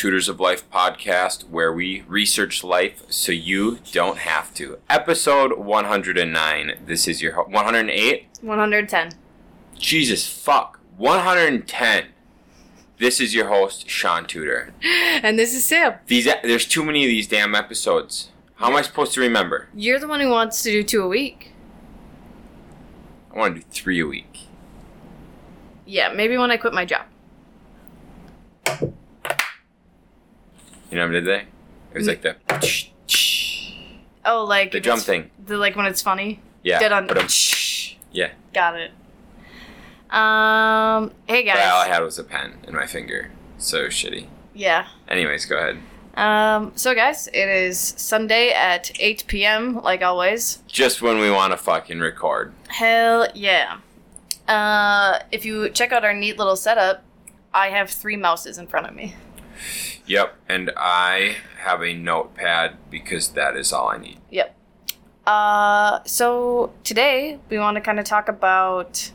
Tutors 0.00 0.30
of 0.30 0.40
Life 0.40 0.70
podcast, 0.70 1.50
where 1.50 1.70
we 1.70 2.04
research 2.08 2.64
life 2.64 3.02
so 3.10 3.32
you 3.32 3.80
don't 3.92 4.16
have 4.16 4.54
to. 4.54 4.78
Episode 4.88 5.58
109. 5.58 6.78
This 6.86 7.06
is 7.06 7.20
your 7.20 7.34
ho- 7.34 7.44
108. 7.46 8.26
110. 8.40 9.10
Jesus 9.78 10.26
fuck. 10.26 10.80
110. 10.96 12.06
This 12.96 13.20
is 13.20 13.34
your 13.34 13.48
host, 13.48 13.90
Shaun 13.90 14.24
Tudor. 14.26 14.72
And 15.22 15.38
this 15.38 15.54
is 15.54 15.66
Sam. 15.66 15.96
These 16.06 16.26
there's 16.44 16.64
too 16.64 16.82
many 16.82 17.04
of 17.04 17.10
these 17.10 17.26
damn 17.26 17.54
episodes. 17.54 18.30
How 18.54 18.68
am 18.68 18.76
I 18.76 18.80
supposed 18.80 19.12
to 19.12 19.20
remember? 19.20 19.68
You're 19.74 19.98
the 19.98 20.08
one 20.08 20.20
who 20.20 20.30
wants 20.30 20.62
to 20.62 20.70
do 20.70 20.82
two 20.82 21.02
a 21.02 21.08
week. 21.08 21.52
I 23.34 23.38
want 23.38 23.54
to 23.56 23.60
do 23.60 23.66
three 23.70 24.00
a 24.00 24.06
week. 24.06 24.46
Yeah, 25.84 26.10
maybe 26.10 26.38
when 26.38 26.50
I 26.50 26.56
quit 26.56 26.72
my 26.72 26.86
job. 26.86 27.04
You 30.90 30.98
know 30.98 31.06
what 31.06 31.10
I 31.16 31.20
did 31.20 31.24
they? 31.26 31.40
It 31.94 31.98
was 31.98 32.06
like 32.08 32.22
the 32.22 32.36
Oh, 34.24 34.44
like 34.44 34.72
the 34.72 34.80
jump 34.80 35.02
thing. 35.02 35.30
The 35.44 35.56
like 35.56 35.76
when 35.76 35.86
it's 35.86 36.02
funny. 36.02 36.40
Yeah. 36.62 36.78
Dead 36.78 36.92
on. 36.92 37.08
yeah. 38.12 38.30
Got 38.52 38.76
it. 38.76 38.90
Um. 40.10 41.12
Hey 41.28 41.44
But 41.44 41.58
all 41.58 41.82
I 41.82 41.88
had 41.88 42.02
was 42.02 42.18
a 42.18 42.24
pen 42.24 42.58
in 42.66 42.74
my 42.74 42.86
finger. 42.86 43.30
So 43.58 43.86
shitty. 43.86 44.26
Yeah. 44.54 44.88
Anyways, 45.08 45.46
go 45.46 45.56
ahead. 45.56 45.78
Um. 46.14 46.72
So 46.74 46.94
guys, 46.94 47.28
it 47.28 47.48
is 47.48 47.78
Sunday 47.96 48.50
at 48.50 48.90
8 49.00 49.24
p.m. 49.28 49.76
Like 49.82 50.02
always. 50.02 50.62
Just 50.66 51.00
when 51.00 51.18
we 51.18 51.30
want 51.30 51.52
to 51.52 51.56
fucking 51.56 52.00
record. 52.00 52.52
Hell 52.68 53.28
yeah. 53.34 53.78
Uh. 54.48 55.20
If 55.30 55.44
you 55.44 55.70
check 55.70 55.92
out 55.92 56.04
our 56.04 56.14
neat 56.14 56.36
little 56.38 56.56
setup, 56.56 57.04
I 57.54 57.68
have 57.68 57.88
three 57.90 58.16
mouses 58.16 58.58
in 58.58 58.66
front 58.66 58.86
of 58.88 58.94
me. 58.94 59.14
Yep, 60.06 60.36
and 60.48 60.70
I 60.76 61.36
have 61.58 61.82
a 61.82 61.94
notepad 61.94 62.76
because 62.90 63.30
that 63.30 63.56
is 63.56 63.72
all 63.72 63.88
I 63.88 63.98
need. 63.98 64.18
Yep. 64.30 64.56
Uh, 65.26 66.00
so 66.04 66.72
today 66.82 67.38
we 67.48 67.58
want 67.58 67.76
to 67.76 67.80
kind 67.80 67.98
of 67.98 68.04
talk 68.04 68.28
about 68.28 69.12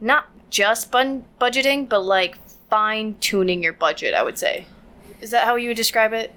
not 0.00 0.26
just 0.50 0.90
bun- 0.90 1.24
budgeting, 1.40 1.88
but 1.88 2.00
like 2.00 2.36
fine 2.68 3.16
tuning 3.20 3.62
your 3.62 3.72
budget. 3.72 4.14
I 4.14 4.22
would 4.22 4.38
say. 4.38 4.66
Is 5.20 5.30
that 5.30 5.44
how 5.44 5.56
you 5.56 5.68
would 5.68 5.76
describe 5.76 6.12
it? 6.12 6.34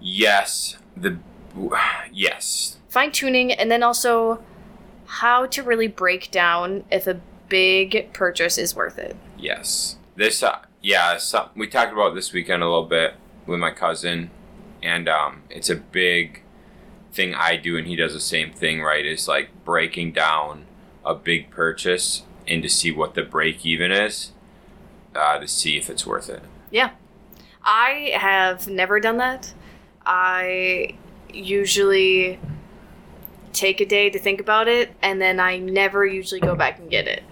Yes, 0.00 0.78
the 0.96 1.18
yes. 2.12 2.78
Fine 2.88 3.12
tuning, 3.12 3.52
and 3.52 3.70
then 3.70 3.82
also 3.82 4.42
how 5.06 5.46
to 5.46 5.62
really 5.62 5.86
break 5.86 6.30
down 6.30 6.84
if 6.90 7.06
a 7.06 7.20
big 7.48 8.12
purchase 8.12 8.58
is 8.58 8.74
worth 8.74 8.98
it. 8.98 9.14
Yes. 9.38 9.96
This, 10.16 10.42
uh, 10.42 10.60
yeah, 10.82 11.16
some, 11.16 11.50
we 11.54 11.66
talked 11.66 11.92
about 11.92 12.14
this 12.14 12.32
weekend 12.32 12.62
a 12.62 12.66
little 12.66 12.84
bit 12.86 13.14
with 13.46 13.60
my 13.60 13.70
cousin, 13.70 14.30
and 14.82 15.08
um, 15.08 15.42
it's 15.48 15.70
a 15.70 15.76
big 15.76 16.42
thing 17.12 17.34
I 17.34 17.56
do, 17.56 17.76
and 17.76 17.86
he 17.86 17.96
does 17.96 18.12
the 18.12 18.20
same 18.20 18.52
thing, 18.52 18.82
right? 18.82 19.06
Is 19.06 19.28
like 19.28 19.50
breaking 19.64 20.12
down 20.12 20.64
a 21.04 21.14
big 21.14 21.50
purchase 21.50 22.22
and 22.46 22.62
to 22.62 22.68
see 22.68 22.90
what 22.90 23.14
the 23.14 23.22
break 23.22 23.64
even 23.64 23.92
is, 23.92 24.32
uh, 25.14 25.38
to 25.38 25.46
see 25.46 25.76
if 25.76 25.88
it's 25.88 26.06
worth 26.06 26.28
it. 26.28 26.42
Yeah. 26.70 26.90
I 27.64 28.12
have 28.14 28.66
never 28.68 28.98
done 28.98 29.18
that. 29.18 29.52
I 30.04 30.96
usually 31.32 32.40
take 33.52 33.80
a 33.80 33.86
day 33.86 34.10
to 34.10 34.18
think 34.18 34.40
about 34.40 34.66
it, 34.66 34.90
and 35.00 35.20
then 35.20 35.38
I 35.38 35.58
never 35.58 36.04
usually 36.04 36.40
go 36.40 36.56
back 36.56 36.78
and 36.78 36.90
get 36.90 37.06
it. 37.06 37.22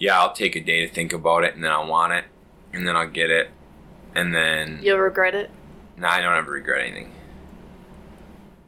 Yeah, 0.00 0.18
I'll 0.18 0.32
take 0.32 0.56
a 0.56 0.60
day 0.60 0.84
to 0.84 0.92
think 0.92 1.12
about 1.12 1.44
it, 1.44 1.54
and 1.54 1.62
then 1.62 1.70
I'll 1.70 1.86
want 1.86 2.12
it, 2.14 2.24
and 2.72 2.88
then 2.88 2.96
I'll 2.96 3.06
get 3.08 3.30
it, 3.30 3.50
and 4.14 4.34
then 4.34 4.80
You'll 4.82 4.98
regret 4.98 5.34
it. 5.34 5.50
no, 5.96 6.08
I 6.08 6.20
don't 6.22 6.36
ever 6.36 6.50
regret 6.52 6.80
anything. 6.86 7.12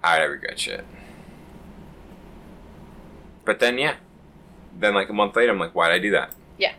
I 0.05 0.19
don't 0.19 0.31
regret 0.31 0.61
shit. 0.61 0.85
But 3.47 3.61
then, 3.61 3.79
yeah, 3.79 3.97
then 4.79 4.95
like 4.95 5.09
a 5.09 5.13
month 5.15 5.35
later, 5.35 5.51
I'm 5.53 5.59
like, 5.59 5.75
why'd 5.75 5.91
I 5.91 5.99
do 5.99 6.11
that? 6.13 6.35
Yeah. 6.59 6.75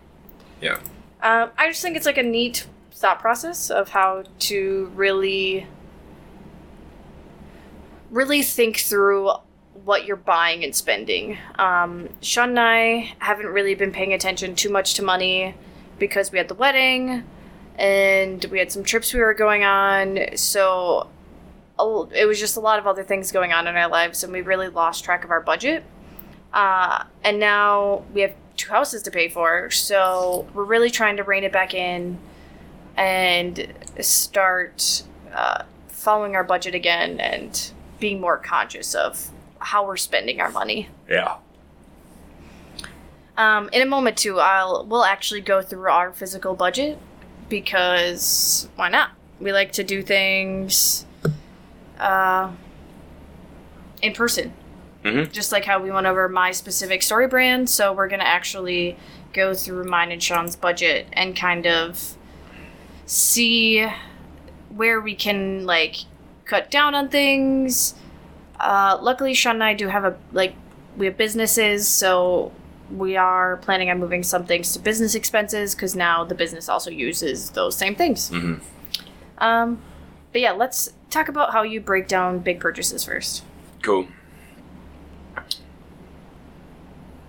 Yeah. 0.62 0.80
Um, 1.22 1.50
I 1.58 1.68
just 1.70 1.82
think 1.82 1.98
it's 1.98 2.06
like 2.06 2.18
a 2.20 2.24
neat 2.24 2.68
thought 2.92 3.20
process 3.20 3.70
of 3.72 3.90
how 3.90 4.24
to 4.40 4.92
really, 4.94 5.66
really 8.12 8.44
think 8.44 8.78
through 8.78 9.32
what 9.86 10.06
you're 10.06 10.16
buying 10.16 10.64
and 10.64 10.76
spending. 10.76 11.38
Um, 11.60 12.10
Shaun 12.22 12.50
and 12.50 12.60
I 12.60 13.14
haven't 13.20 13.48
really 13.48 13.76
been 13.76 13.92
paying 13.92 14.14
attention 14.14 14.56
too 14.56 14.70
much 14.70 14.94
to 14.96 15.04
money 15.04 15.56
because 16.00 16.32
we 16.32 16.38
had 16.38 16.48
the 16.48 16.54
wedding 16.54 17.24
and 17.78 18.44
we 18.46 18.60
had 18.60 18.72
some 18.72 18.84
trips 18.84 19.14
we 19.14 19.20
were 19.20 19.34
going 19.34 19.64
on. 19.64 20.20
So 20.36 21.10
it 21.80 22.28
was 22.28 22.40
just 22.40 22.56
a 22.56 22.60
lot 22.60 22.80
of 22.80 22.88
other 22.88 23.04
things 23.04 23.32
going 23.32 23.52
on 23.52 23.68
in 23.68 23.76
our 23.76 23.90
lives, 23.90 24.24
and 24.24 24.32
we 24.32 24.42
really 24.42 24.70
lost 24.70 25.04
track 25.04 25.24
of 25.24 25.32
our 25.32 25.42
budget. 25.42 25.84
Uh, 26.54 27.04
and 27.24 27.40
now 27.40 28.04
we 28.14 28.22
have 28.22 28.34
two 28.56 28.70
houses 28.70 29.02
to 29.04 29.12
pay 29.12 29.28
for, 29.28 29.72
so 29.72 30.48
we're 30.54 30.64
really 30.64 30.92
trying 30.92 31.18
to 31.18 31.24
rein 31.24 31.44
it 31.44 31.52
back 31.52 31.74
in 31.74 32.20
and 32.96 33.74
start 34.00 35.04
uh, 35.34 35.64
following 35.88 36.36
our 36.36 36.44
budget 36.44 36.76
again 36.76 37.20
and 37.20 37.72
being 38.00 38.22
more 38.22 38.38
conscious 38.38 38.94
of 38.94 39.32
how 39.64 39.86
we're 39.86 39.98
spending 39.98 40.40
our 40.42 40.50
money. 40.52 40.90
Yeah. 41.10 41.38
Um, 43.38 43.70
in 43.74 43.82
a 43.82 43.86
moment 43.86 44.18
too, 44.18 44.40
I'll 44.40 44.86
we'll 44.86 45.04
actually 45.06 45.42
go 45.42 45.62
through 45.62 45.90
our 45.90 46.12
physical 46.14 46.54
budget 46.54 46.98
because 47.50 48.68
why 48.76 48.90
not? 48.90 49.12
We 49.40 49.52
like 49.52 49.72
to 49.74 49.84
do 49.84 50.04
things 50.04 51.06
uh, 52.00 52.52
in 54.02 54.14
person, 54.14 54.54
Mhm. 55.04 55.32
just 55.32 55.52
like 55.52 55.66
how 55.66 55.80
we 55.80 55.90
went 55.90 56.06
over 56.06 56.30
my 56.30 56.52
specific 56.52 57.02
story 57.02 57.28
brand. 57.28 57.70
So 57.70 57.92
we're 57.92 58.08
gonna 58.08 58.24
actually 58.24 58.98
go 59.34 59.54
through 59.56 59.86
mine 59.86 60.12
and 60.12 60.22
Shaun's 60.22 60.56
budget 60.56 61.08
and 61.14 61.36
kind 61.36 61.66
of 61.66 62.16
see 63.08 63.88
where 64.70 65.02
we 65.02 65.16
can 65.16 65.66
like 65.66 65.96
cut 66.46 66.70
down 66.70 66.94
on 66.94 67.10
things. 67.10 67.96
Uh, 68.64 68.98
luckily, 69.02 69.34
Shaun 69.34 69.56
and 69.56 69.64
I 69.64 69.74
do 69.74 69.90
have 69.90 70.06
a 70.06 70.18
like 70.32 70.56
we 70.96 71.06
have 71.08 71.18
businesses, 71.18 71.86
so 71.86 72.54
we 72.90 73.18
are 73.18 73.58
planning 73.58 73.90
on 73.90 74.00
moving 74.00 74.24
some 74.24 74.46
things 74.46 74.72
to 74.72 74.80
business 74.80 75.16
expenses 75.16 75.76
because 75.76 75.98
now 75.98 76.24
the 76.24 76.34
business 76.34 76.70
also 76.70 76.90
uses 76.90 77.50
those 77.50 77.76
same 77.76 77.94
things. 77.94 78.30
Mm-hmm. 78.30 78.64
Um, 79.40 79.82
but 80.32 80.40
yeah, 80.40 80.54
let's 80.54 80.94
talk 81.10 81.28
about 81.28 81.52
how 81.52 81.64
you 81.64 81.82
break 81.82 82.08
down 82.08 82.40
big 82.40 82.62
purchases 82.62 83.04
first. 83.04 83.44
Cool. 83.82 84.08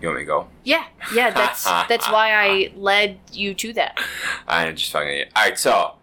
You 0.01 0.09
want 0.09 0.19
me 0.19 0.23
to 0.23 0.27
go? 0.27 0.49
Yeah, 0.63 0.85
yeah, 1.13 1.31
that's 1.31 1.65
that's 1.89 2.09
why 2.09 2.33
I 2.33 2.73
led 2.77 3.19
you 3.33 3.55
to 3.55 3.73
that. 3.73 3.99
I'm 4.47 4.77
just 4.77 4.93
fucking. 4.93 5.25
All 5.35 5.43
right, 5.43 5.59
so 5.59 5.95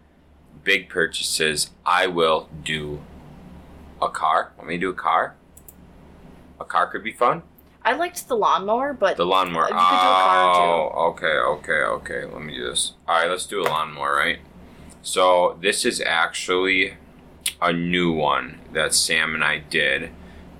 big 0.62 0.90
purchases. 0.90 1.70
I 1.86 2.06
will 2.06 2.50
do 2.64 3.00
a 4.02 4.10
car. 4.10 4.52
Want 4.56 4.68
me 4.68 4.76
to 4.76 4.80
do 4.80 4.90
a 4.90 4.94
car? 4.94 5.36
A 6.60 6.64
car 6.64 6.86
could 6.88 7.02
be 7.02 7.12
fun. 7.12 7.42
I 7.84 7.94
liked 7.94 8.28
the 8.28 8.36
lawnmower, 8.36 8.92
but 8.92 9.16
The 9.16 9.26
lawnmower. 9.26 9.62
You 9.62 9.68
could 9.68 9.74
do 9.74 9.76
a 9.76 9.78
car, 9.78 10.54
oh, 10.54 11.10
okay, 11.10 11.26
okay, 11.26 11.72
okay. 11.72 12.24
Let 12.24 12.42
me 12.42 12.54
do 12.54 12.64
this. 12.64 12.92
All 13.08 13.20
right, 13.20 13.28
let's 13.28 13.46
do 13.46 13.60
a 13.62 13.64
lawnmower, 13.64 14.14
right? 14.14 14.38
So 15.02 15.58
this 15.60 15.84
is 15.84 16.00
actually 16.00 16.94
a 17.60 17.72
new 17.72 18.12
one 18.12 18.60
that 18.72 18.94
Sam 18.94 19.34
and 19.34 19.42
I 19.42 19.58
did 19.58 20.10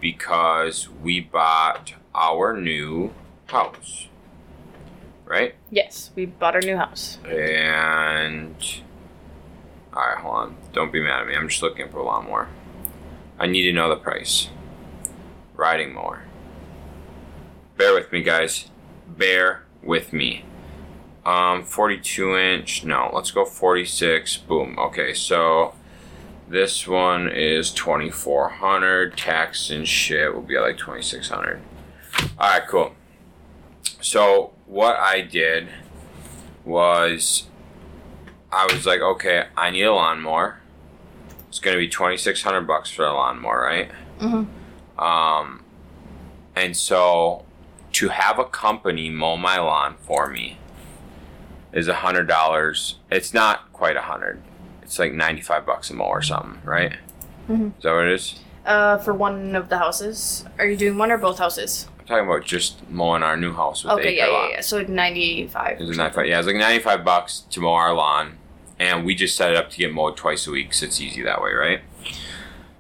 because 0.01 0.89
we 0.89 1.21
bought 1.21 1.95
our 2.15 2.57
new 2.57 3.15
house, 3.47 4.09
right? 5.25 5.55
yes, 5.71 6.11
we 6.17 6.27
bought 6.27 6.57
our 6.57 6.61
new 6.61 6.77
house. 6.77 7.19
And 7.25 8.57
all 9.95 10.03
right, 10.03 10.19
hold 10.19 10.35
on. 10.35 10.57
Don't 10.73 10.93
be 10.93 11.01
mad 11.01 11.21
at 11.21 11.27
me. 11.29 11.35
I'm 11.37 11.49
just 11.49 11.63
looking 11.63 11.89
for 11.89 11.99
a 11.99 12.05
lawnmower. 12.05 12.49
I 13.43 13.47
need 13.47 13.63
to 13.63 13.73
know 13.73 13.89
the 13.89 13.97
price. 13.97 14.51
Riding 15.57 15.95
mower. 15.95 16.23
Bear 17.77 17.93
with 17.93 18.13
me, 18.13 18.23
guys. 18.23 18.71
Bear 19.09 19.65
with 19.83 20.13
me. 20.13 20.45
Um, 21.27 21.65
42 21.65 22.37
inch. 22.37 22.85
No, 22.85 23.11
let's 23.13 23.33
go 23.33 23.45
46. 23.45 24.37
Boom. 24.37 24.79
Okay, 24.79 25.13
so 25.13 25.75
this 26.47 26.87
one 26.87 27.29
is 27.29 27.73
2400. 27.73 29.17
Tax 29.19 29.71
and 29.71 29.89
shit 29.89 30.33
will 30.33 30.43
be 30.43 30.57
like 30.57 30.79
2600. 30.79 31.61
All 32.39 32.49
right, 32.49 32.63
cool. 32.69 32.95
So 34.01 34.53
what 34.67 34.95
I 34.99 35.21
did 35.21 35.67
was 36.65 37.49
I 38.53 38.73
was 38.73 38.87
like, 38.87 39.01
okay, 39.01 39.47
I 39.57 39.71
need 39.71 39.83
a 39.83 39.93
lawnmower. 39.93 40.62
It's 41.53 41.61
gonna 41.61 41.77
be 41.77 41.87
twenty 41.87 42.17
six 42.17 42.41
hundred 42.41 42.63
bucks 42.63 42.89
for 42.89 43.05
a 43.05 43.13
lawnmower, 43.13 43.61
right? 43.61 43.91
Mm-hmm. 44.21 44.99
Um, 44.99 45.63
and 46.57 46.75
so 46.75 47.45
to 47.93 48.09
have 48.09 48.39
a 48.39 48.47
company 48.47 49.11
mow 49.11 49.37
my 49.37 49.61
lawn 49.61 49.97
for 50.01 50.31
me 50.31 50.57
is 51.71 51.89
a 51.89 51.95
hundred 51.97 52.27
dollars. 52.27 52.97
It's 53.11 53.35
not 53.35 53.71
quite 53.75 53.99
a 53.99 54.01
hundred. 54.01 54.41
It's 54.81 54.99
like 54.99 55.13
ninety 55.13 55.43
five 55.43 55.67
bucks 55.67 55.91
a 55.91 55.95
mow 55.95 56.07
or 56.07 56.23
something, 56.23 56.63
right? 56.65 56.93
Mm-hmm. 57.51 57.67
Is 57.67 57.83
that 57.83 57.93
what 57.93 58.07
it 58.07 58.15
is? 58.15 58.41
Uh, 58.65 58.97
for 58.97 59.13
one 59.13 59.55
of 59.55 59.69
the 59.69 59.77
houses. 59.77 60.47
Are 60.59 60.65
you 60.67 60.79
doing 60.79 60.97
one 60.97 61.13
or 61.13 61.19
both 61.19 61.39
houses? 61.39 61.87
I'm 62.01 62.07
talking 62.07 62.25
about 62.25 62.47
just 62.47 62.89
mowing 62.89 63.23
our 63.23 63.37
new 63.37 63.53
house 63.53 63.85
with 63.85 63.97
the 63.97 64.01
Okay, 64.01 64.19
acre 64.19 64.27
yeah, 64.27 64.43
yeah, 64.45 64.49
yeah. 64.53 64.61
So 64.63 64.81
ninety-five. 64.81 65.83
Is 65.83 65.91
it 65.91 65.97
95? 65.99 66.27
Yeah, 66.27 66.39
it's 66.39 66.47
like 66.47 66.57
95 66.57 67.05
bucks 67.05 67.41
to 67.51 67.61
mow 67.61 67.75
our 67.75 67.93
lawn. 67.93 68.39
And 68.79 69.05
we 69.05 69.15
just 69.15 69.37
set 69.37 69.51
it 69.51 69.57
up 69.57 69.71
to 69.71 69.79
get 69.79 69.93
mowed 69.93 70.17
twice 70.17 70.47
a 70.47 70.51
week, 70.51 70.75
so 70.75 70.87
it's 70.87 71.01
easy 71.01 71.23
that 71.23 71.41
way, 71.41 71.53
right? 71.53 71.81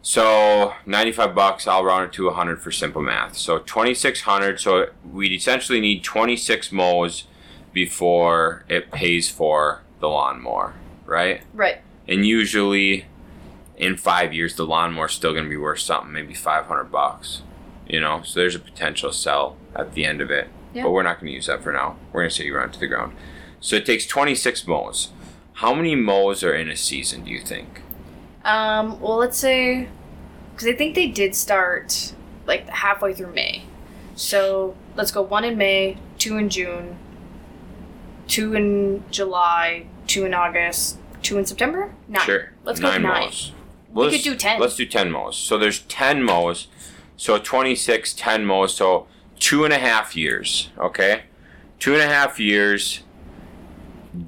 So 0.02 0.74
95 0.84 1.34
bucks, 1.34 1.68
I'll 1.68 1.84
round 1.84 2.06
it 2.06 2.12
to 2.14 2.26
100 2.26 2.60
for 2.60 2.72
simple 2.72 3.02
math. 3.02 3.36
So 3.36 3.58
2600, 3.58 4.58
so 4.58 4.86
we'd 5.08 5.32
essentially 5.32 5.80
need 5.80 6.02
26 6.02 6.72
mows 6.72 7.24
before 7.72 8.64
it 8.68 8.90
pays 8.90 9.30
for 9.30 9.82
the 10.00 10.08
lawnmower, 10.08 10.74
right? 11.06 11.42
Right. 11.54 11.78
And 12.08 12.26
usually 12.26 13.06
in 13.76 13.96
five 13.96 14.34
years, 14.34 14.56
the 14.56 14.66
lawnmower's 14.66 15.12
still 15.12 15.32
going 15.32 15.44
to 15.44 15.50
be 15.50 15.56
worth 15.56 15.80
something, 15.80 16.12
maybe 16.12 16.34
500 16.34 16.84
bucks. 16.84 17.42
You 17.86 18.00
know, 18.00 18.22
so 18.22 18.40
there's 18.40 18.54
a 18.54 18.60
potential 18.60 19.12
sell 19.12 19.56
at 19.74 19.94
the 19.94 20.04
end 20.04 20.20
of 20.20 20.30
it. 20.30 20.48
Yeah. 20.74 20.84
But 20.84 20.90
we're 20.90 21.02
not 21.02 21.20
going 21.20 21.28
to 21.28 21.34
use 21.34 21.46
that 21.46 21.62
for 21.62 21.72
now. 21.72 21.96
We're 22.12 22.22
going 22.22 22.30
to 22.30 22.34
say 22.34 22.44
you 22.44 22.56
run 22.56 22.70
it 22.70 22.72
to 22.74 22.80
the 22.80 22.86
ground. 22.86 23.14
So 23.60 23.76
it 23.76 23.86
takes 23.86 24.06
26 24.06 24.66
mows. 24.66 25.10
How 25.62 25.72
many 25.72 25.94
mows 25.94 26.42
are 26.42 26.52
in 26.52 26.68
a 26.68 26.76
season, 26.76 27.22
do 27.22 27.30
you 27.30 27.38
think? 27.40 27.82
Um. 28.44 29.00
Well, 29.00 29.16
let's 29.18 29.38
say, 29.38 29.86
because 30.52 30.66
I 30.66 30.72
think 30.72 30.96
they 30.96 31.06
did 31.06 31.36
start 31.36 32.12
like 32.46 32.68
halfway 32.68 33.14
through 33.14 33.32
May. 33.32 33.62
So 34.16 34.74
let's 34.96 35.12
go 35.12 35.22
one 35.22 35.44
in 35.44 35.56
May, 35.56 35.98
two 36.18 36.36
in 36.36 36.48
June, 36.48 36.96
two 38.26 38.54
in 38.54 39.04
July, 39.12 39.86
two 40.08 40.24
in 40.24 40.34
August, 40.34 40.98
two 41.22 41.38
in 41.38 41.46
September. 41.46 41.94
Nine. 42.08 42.22
Sure. 42.26 42.50
Let's 42.64 42.80
go 42.80 42.90
nine. 42.90 43.02
mows. 43.02 43.52
We 43.92 44.02
Let's- 44.06 44.16
could 44.16 44.24
do 44.24 44.34
10. 44.36 44.58
Let's 44.60 44.74
do 44.74 44.86
10 44.86 45.12
mows. 45.12 45.36
So 45.36 45.58
there's 45.58 45.80
10 45.82 46.24
mows. 46.24 46.66
So 47.16 47.38
26, 47.38 48.14
10 48.14 48.44
mows. 48.44 48.74
So 48.74 49.06
two 49.38 49.64
and 49.64 49.72
a 49.72 49.78
half 49.78 50.16
years. 50.16 50.70
Okay? 50.78 51.22
Two 51.78 51.92
and 51.92 52.02
a 52.02 52.06
half 52.08 52.40
years 52.40 53.02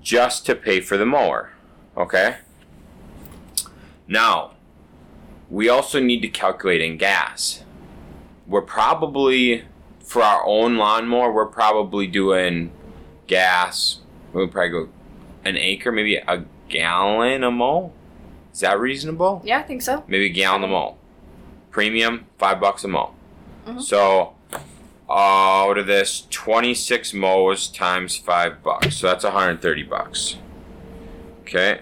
just 0.01 0.47
to 0.47 0.55
pay 0.55 0.81
for 0.81 0.97
the 0.97 1.07
mower. 1.07 1.51
Okay? 1.97 2.37
Now, 4.07 4.53
we 5.51 5.69
also 5.69 6.01
need 6.01 6.21
to 6.23 6.29
calculate 6.29 6.81
in 6.81 6.97
gas. 6.97 7.65
We're 8.47 8.63
probably, 8.63 9.65
for 10.01 10.23
our 10.23 10.45
own 10.47 10.77
lawnmower, 10.77 11.33
we're 11.33 11.47
probably 11.47 12.07
doing 12.07 12.73
gas. 13.27 14.01
We'll 14.33 14.49
probably 14.49 14.71
go 14.71 14.89
an 15.45 15.57
acre, 15.57 15.93
maybe 15.93 16.17
a 16.17 16.45
gallon 16.69 17.45
a 17.45 17.51
mow. 17.51 17.93
Is 18.53 18.61
that 18.61 18.79
reasonable? 18.79 19.43
Yeah, 19.45 19.59
I 19.59 19.63
think 19.63 19.83
so. 19.83 20.05
Maybe 20.07 20.27
a 20.27 20.31
gallon 20.31 20.65
a 20.65 20.69
mow. 20.69 20.97
Premium, 21.71 22.27
five 22.39 22.61
bucks 22.61 22.85
a 22.85 22.89
mow. 22.89 23.15
Mhm. 23.67 23.83
So, 23.83 24.34
out 25.15 25.79
of 25.79 25.87
this, 25.87 26.27
26 26.31 27.15
mows 27.15 27.69
times 27.69 28.17
five 28.17 28.63
bucks. 28.63 28.97
So 28.97 29.07
that's 29.07 29.25
130 29.25 29.83
bucks. 29.85 30.37
Okay. 31.43 31.81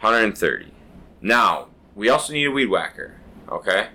130. 0.00 0.72
Now, 1.20 1.68
we 1.94 2.08
also 2.08 2.32
need 2.32 2.46
a 2.46 2.50
weed 2.50 2.66
whacker. 2.66 3.16
Okay. 3.48 3.88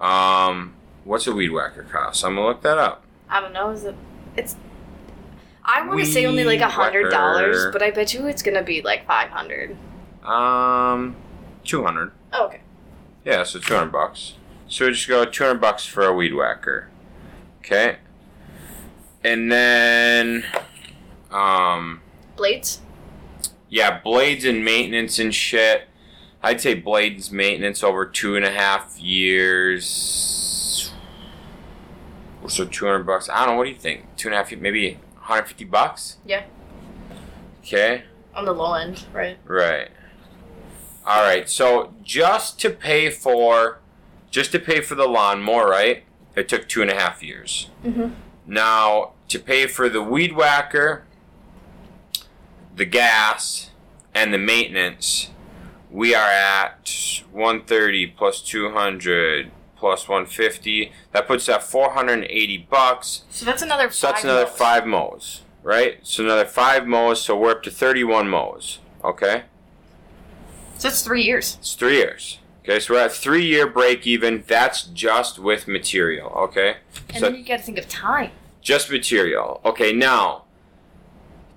Um, 0.00 0.74
what's 1.04 1.26
a 1.26 1.32
weed 1.32 1.50
whacker 1.50 1.84
cost? 1.84 2.24
I'm 2.24 2.34
gonna 2.34 2.48
look 2.48 2.62
that 2.62 2.78
up. 2.78 3.04
I 3.28 3.40
don't 3.40 3.52
know. 3.52 3.70
Is 3.70 3.84
it? 3.84 3.94
It's. 4.36 4.56
I 5.64 5.86
want 5.86 6.00
to 6.00 6.06
say 6.06 6.26
only 6.26 6.44
like 6.44 6.60
a 6.60 6.68
hundred 6.68 7.10
dollars, 7.10 7.66
but 7.72 7.82
I 7.82 7.90
bet 7.90 8.12
you 8.12 8.26
it's 8.26 8.42
gonna 8.42 8.62
be 8.62 8.82
like 8.82 9.06
five 9.06 9.30
hundred. 9.30 9.76
Um, 10.22 11.16
200. 11.64 12.12
Oh, 12.32 12.46
okay. 12.46 12.60
Yeah, 13.24 13.44
so 13.44 13.58
200 13.60 13.92
bucks. 13.92 14.34
So 14.68 14.86
we 14.86 14.92
just 14.92 15.08
go 15.08 15.24
200 15.24 15.60
bucks 15.60 15.86
for 15.86 16.04
a 16.06 16.12
weed 16.12 16.34
whacker. 16.34 16.88
Okay. 17.60 17.96
And 19.24 19.50
then, 19.50 20.44
um, 21.30 22.00
Blades. 22.36 22.80
yeah, 23.68 24.00
blades 24.00 24.44
and 24.44 24.64
maintenance 24.64 25.18
and 25.18 25.34
shit. 25.34 25.88
I'd 26.42 26.60
say 26.60 26.74
blades 26.74 27.30
maintenance 27.32 27.82
over 27.82 28.06
two 28.06 28.36
and 28.36 28.44
a 28.44 28.50
half 28.52 28.98
years. 29.00 30.92
So 32.46 32.64
200 32.64 33.04
bucks. 33.04 33.28
I 33.28 33.38
don't 33.44 33.54
know. 33.54 33.58
What 33.58 33.64
do 33.64 33.70
you 33.70 33.76
think? 33.76 34.04
Two 34.16 34.28
and 34.28 34.34
a 34.34 34.38
half, 34.38 34.52
maybe 34.52 34.94
150 35.14 35.64
bucks? 35.64 36.18
Yeah. 36.24 36.44
Okay. 37.62 38.04
On 38.36 38.44
the 38.44 38.52
low 38.52 38.74
end, 38.74 39.04
right? 39.12 39.38
Right. 39.44 39.88
All 41.04 41.22
right. 41.24 41.48
So 41.50 41.92
just 42.04 42.60
to 42.60 42.70
pay 42.70 43.10
for, 43.10 43.80
just 44.36 44.52
to 44.52 44.58
pay 44.58 44.82
for 44.82 44.94
the 44.94 45.08
lawnmower, 45.08 45.66
right? 45.66 46.04
It 46.34 46.46
took 46.46 46.68
two 46.68 46.82
and 46.82 46.90
a 46.90 46.94
half 46.94 47.22
years. 47.22 47.70
Mm-hmm. 47.82 48.10
Now 48.46 49.12
to 49.28 49.38
pay 49.38 49.66
for 49.66 49.88
the 49.88 50.02
weed 50.02 50.36
whacker, 50.36 51.04
the 52.74 52.84
gas, 52.84 53.70
and 54.14 54.34
the 54.34 54.38
maintenance, 54.38 55.30
we 55.90 56.14
are 56.14 56.28
at 56.28 57.22
130 57.32 58.08
plus 58.08 58.42
200 58.42 59.52
plus 59.74 60.06
150. 60.06 60.92
That 61.12 61.26
puts 61.26 61.46
that 61.46 61.62
480 61.62 62.58
bucks. 62.68 63.22
So 63.30 63.46
that's 63.46 63.62
another. 63.62 63.90
So 63.90 64.08
that's 64.08 64.20
five 64.20 64.24
another 64.30 64.44
mows. 64.44 64.58
five 64.58 64.86
mows, 64.86 65.40
right? 65.62 65.98
So 66.02 66.24
another 66.24 66.44
five 66.44 66.86
mows. 66.86 67.22
So 67.22 67.38
we're 67.38 67.52
up 67.52 67.62
to 67.62 67.70
31 67.70 68.28
mows. 68.28 68.80
Okay. 69.02 69.44
So 70.76 70.88
that's 70.88 71.00
three 71.00 71.22
years. 71.22 71.56
It's 71.58 71.72
three 71.72 71.96
years. 71.96 72.38
Okay, 72.68 72.80
so 72.80 72.94
we're 72.94 73.00
at 73.00 73.12
three 73.12 73.46
year 73.46 73.66
break 73.68 74.06
even. 74.08 74.42
That's 74.48 74.82
just 74.82 75.38
with 75.38 75.68
material. 75.68 76.30
Okay, 76.30 76.78
And 77.10 77.18
so 77.18 77.26
then 77.30 77.36
you 77.36 77.44
got 77.44 77.58
to 77.58 77.62
think 77.62 77.78
of 77.78 77.88
time. 77.88 78.32
just 78.60 78.90
material. 78.90 79.60
Okay, 79.64 79.92
now 79.92 80.42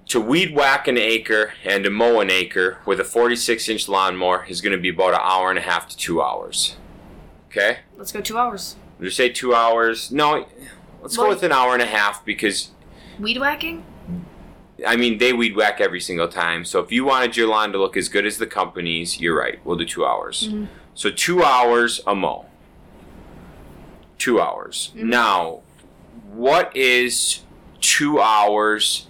to 0.06 0.19
weed 0.21 0.53
whack 0.56 0.88
an 0.88 0.97
acre 0.97 1.53
and 1.63 1.83
to 1.83 1.89
mow 1.89 2.19
an 2.19 2.29
acre 2.29 2.77
with 2.85 3.00
a 3.00 3.03
46 3.03 3.67
inch 3.69 3.88
lawnmower 3.89 4.45
is 4.48 4.62
going 4.62 4.72
to 4.72 4.77
be 4.81 4.89
about 4.89 5.13
an 5.15 5.19
hour 5.24 5.50
and 5.50 5.57
a 5.57 5.63
half 5.63 5.88
to 5.89 5.98
two 5.98 6.22
hours. 6.22 6.75
Okay, 7.50 7.79
Let's 7.98 8.12
go 8.12 8.22
two 8.22 8.38
hours. 8.38 8.75
you 9.00 9.10
say 9.10 9.29
two 9.29 9.55
hours? 9.55 10.12
No, 10.12 10.45
let's 11.01 11.17
go 11.17 11.27
with 11.27 11.41
an 11.41 11.51
hour 11.51 11.74
and 11.74 11.81
a 11.81 11.88
half 11.88 12.24
because 12.24 12.69
Weed 13.19 13.39
whacking. 13.39 13.84
I 14.88 14.95
mean, 14.95 15.17
they 15.17 15.34
weed 15.34 15.55
whack 15.57 15.81
every 15.81 16.00
single 16.00 16.27
time. 16.29 16.63
So 16.63 16.79
if 16.79 16.89
you 16.91 17.03
wanted 17.03 17.36
your 17.36 17.48
lawn 17.48 17.72
to 17.74 17.77
look 17.79 17.98
as 17.98 18.07
good 18.07 18.25
as 18.25 18.38
the 18.38 18.45
company's, 18.48 19.19
you're 19.19 19.38
right. 19.38 19.60
We'll 19.65 19.75
do 19.75 19.86
two 19.86 20.05
hours. 20.05 20.48
Mhm. 20.50 20.67
So 21.00 21.10
two 21.10 21.41
hours 21.41 22.01
a 22.06 22.13
mow. 22.13 22.48
Two 24.18 24.41
hours. 24.41 24.91
Mhm. 24.94 25.03
Now, 25.03 25.62
what 26.34 26.75
is 26.75 27.44
two 27.79 28.20
hours 28.20 29.08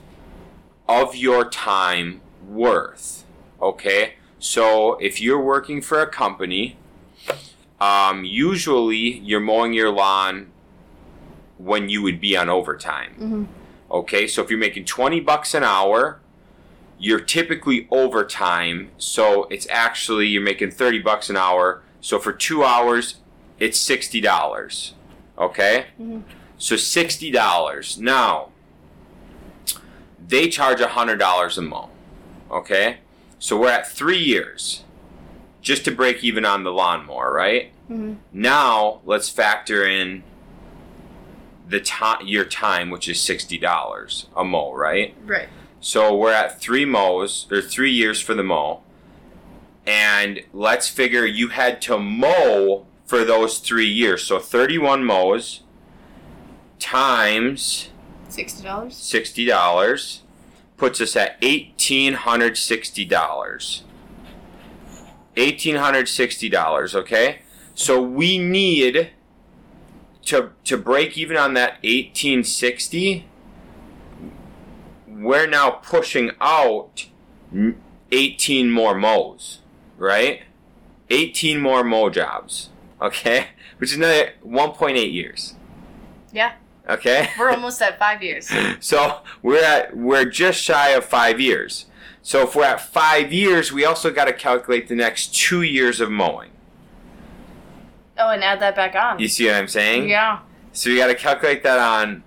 of 0.87 1.15
your 1.15 1.49
time 1.49 2.21
worth? 2.47 3.23
Okay. 3.59 4.13
So 4.37 4.97
if 4.99 5.19
you're 5.19 5.41
working 5.41 5.81
for 5.81 5.99
a 5.99 6.05
company, 6.05 6.77
um, 7.81 8.23
usually 8.23 9.17
you're 9.17 9.39
mowing 9.39 9.73
your 9.73 9.89
lawn 9.89 10.51
when 11.57 11.89
you 11.89 12.03
would 12.03 12.21
be 12.21 12.37
on 12.37 12.49
overtime. 12.49 13.15
Mm-hmm. 13.19 13.43
Okay, 13.89 14.27
so 14.27 14.43
if 14.43 14.51
you're 14.51 14.59
making 14.59 14.85
20 14.85 15.21
bucks 15.21 15.55
an 15.55 15.63
hour, 15.63 16.19
you're 16.99 17.19
typically 17.19 17.87
overtime, 17.91 18.91
so 18.97 19.43
it's 19.45 19.65
actually 19.69 20.27
you're 20.27 20.41
making 20.41 20.71
30 20.71 20.99
bucks 20.99 21.29
an 21.29 21.37
hour. 21.37 21.81
So 22.01 22.19
for 22.19 22.33
2 22.33 22.63
hours, 22.63 23.15
it's 23.57 23.79
$60. 23.79 24.93
Okay? 25.37 25.85
Mhm. 25.99 26.23
So 26.57 26.75
$60. 26.75 27.97
Now, 27.99 28.49
they 30.27 30.49
charge 30.49 30.79
$100 30.81 31.57
a 31.57 31.61
mow. 31.61 31.89
Okay? 32.51 32.97
So 33.39 33.57
we're 33.57 33.69
at 33.69 33.89
3 33.89 34.17
years 34.17 34.83
just 35.61 35.85
to 35.85 35.91
break 35.91 36.23
even 36.23 36.45
on 36.45 36.63
the 36.63 36.71
lawnmower, 36.71 37.33
right? 37.33 37.71
Mm-hmm. 37.89 38.15
Now 38.33 39.01
let's 39.05 39.29
factor 39.29 39.85
in 39.85 40.23
the 41.67 41.79
time 41.79 42.25
your 42.25 42.45
time, 42.45 42.89
which 42.89 43.07
is 43.07 43.19
sixty 43.19 43.57
dollars 43.57 44.27
a 44.35 44.43
mow, 44.43 44.73
right? 44.73 45.15
Right. 45.25 45.49
So 45.81 46.15
we're 46.15 46.33
at 46.33 46.59
three 46.59 46.85
mows 46.85 47.47
or 47.51 47.61
three 47.61 47.91
years 47.91 48.19
for 48.19 48.33
the 48.33 48.43
mow, 48.43 48.81
and 49.87 50.41
let's 50.53 50.89
figure 50.89 51.25
you 51.25 51.49
had 51.49 51.81
to 51.83 51.97
mow 51.97 52.85
for 53.05 53.23
those 53.23 53.59
three 53.59 53.87
years. 53.87 54.23
So 54.23 54.39
thirty-one 54.39 55.03
mows 55.05 55.61
times 56.79 57.89
Sixty 58.27 58.63
dollars. 58.63 58.95
sixty 58.95 59.45
dollars 59.45 60.21
puts 60.77 60.99
us 61.01 61.15
at 61.15 61.37
eighteen 61.41 62.13
hundred 62.13 62.57
sixty 62.57 63.05
dollars. 63.05 63.83
Eighteen 65.37 65.75
hundred 65.75 66.09
sixty 66.09 66.49
dollars. 66.49 66.93
Okay, 66.93 67.39
so 67.73 68.01
we 68.01 68.37
need 68.37 69.11
to 70.23 70.51
to 70.65 70.77
break 70.77 71.17
even 71.17 71.37
on 71.37 71.53
that 71.53 71.77
eighteen 71.83 72.43
sixty. 72.43 73.25
We're 75.19 75.47
now 75.47 75.69
pushing 75.71 76.31
out 76.39 77.07
18 78.11 78.71
more 78.71 78.95
mows, 78.95 79.59
right? 79.97 80.43
18 81.09 81.59
more 81.59 81.83
mow 81.83 82.09
jobs, 82.09 82.69
okay? 83.01 83.47
Which 83.77 83.91
is 83.91 83.97
another 83.97 84.33
1.8 84.45 85.11
years, 85.13 85.55
Yeah, 86.31 86.53
okay? 86.87 87.29
we're 87.39 87.49
almost 87.51 87.81
at 87.81 87.97
five 87.97 88.21
years. 88.21 88.49
So 88.79 89.21
we're 89.41 89.63
at 89.63 89.95
we're 89.95 90.25
just 90.25 90.61
shy 90.61 90.89
of 90.89 91.05
five 91.05 91.39
years. 91.39 91.85
So 92.21 92.43
if 92.43 92.55
we're 92.55 92.65
at 92.65 92.81
five 92.81 93.31
years, 93.31 93.71
we 93.71 93.85
also 93.85 94.11
got 94.11 94.25
to 94.25 94.33
calculate 94.33 94.89
the 94.89 94.95
next 94.95 95.33
two 95.33 95.61
years 95.61 96.01
of 96.01 96.11
mowing. 96.11 96.51
Oh, 98.17 98.29
and 98.31 98.43
add 98.43 98.59
that 98.59 98.75
back 98.75 98.95
on. 98.95 99.19
You 99.19 99.29
see 99.29 99.45
what 99.45 99.55
I'm 99.55 99.69
saying? 99.69 100.09
Yeah. 100.09 100.39
So 100.73 100.89
we 100.89 100.97
got 100.97 101.07
to 101.07 101.15
calculate 101.15 101.63
that 101.63 101.79
on 101.79 102.23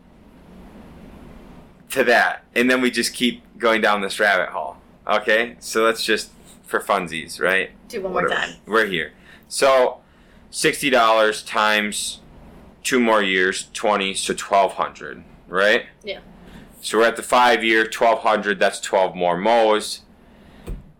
to 1.93 2.05
that, 2.05 2.45
and 2.55 2.71
then 2.71 2.81
we 2.81 2.91
just 2.91 3.15
keep 3.15 3.43
going 3.59 3.81
down 3.81 4.01
this 4.01 4.19
rabbit 4.19 4.49
hole. 4.51 4.77
Okay, 5.07 5.57
so 5.61 5.83
let's 5.85 6.05
just 6.05 6.31
for 6.65 6.81
funsies, 6.81 7.41
right? 7.41 7.71
Do 7.89 8.03
one 8.03 8.13
more 8.13 8.29
time. 8.29 8.57
We're 8.67 8.87
here. 8.87 9.13
So 9.49 10.01
sixty 10.51 10.91
dollars 10.91 11.43
times 11.43 12.21
two 12.83 12.99
more 13.01 13.23
years, 13.23 13.69
twenty, 13.73 14.15
so 14.15 14.35
twelve 14.37 14.75
hundred, 14.75 15.23
right? 15.49 15.87
Yeah. 16.03 16.21
So 16.81 16.99
we're 16.99 17.05
at 17.07 17.17
the 17.17 17.23
five 17.23 17.63
year, 17.63 17.87
twelve 17.87 18.21
hundred. 18.21 18.59
That's 18.59 18.81
twelve 18.81 19.15
more 19.15 19.37
mows. 19.37 20.01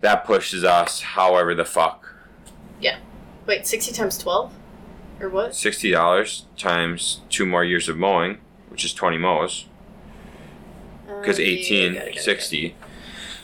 That 0.01 0.25
pushes 0.25 0.65
us, 0.65 1.01
however 1.01 1.55
the 1.55 1.65
fuck, 1.65 2.13
Yeah. 2.81 2.99
Wait, 3.47 3.67
60 3.69 3.93
times 3.93 4.19
12? 4.19 4.53
Or 5.21 5.29
what? 5.29 5.55
sixty 5.55 5.91
dollars 5.93 6.47
times 6.57 7.21
two 7.31 7.47
more 7.47 7.63
years 7.65 7.89
of 7.89 7.97
mowing, 7.97 8.39
which 8.69 8.85
is 8.85 8.93
twenty 8.93 9.19
mows. 9.19 9.67
Because 11.23 11.39
Uh, 11.39 11.43
18 11.43 11.95
yeah, 11.95 12.01
got 12.01 12.09
it, 12.09 12.09
got 12.09 12.09
it, 12.09 12.15
got 12.15 12.21
it. 12.21 12.23
60 12.23 12.75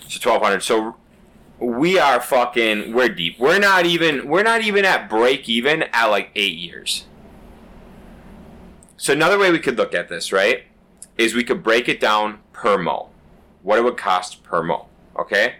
so 0.08 0.30
1200 0.30 0.62
so 0.62 0.96
we 1.60 1.98
are 1.98 2.20
fucking 2.20 2.92
we're 2.92 3.08
deep. 3.08 3.38
We're 3.38 3.58
not 3.58 3.84
even 3.84 4.28
we're 4.28 4.42
not 4.42 4.62
even 4.62 4.84
at 4.84 5.08
break 5.08 5.48
even 5.48 5.82
at 5.92 6.06
like 6.06 6.30
eight 6.36 6.56
years. 6.56 7.04
So 8.96 9.12
another 9.12 9.38
way 9.38 9.50
we 9.50 9.58
could 9.58 9.76
look 9.76 9.94
at 9.94 10.08
this 10.08 10.32
right 10.32 10.64
is 11.16 11.34
we 11.34 11.44
could 11.44 11.62
break 11.62 11.88
it 11.88 11.98
down 11.98 12.38
per 12.52 12.78
mole. 12.78 13.10
What 13.62 13.78
it 13.78 13.82
would 13.82 13.96
cost 13.96 14.42
per 14.44 14.62
mole 14.62 14.88
okay? 15.18 15.56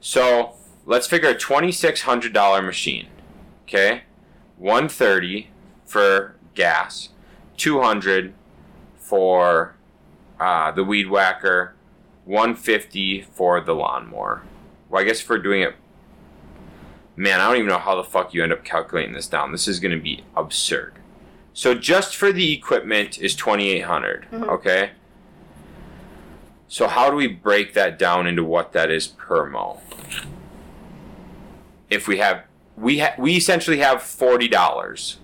So 0.00 0.54
let's 0.84 1.06
figure 1.06 1.30
a 1.30 1.34
$2600 1.34 2.64
machine 2.64 3.06
okay? 3.64 4.02
130 4.58 5.50
for 5.84 6.34
gas 6.54 7.10
200 7.56 8.34
for 8.96 9.75
uh, 10.40 10.70
the 10.72 10.84
weed 10.84 11.08
whacker, 11.08 11.74
150 12.24 13.22
for 13.22 13.60
the 13.60 13.74
lawnmower. 13.74 14.42
Well, 14.88 15.02
I 15.02 15.04
guess 15.04 15.20
for 15.20 15.38
doing 15.38 15.62
it, 15.62 15.74
man, 17.16 17.40
I 17.40 17.48
don't 17.48 17.56
even 17.56 17.68
know 17.68 17.78
how 17.78 17.94
the 17.96 18.04
fuck 18.04 18.34
you 18.34 18.42
end 18.42 18.52
up 18.52 18.64
calculating 18.64 19.14
this 19.14 19.26
down. 19.26 19.52
This 19.52 19.66
is 19.68 19.80
going 19.80 19.96
to 19.96 20.02
be 20.02 20.24
absurd. 20.36 20.94
So 21.52 21.74
just 21.74 22.14
for 22.16 22.32
the 22.32 22.52
equipment 22.52 23.18
is 23.18 23.34
2,800. 23.34 24.26
Mhm. 24.30 24.48
Okay. 24.48 24.90
So 26.68 26.86
how 26.88 27.10
do 27.10 27.16
we 27.16 27.28
break 27.28 27.72
that 27.74 27.98
down 27.98 28.26
into 28.26 28.44
what 28.44 28.72
that 28.72 28.90
is 28.90 29.06
per 29.06 29.46
mo? 29.48 29.80
If 31.88 32.08
we 32.08 32.18
have 32.18 32.42
we 32.76 32.98
ha- 32.98 33.14
we 33.16 33.36
essentially 33.36 33.78
have 33.78 34.02
forty 34.02 34.48
dollars. 34.48 35.18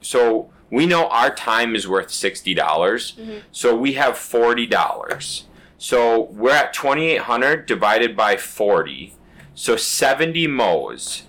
So 0.00 0.50
we 0.70 0.86
know 0.86 1.08
our 1.08 1.34
time 1.34 1.74
is 1.74 1.88
worth 1.88 2.10
sixty 2.10 2.54
dollars. 2.54 3.14
Mhm. 3.18 3.42
So 3.52 3.74
we 3.74 3.94
have 3.94 4.18
forty 4.18 4.66
dollars. 4.66 5.44
So 5.78 6.22
we're 6.32 6.50
at 6.52 6.72
twenty 6.74 7.06
eight 7.06 7.22
hundred 7.22 7.66
divided 7.66 8.16
by 8.16 8.36
forty. 8.36 9.14
So 9.54 9.76
seventy 9.76 10.46
mows. 10.46 11.22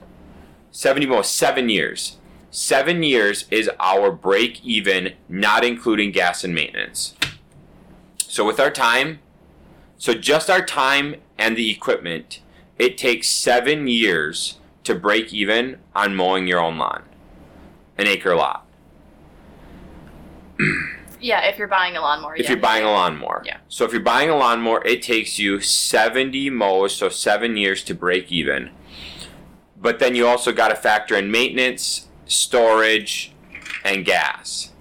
Seventy 0.71 1.05
mows, 1.05 1.29
seven 1.29 1.69
years. 1.69 2.17
Seven 2.51 3.03
years 3.03 3.45
is 3.51 3.69
our 3.79 4.11
break 4.11 4.63
even, 4.65 5.13
not 5.27 5.63
including 5.63 6.11
gas 6.11 6.43
and 6.43 6.53
maintenance. 6.53 7.15
So 8.17 8.45
with 8.45 8.59
our 8.59 8.71
time, 8.71 9.19
so 9.97 10.13
just 10.13 10.49
our 10.49 10.63
time 10.65 11.15
and 11.37 11.55
the 11.55 11.69
equipment, 11.71 12.41
it 12.77 12.97
takes 12.97 13.27
seven 13.27 13.87
years 13.87 14.57
to 14.83 14.95
break 14.95 15.33
even 15.33 15.77
on 15.95 16.15
mowing 16.15 16.47
your 16.47 16.59
own 16.59 16.77
lawn, 16.77 17.03
an 17.97 18.07
acre 18.07 18.35
lot. 18.35 18.65
Yeah, 21.21 21.49
if 21.49 21.57
you're 21.57 21.67
buying 21.67 21.97
a 21.97 22.01
lawnmower. 22.01 22.35
If 22.35 22.43
yeah. 22.43 22.51
you're 22.51 22.61
buying 22.61 22.85
a 22.85 22.91
lawnmower. 22.91 23.43
Yeah. 23.45 23.57
So 23.67 23.85
if 23.85 23.91
you're 23.91 24.01
buying 24.01 24.29
a 24.29 24.37
lawnmower, 24.37 24.85
it 24.85 25.01
takes 25.01 25.37
you 25.37 25.59
70 25.59 26.49
mows, 26.49 26.95
so 26.95 27.09
seven 27.09 27.57
years 27.57 27.83
to 27.85 27.93
break 27.93 28.31
even. 28.31 28.71
But 29.75 29.99
then 29.99 30.15
you 30.15 30.27
also 30.27 30.51
got 30.51 30.69
to 30.69 30.75
factor 30.75 31.15
in 31.15 31.29
maintenance, 31.31 32.07
storage, 32.25 33.33
and 33.83 34.05
gas. 34.05 34.71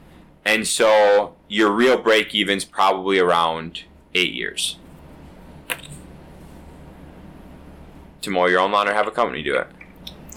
And 0.45 0.67
so 0.67 1.37
your 1.49 1.71
real 1.71 1.99
break 1.99 2.35
even's 2.35 2.65
probably 2.65 3.19
around 3.19 3.83
eight 4.15 4.33
years. 4.33 4.79
To 8.23 8.31
mow 8.31 8.47
your 8.47 8.61
own 8.61 8.73
lawn 8.73 8.89
or 8.89 8.95
have 8.95 9.07
a 9.07 9.13
company 9.13 9.43
do 9.43 9.57
it. 9.57 9.67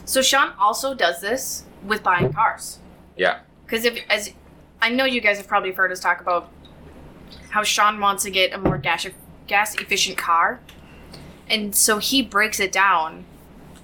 So 0.05 0.21
Shaun 0.21 0.53
also 0.59 0.93
does 0.93 1.21
this 1.21 1.63
with 1.83 2.03
buying 2.03 2.33
cars. 2.33 2.79
Yeah. 3.17 3.39
Because 3.65 3.85
if, 3.85 3.99
as 4.09 4.33
I 4.81 4.89
know, 4.89 5.05
you 5.05 5.21
guys 5.21 5.37
have 5.37 5.47
probably 5.47 5.71
heard 5.71 5.91
us 5.91 5.99
talk 5.99 6.21
about 6.21 6.49
how 7.49 7.63
Shaun 7.63 7.99
wants 7.99 8.23
to 8.23 8.31
get 8.31 8.53
a 8.53 8.57
more 8.57 8.77
gas 8.77 9.05
gas 9.47 9.75
efficient 9.75 10.17
car, 10.17 10.59
and 11.47 11.75
so 11.75 11.99
he 11.99 12.21
breaks 12.21 12.59
it 12.59 12.71
down 12.71 13.25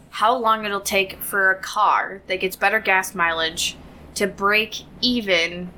how 0.09 0.35
long 0.35 0.65
it'll 0.65 0.81
take 0.81 1.21
for 1.21 1.51
a 1.51 1.59
car 1.59 2.21
that 2.27 2.39
gets 2.39 2.55
better 2.55 2.79
gas 2.79 3.13
mileage 3.13 3.77
to 4.15 4.25
break 4.25 4.81
even 4.99 5.69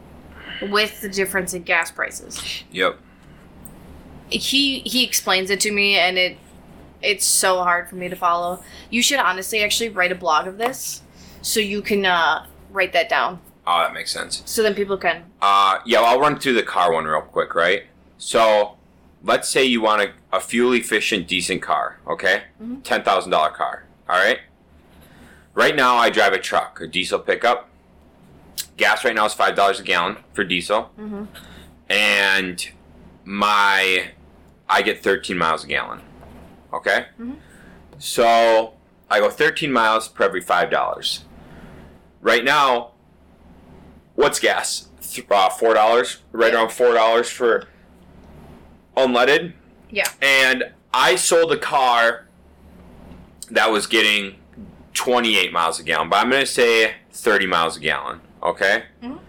with 0.62 1.02
the 1.02 1.10
difference 1.10 1.54
in 1.54 1.64
gas 1.64 1.92
prices. 1.92 2.64
Yep. 2.72 2.98
He 4.30 4.80
he 4.80 5.04
explains 5.04 5.50
it 5.50 5.60
to 5.62 5.72
me, 5.72 5.98
and 5.98 6.18
it 6.18 6.38
it's 7.02 7.26
so 7.26 7.64
hard 7.64 7.90
for 7.90 7.96
me 7.96 8.08
to 8.08 8.16
follow. 8.16 8.64
You 8.90 9.02
should 9.02 9.20
honestly 9.20 9.62
actually 9.64 9.90
write 9.90 10.12
a 10.12 10.16
blog 10.16 10.48
of 10.48 10.58
this 10.58 11.02
so 11.42 11.60
you 11.60 11.82
can 11.82 12.06
uh, 12.06 12.46
write 12.72 12.94
that 12.94 13.10
down. 13.10 13.40
Oh, 13.72 13.82
that 13.84 13.94
makes 13.94 14.12
sense. 14.12 14.42
So 14.46 14.64
then 14.64 14.74
people 14.74 14.98
can. 14.98 15.26
Uh, 15.40 15.78
yeah, 15.86 16.02
I'll 16.02 16.20
run 16.20 16.40
through 16.40 16.54
the 16.54 16.64
car 16.64 16.92
one 16.92 17.06
real 17.06 17.22
quick, 17.22 17.54
right? 17.54 17.84
So, 18.18 18.78
let's 19.24 19.48
say 19.48 19.64
you 19.64 19.80
want 19.80 20.02
a, 20.02 20.12
a 20.36 20.40
fuel 20.40 20.74
efficient, 20.74 21.28
decent 21.28 21.62
car, 21.62 22.00
okay? 22.08 22.46
Mhm. 22.60 22.82
$10,000 22.82 23.54
car, 23.54 23.84
all 24.10 24.18
right? 24.18 24.40
Right 25.54 25.76
now, 25.76 25.98
I 25.98 26.10
drive 26.10 26.34
a 26.34 26.40
truck, 26.40 26.82
a 26.82 26.88
diesel 26.88 27.20
pickup. 27.20 27.70
Gas 28.76 29.06
right 29.06 29.14
now 29.14 29.26
is 29.26 29.36
$5 29.36 29.80
a 29.80 29.84
gallon 29.84 30.18
for 30.34 30.44
diesel. 30.44 30.90
Mm-hmm. 31.00 31.26
And 31.92 32.70
my, 33.24 34.10
I 34.68 34.82
get 34.82 35.04
13 35.04 35.38
miles 35.38 35.64
a 35.64 35.68
gallon, 35.68 36.02
okay? 36.74 37.06
Mhm. 37.22 37.36
So, 38.00 38.74
I 39.12 39.20
go 39.20 39.30
13 39.30 39.72
miles 39.72 40.08
per 40.08 40.24
every 40.24 40.42
$5. 40.42 41.20
Right 42.22 42.44
now, 42.44 42.94
what's 44.20 44.38
gas? 44.38 44.90
Th- 45.02 45.26
uh, 45.32 45.50
four 45.50 45.74
dollars, 45.74 46.18
right 46.34 46.54
around 46.54 46.72
four 46.72 46.94
dollars 46.94 47.30
for 47.30 47.64
unleaded. 48.98 49.54
Yeah. 49.90 50.10
And 50.22 50.72
I 50.94 51.16
sold 51.16 51.52
a 51.54 51.58
car 51.58 52.28
that 53.50 53.72
was 53.72 53.88
getting 53.88 54.36
28 54.94 55.54
miles 55.54 55.80
a 55.80 55.84
gallon, 55.84 56.10
but 56.10 56.18
I'm 56.18 56.30
gonna 56.30 56.46
say 56.46 56.96
30 57.12 57.48
miles 57.48 57.78
a 57.78 57.80
gallon. 57.80 58.20
Okay. 58.44 58.84
Mhm. 59.02 59.20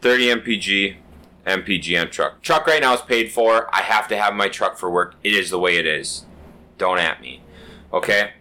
30 0.00 0.26
mpg, 0.28 0.96
mpg 1.46 2.00
on 2.00 2.10
truck. 2.10 2.40
Truck 2.40 2.66
right 2.68 2.80
now 2.80 2.94
is 2.94 3.00
paid 3.02 3.32
for. 3.32 3.68
I 3.74 3.82
have 3.82 4.06
to 4.08 4.16
have 4.16 4.34
my 4.34 4.48
truck 4.48 4.78
for 4.78 4.90
work. 4.90 5.16
It 5.24 5.34
is 5.34 5.50
the 5.50 5.58
way 5.58 5.76
it 5.76 5.86
is. 5.86 6.24
Don't 6.78 6.98
at 6.98 7.20
me. 7.20 7.42
Okay. 7.92 8.32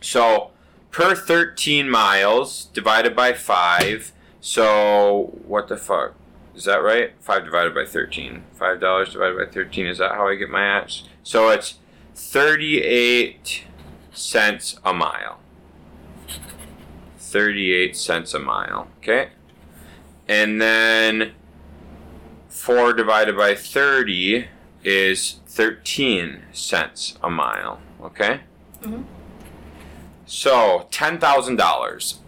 So 0.00 0.50
per 0.90 1.14
13 1.14 1.88
miles 1.90 2.66
divided 2.72 3.14
by 3.14 3.34
5 3.34 4.12
so 4.48 5.30
what 5.46 5.68
the 5.68 5.76
fuck? 5.76 6.14
Is 6.56 6.64
that 6.64 6.82
right? 6.82 7.12
5 7.20 7.44
divided 7.44 7.74
by 7.74 7.84
13 7.84 8.44
5 8.54 8.80
dollars 8.80 9.12
divided 9.12 9.36
by 9.36 9.52
13 9.52 9.86
is 9.86 9.98
that 9.98 10.12
how 10.12 10.26
i 10.26 10.36
get 10.36 10.48
my 10.48 10.64
ads? 10.64 11.06
So 11.22 11.50
it's 11.50 11.74
38 12.14 13.64
cents 14.10 14.80
a 14.82 14.94
mile. 14.94 15.40
38 17.18 17.94
cents 17.94 18.32
a 18.32 18.38
mile. 18.38 18.88
Okay? 19.02 19.28
And 20.26 20.62
then 20.62 21.32
4 22.48 22.94
divided 22.94 23.36
by 23.36 23.54
30 23.54 24.46
is 24.82 25.40
13 25.46 26.44
cents 26.52 27.18
a 27.22 27.28
mile. 27.28 27.80
Okay? 28.00 28.40
Mhm. 28.80 29.04
so 30.24 30.86
$10,000. 30.90 32.20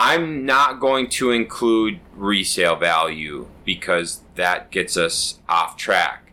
I'm 0.00 0.46
not 0.46 0.78
going 0.78 1.08
to 1.10 1.32
include 1.32 1.98
resale 2.14 2.76
value 2.76 3.48
because 3.64 4.20
that 4.36 4.70
gets 4.70 4.96
us 4.96 5.40
off 5.48 5.76
track. 5.76 6.30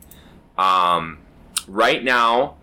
Um, 0.55 1.17
right 1.67 2.03
now, 2.03 2.57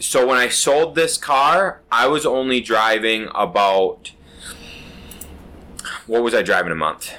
so 0.00 0.26
when 0.26 0.38
I 0.38 0.48
sold 0.48 0.96
this 0.96 1.16
car, 1.16 1.80
I 1.92 2.08
was 2.08 2.26
only 2.26 2.60
driving 2.60 3.28
about. 3.36 4.10
What 6.08 6.24
was 6.24 6.34
I 6.34 6.42
driving 6.42 6.72
a 6.72 6.76
month? 6.76 7.14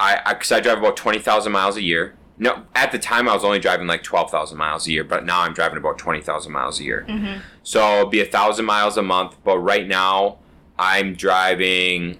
I 0.00 0.20
because 0.32 0.50
I, 0.50 0.58
drive 0.58 0.78
about 0.78 0.96
twenty 0.96 1.20
thousand 1.20 1.52
miles 1.52 1.76
a 1.76 1.82
year. 1.82 2.16
No, 2.38 2.64
at 2.74 2.90
the 2.90 2.98
time 2.98 3.28
I 3.28 3.34
was 3.34 3.44
only 3.44 3.60
driving 3.60 3.86
like 3.86 4.02
twelve 4.02 4.32
thousand 4.32 4.58
miles 4.58 4.88
a 4.88 4.90
year, 4.90 5.04
but 5.04 5.24
now 5.24 5.42
I'm 5.42 5.52
driving 5.52 5.78
about 5.78 5.96
twenty 5.96 6.22
thousand 6.22 6.50
miles 6.50 6.80
a 6.80 6.82
year. 6.82 7.06
Mm-hmm. 7.08 7.38
So 7.62 7.98
it'll 7.98 8.10
be 8.10 8.20
a 8.20 8.24
thousand 8.26 8.64
miles 8.64 8.96
a 8.96 9.02
month. 9.02 9.36
But 9.44 9.58
right 9.60 9.86
now 9.86 10.38
I'm 10.78 11.14
driving 11.14 12.18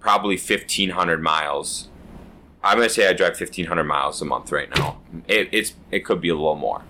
probably 0.00 0.36
fifteen 0.36 0.90
hundred 0.90 1.22
miles. 1.22 1.88
I'm 2.62 2.76
gonna 2.76 2.88
say 2.88 3.08
I 3.08 3.12
drive 3.12 3.36
fifteen 3.36 3.66
hundred 3.66 3.84
miles 3.84 4.20
a 4.20 4.24
month 4.24 4.52
right 4.52 4.68
now. 4.76 5.00
It, 5.26 5.48
it's 5.52 5.74
it 5.90 6.00
could 6.00 6.20
be 6.20 6.28
a 6.28 6.34
little 6.34 6.56
more, 6.56 6.82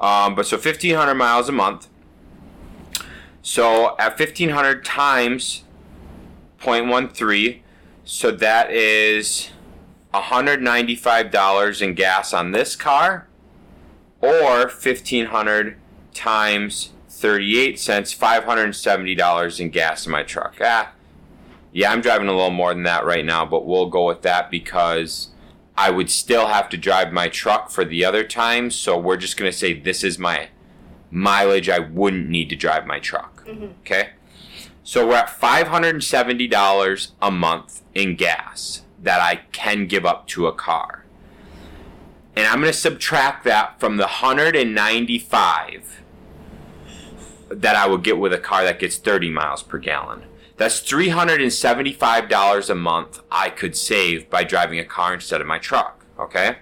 um, 0.00 0.34
but 0.34 0.46
so 0.46 0.58
fifteen 0.58 0.94
hundred 0.94 1.14
miles 1.14 1.48
a 1.48 1.52
month. 1.52 1.88
So 3.42 3.96
at 3.98 4.18
fifteen 4.18 4.50
hundred 4.50 4.84
times 4.84 5.64
0.13, 6.60 7.60
so 8.04 8.30
that 8.30 8.70
is 8.70 9.50
$195 10.12 11.82
in 11.82 11.94
gas 11.94 12.32
on 12.32 12.52
this 12.52 12.74
car, 12.74 13.28
or 14.20 14.66
1500 14.66 15.76
times 16.14 16.90
38 17.18 17.78
cents, 17.78 18.14
$570 18.14 19.60
in 19.60 19.70
gas 19.70 20.06
in 20.06 20.12
my 20.12 20.22
truck. 20.22 20.56
Ah, 20.60 20.92
yeah, 21.72 21.92
I'm 21.92 22.00
driving 22.00 22.28
a 22.28 22.32
little 22.32 22.50
more 22.50 22.72
than 22.72 22.84
that 22.84 23.04
right 23.04 23.24
now, 23.24 23.44
but 23.44 23.66
we'll 23.66 23.90
go 23.90 24.06
with 24.06 24.22
that 24.22 24.50
because 24.50 25.28
I 25.76 25.90
would 25.90 26.10
still 26.10 26.46
have 26.46 26.68
to 26.70 26.76
drive 26.76 27.12
my 27.12 27.28
truck 27.28 27.70
for 27.70 27.84
the 27.84 28.04
other 28.04 28.24
times. 28.24 28.74
So 28.74 28.98
we're 28.98 29.16
just 29.16 29.36
going 29.36 29.50
to 29.50 29.56
say 29.56 29.72
this 29.72 30.02
is 30.02 30.18
my 30.18 30.48
mileage 31.10 31.68
I 31.68 31.78
wouldn't 31.78 32.28
need 32.28 32.48
to 32.50 32.56
drive 32.56 32.86
my 32.86 32.98
truck. 32.98 33.44
Okay? 33.80 34.10
So 34.82 35.06
we're 35.06 35.16
at 35.16 35.28
$570 35.28 37.10
a 37.20 37.30
month 37.30 37.82
in 37.94 38.16
gas 38.16 38.82
that 39.02 39.20
I 39.20 39.42
can 39.52 39.86
give 39.86 40.06
up 40.06 40.26
to 40.28 40.46
a 40.46 40.52
car. 40.52 41.04
And 42.34 42.46
I'm 42.46 42.60
going 42.60 42.72
to 42.72 42.78
subtract 42.78 43.44
that 43.44 43.78
from 43.78 43.96
the 43.96 44.04
195 44.04 46.02
that 47.48 47.76
I 47.76 47.86
would 47.86 48.02
get 48.02 48.18
with 48.18 48.32
a 48.32 48.38
car 48.38 48.64
that 48.64 48.78
gets 48.78 48.96
30 48.96 49.30
miles 49.30 49.62
per 49.62 49.78
gallon. 49.78 50.24
That's 50.56 50.80
$375 50.80 52.70
a 52.70 52.74
month 52.74 53.20
I 53.30 53.50
could 53.50 53.76
save 53.76 54.28
by 54.28 54.44
driving 54.44 54.78
a 54.78 54.84
car 54.84 55.14
instead 55.14 55.40
of 55.40 55.46
my 55.46 55.58
truck, 55.58 56.04
okay? 56.18 56.58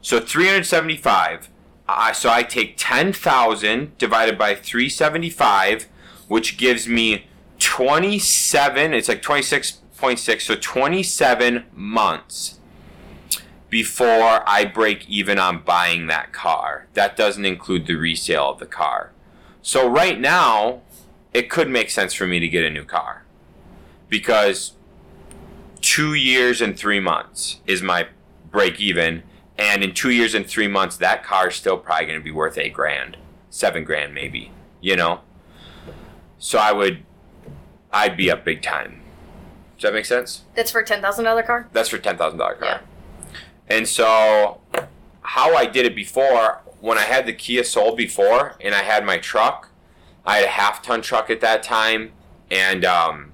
So 0.00 0.20
375 0.20 1.50
I 1.90 2.12
so 2.12 2.30
I 2.30 2.42
take 2.42 2.74
10,000 2.76 3.96
divided 3.96 4.36
by 4.36 4.54
375 4.54 5.88
which 6.28 6.58
gives 6.58 6.86
me 6.86 7.26
27 7.58 8.92
it's 8.92 9.08
like 9.08 9.22
26.6 9.22 10.40
so 10.42 10.54
27 10.54 11.64
months 11.72 12.58
before 13.70 14.42
I 14.46 14.64
break 14.64 15.08
even 15.08 15.38
on 15.38 15.62
buying 15.62 16.06
that 16.06 16.32
car. 16.32 16.86
That 16.94 17.16
doesn't 17.16 17.44
include 17.44 17.86
the 17.86 17.94
resale 17.94 18.50
of 18.50 18.58
the 18.58 18.66
car. 18.66 19.12
So 19.68 19.86
right 19.86 20.18
now, 20.18 20.80
it 21.34 21.50
could 21.50 21.68
make 21.68 21.90
sense 21.90 22.14
for 22.14 22.26
me 22.26 22.40
to 22.40 22.48
get 22.48 22.64
a 22.64 22.70
new 22.70 22.84
car 22.84 23.26
because 24.08 24.72
two 25.82 26.14
years 26.14 26.62
and 26.62 26.74
three 26.74 27.00
months 27.00 27.60
is 27.66 27.82
my 27.82 28.06
break 28.50 28.80
even, 28.80 29.24
and 29.58 29.84
in 29.84 29.92
two 29.92 30.08
years 30.08 30.34
and 30.34 30.46
three 30.46 30.68
months, 30.68 30.96
that 30.96 31.22
car 31.22 31.48
is 31.48 31.56
still 31.56 31.76
probably 31.76 32.06
going 32.06 32.18
to 32.18 32.24
be 32.24 32.30
worth 32.30 32.56
eight 32.56 32.72
grand, 32.72 33.18
seven 33.50 33.84
grand 33.84 34.14
maybe. 34.14 34.52
You 34.80 34.96
know, 34.96 35.20
so 36.38 36.56
I 36.56 36.72
would, 36.72 37.04
I'd 37.92 38.16
be 38.16 38.30
up 38.30 38.46
big 38.46 38.62
time. 38.62 39.02
Does 39.76 39.82
that 39.82 39.92
make 39.92 40.06
sense? 40.06 40.44
That's 40.54 40.70
for 40.70 40.80
a 40.80 40.86
ten 40.86 41.02
thousand 41.02 41.26
dollar 41.26 41.42
car. 41.42 41.68
That's 41.74 41.90
for 41.90 41.98
ten 41.98 42.16
thousand 42.16 42.38
dollar 42.38 42.54
car. 42.54 42.68
Yeah. 42.68 43.36
And 43.68 43.86
so, 43.86 44.62
how 45.20 45.54
I 45.54 45.66
did 45.66 45.84
it 45.84 45.94
before, 45.94 46.62
when 46.80 46.98
I 46.98 47.02
had 47.02 47.26
the 47.26 47.32
Kia 47.32 47.64
Soul 47.64 47.94
before, 47.96 48.56
and 48.60 48.74
I 48.74 48.82
had 48.82 49.04
my 49.04 49.18
truck, 49.18 49.70
I 50.24 50.36
had 50.36 50.44
a 50.44 50.48
half 50.48 50.82
ton 50.82 51.02
truck 51.02 51.30
at 51.30 51.40
that 51.40 51.62
time, 51.62 52.12
and 52.50 52.84
um, 52.84 53.32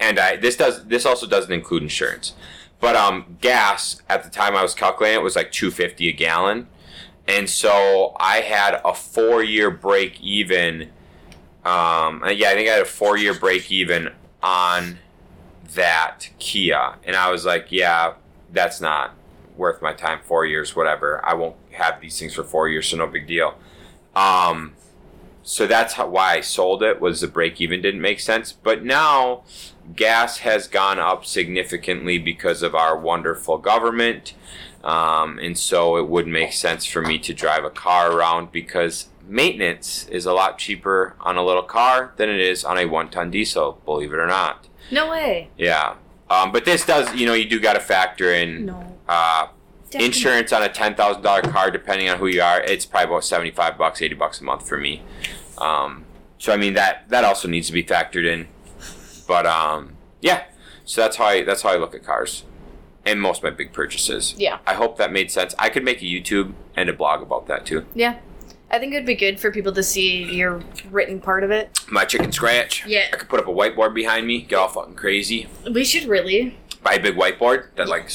and 0.00 0.18
I 0.18 0.36
this 0.36 0.56
does 0.56 0.84
this 0.86 1.06
also 1.06 1.26
doesn't 1.26 1.52
include 1.52 1.82
insurance, 1.82 2.34
but 2.80 2.96
um, 2.96 3.36
gas 3.40 4.00
at 4.08 4.22
the 4.24 4.30
time 4.30 4.56
I 4.56 4.62
was 4.62 4.74
calculating 4.74 5.20
it 5.20 5.22
was 5.22 5.36
like 5.36 5.52
two 5.52 5.70
fifty 5.70 6.08
a 6.08 6.12
gallon, 6.12 6.68
and 7.28 7.48
so 7.48 8.16
I 8.18 8.38
had 8.38 8.80
a 8.84 8.94
four 8.94 9.42
year 9.42 9.70
break 9.70 10.20
even. 10.20 10.90
Um, 11.64 12.24
yeah, 12.34 12.48
I 12.48 12.54
think 12.54 12.68
I 12.68 12.72
had 12.72 12.82
a 12.82 12.86
four 12.86 13.16
year 13.16 13.34
break 13.34 13.70
even 13.70 14.10
on 14.42 14.98
that 15.74 16.30
Kia, 16.40 16.96
and 17.04 17.14
I 17.14 17.30
was 17.30 17.44
like, 17.44 17.68
yeah, 17.70 18.14
that's 18.52 18.80
not 18.80 19.14
worth 19.62 19.80
my 19.80 19.94
time. 19.94 20.20
Four 20.22 20.44
years, 20.44 20.76
whatever. 20.76 21.24
I 21.24 21.34
won't 21.34 21.56
have 21.70 22.00
these 22.00 22.18
things 22.18 22.34
for 22.34 22.44
four 22.44 22.68
years, 22.68 22.88
so 22.88 22.96
no 22.98 23.06
big 23.06 23.26
deal. 23.26 23.54
Um, 24.14 24.74
so 25.42 25.66
that's 25.66 25.94
how, 25.94 26.08
why 26.08 26.34
I 26.34 26.40
sold 26.42 26.82
it. 26.82 27.00
Was 27.00 27.22
the 27.22 27.28
break 27.28 27.60
even 27.60 27.80
didn't 27.80 28.02
make 28.02 28.20
sense, 28.20 28.52
but 28.52 28.84
now 28.84 29.44
gas 29.96 30.38
has 30.38 30.68
gone 30.68 30.98
up 30.98 31.24
significantly 31.24 32.18
because 32.18 32.62
of 32.62 32.74
our 32.74 32.98
wonderful 32.98 33.58
government, 33.58 34.34
um, 34.84 35.38
and 35.38 35.56
so 35.56 35.96
it 35.96 36.08
would 36.08 36.26
make 36.26 36.52
sense 36.52 36.84
for 36.84 37.00
me 37.00 37.18
to 37.20 37.32
drive 37.32 37.64
a 37.64 37.70
car 37.70 38.12
around 38.12 38.52
because 38.52 39.08
maintenance 39.26 40.06
is 40.08 40.26
a 40.26 40.32
lot 40.32 40.58
cheaper 40.58 41.14
on 41.20 41.36
a 41.36 41.44
little 41.44 41.62
car 41.62 42.12
than 42.16 42.28
it 42.28 42.40
is 42.40 42.64
on 42.64 42.76
a 42.76 42.86
one-ton 42.86 43.30
diesel. 43.30 43.80
Believe 43.84 44.12
it 44.12 44.18
or 44.18 44.26
not. 44.26 44.68
No 44.90 45.10
way. 45.10 45.48
Yeah. 45.56 45.94
Um, 46.28 46.52
but 46.52 46.64
this 46.64 46.84
does, 46.86 47.14
you 47.14 47.26
know, 47.26 47.34
you 47.34 47.48
do 47.48 47.60
got 47.60 47.74
to 47.74 47.80
factor 47.80 48.32
in 48.32 48.66
No. 48.66 48.91
Uh, 49.12 49.48
insurance 49.92 50.52
on 50.52 50.62
a 50.62 50.68
ten 50.68 50.94
thousand 50.94 51.22
dollar 51.22 51.42
car, 51.42 51.70
depending 51.70 52.08
on 52.08 52.18
who 52.18 52.26
you 52.26 52.42
are. 52.42 52.60
It's 52.62 52.86
probably 52.86 53.10
about 53.12 53.24
seventy 53.24 53.50
five 53.50 53.76
bucks, 53.76 54.00
eighty 54.00 54.14
bucks 54.14 54.40
a 54.40 54.44
month 54.44 54.66
for 54.68 54.78
me. 54.78 55.02
Um, 55.58 56.04
so 56.38 56.52
I 56.52 56.56
mean 56.56 56.74
that 56.74 57.08
that 57.08 57.24
also 57.24 57.48
needs 57.48 57.66
to 57.68 57.72
be 57.72 57.84
factored 57.84 58.24
in. 58.24 58.48
But 59.26 59.46
um, 59.46 59.92
yeah, 60.20 60.44
so 60.84 61.00
that's 61.02 61.16
how 61.16 61.26
I 61.26 61.44
that's 61.44 61.62
how 61.62 61.70
I 61.70 61.76
look 61.76 61.94
at 61.94 62.02
cars, 62.04 62.44
and 63.04 63.20
most 63.20 63.38
of 63.38 63.44
my 63.44 63.50
big 63.50 63.72
purchases. 63.72 64.34
Yeah. 64.38 64.58
I 64.66 64.74
hope 64.74 64.98
that 64.98 65.12
made 65.12 65.30
sense. 65.30 65.54
I 65.58 65.68
could 65.68 65.84
make 65.84 66.00
a 66.02 66.06
YouTube 66.06 66.54
and 66.76 66.88
a 66.88 66.92
blog 66.92 67.22
about 67.22 67.46
that 67.48 67.66
too. 67.66 67.84
Yeah. 67.94 68.18
I 68.70 68.78
think 68.78 68.94
it'd 68.94 69.04
be 69.04 69.14
good 69.14 69.38
for 69.38 69.50
people 69.50 69.72
to 69.72 69.82
see 69.82 70.24
your 70.34 70.62
written 70.90 71.20
part 71.20 71.44
of 71.44 71.50
it. 71.50 71.78
My 71.90 72.06
chicken 72.06 72.32
scratch. 72.32 72.86
Yeah. 72.86 73.04
I 73.12 73.16
could 73.16 73.28
put 73.28 73.38
up 73.38 73.46
a 73.46 73.50
whiteboard 73.50 73.92
behind 73.92 74.26
me, 74.26 74.40
get 74.40 74.58
all 74.58 74.68
fucking 74.68 74.94
crazy. 74.94 75.46
We 75.70 75.84
should 75.84 76.08
really. 76.08 76.56
Buy 76.82 76.94
a 76.94 77.00
big 77.00 77.14
whiteboard 77.16 77.66
that 77.76 77.88
like. 77.88 78.08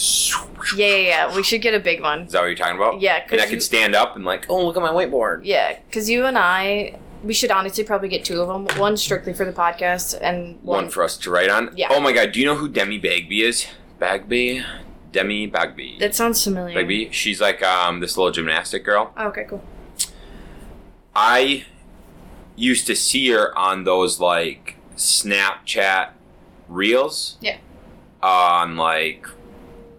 Yeah, 0.76 0.88
yeah, 0.88 0.96
yeah. 0.98 1.36
We 1.36 1.42
should 1.44 1.62
get 1.62 1.74
a 1.74 1.80
big 1.80 2.02
one. 2.02 2.22
Is 2.24 2.34
that 2.34 2.40
what 2.42 2.48
you're 2.48 2.56
talking 2.56 2.76
about? 2.76 3.00
Yeah, 3.00 3.24
And 3.32 3.40
I 3.40 3.44
'cause 3.46 3.50
could 3.50 3.64
stand 3.64 3.96
up 3.96 4.16
and 4.18 4.26
like, 4.26 4.46
oh, 4.50 4.66
look 4.66 4.76
at 4.76 4.82
my 4.82 4.90
whiteboard. 4.92 5.42
Yeah, 5.44 5.78
because 5.88 6.10
you 6.10 6.26
and 6.26 6.38
I, 6.38 7.00
we 7.24 7.34
should 7.34 7.50
honestly 7.50 7.86
probably 7.86 8.10
get 8.10 8.26
two 8.26 8.42
of 8.42 8.48
them. 8.50 8.78
One 8.78 8.98
strictly 8.98 9.34
for 9.34 9.46
the 9.46 9.54
podcast, 9.54 10.18
and 10.22 10.56
One, 10.64 10.84
one. 10.84 10.90
for 10.90 11.04
us 11.04 11.16
to 11.20 11.32
write 11.32 11.50
on. 11.50 11.72
Yeah. 11.78 11.88
Oh 11.92 12.02
my 12.02 12.12
god, 12.12 12.34
do 12.34 12.40
you 12.42 12.46
know 12.46 12.56
who 12.56 12.68
Demi 12.68 12.98
Bagby 12.98 13.42
is? 13.44 13.68
Bagby? 14.00 14.64
Demi 15.14 15.48
Bagby. 15.48 15.98
that 16.02 16.14
sounds 16.14 16.44
familiar. 16.44 16.76
Bagby. 16.76 17.10
She's 17.12 17.40
like 17.40 17.64
um 17.64 18.02
this 18.02 18.18
little 18.18 18.32
gymnastic 18.34 18.84
girl. 18.84 19.14
Oh, 19.16 19.28
okay, 19.30 19.46
cool. 19.50 19.64
I 21.16 21.66
used 22.56 22.86
to 22.88 22.96
see 22.96 23.30
her 23.30 23.58
on 23.58 23.86
those 23.86 24.20
like 24.20 24.76
Snapchat 24.98 26.10
reels. 26.68 27.38
Yeah. 27.40 27.58
On 28.22 28.76
like 28.78 29.28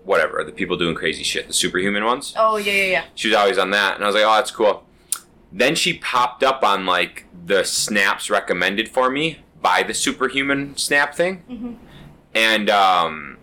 whatever, 0.05 0.43
the 0.45 0.53
people 0.53 0.77
doing 0.77 0.95
crazy 0.95 1.23
shit, 1.23 1.47
the 1.47 1.53
superhuman 1.53 2.05
ones. 2.05 2.35
Oh 2.37 2.57
yeah, 2.57 2.73
yeah, 2.73 2.85
yeah. 2.85 3.05
She 3.15 3.29
was 3.29 3.37
always 3.37 3.59
on 3.59 3.71
that, 3.71 3.95
and 3.95 4.05
I 4.05 4.07
was 4.07 4.15
like, 4.15 4.25
oh, 4.25 4.35
that's 4.35 4.51
cool. 4.51 4.85
Then 5.53 5.75
she 5.75 5.95
popped 5.99 6.43
up 6.43 6.63
on 6.63 6.85
like 6.87 7.27
the 7.47 7.65
snaps 7.65 8.29
recommended 8.29 8.89
for 8.89 9.09
me 9.11 9.39
by 9.63 9.83
the 9.83 9.95
superhuman 9.95 10.77
snap 10.77 11.15
thing, 11.15 11.43
Mhm. 11.51 11.77
and 12.35 12.69
um, 12.71 13.39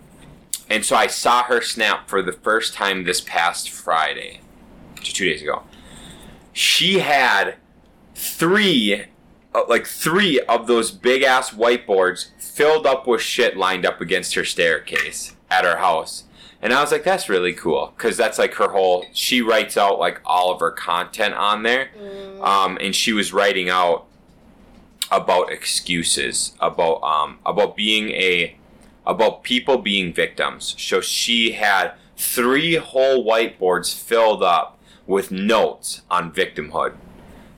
and 0.70 0.84
so 0.86 0.96
I 0.96 1.08
saw 1.08 1.44
her 1.44 1.62
snap 1.62 2.10
for 2.10 2.22
the 2.22 2.32
first 2.34 2.74
time 2.74 3.04
this 3.06 3.22
past 3.22 3.70
Friday, 3.70 4.42
just 5.02 5.16
two 5.16 5.26
days 5.26 5.42
ago. 5.42 5.64
She 6.54 7.00
had 7.00 7.56
three, 8.14 9.06
uh, 9.54 9.64
like 9.68 9.86
three 9.88 10.40
of 10.42 10.68
those 10.68 10.92
big 10.92 11.22
ass 11.24 11.52
whiteboards 11.52 12.28
filled 12.56 12.88
up 12.88 13.06
with 13.06 13.22
shit 13.22 13.58
lined 13.58 13.86
up 13.86 14.00
against 14.00 14.34
her 14.36 14.46
staircase 14.46 15.36
at 15.52 15.66
her 15.66 15.76
house. 15.78 16.24
And 16.62 16.72
I 16.72 16.82
was 16.82 16.90
like, 16.90 17.04
that's 17.04 17.28
really 17.28 17.52
cool 17.52 17.94
because 17.96 18.16
that's 18.16 18.40
like 18.40 18.54
her 18.56 18.70
whole. 18.70 19.06
She 19.12 19.42
writes 19.42 19.76
out 19.76 20.00
like 20.00 20.22
all 20.26 20.54
of 20.54 20.62
her 20.62 20.72
content 20.72 21.34
on 21.36 21.64
there, 21.64 21.90
um, 22.42 22.78
and 22.80 22.96
she 22.96 23.12
was 23.12 23.34
writing 23.34 23.70
out 23.70 24.06
about 25.12 25.52
excuses 25.52 26.54
about 26.62 27.04
um, 27.04 27.40
about 27.46 27.76
being 27.76 28.10
a 28.12 28.58
about 29.06 29.44
people 29.44 29.78
being 29.78 30.14
victims. 30.14 30.76
So 30.80 31.02
she 31.02 31.52
had 31.52 31.92
three 32.16 32.76
whole 32.76 33.26
whiteboards 33.26 33.94
filled 33.94 34.42
up 34.42 34.80
with 35.06 35.30
notes 35.30 36.02
on 36.10 36.32
victimhood 36.32 36.96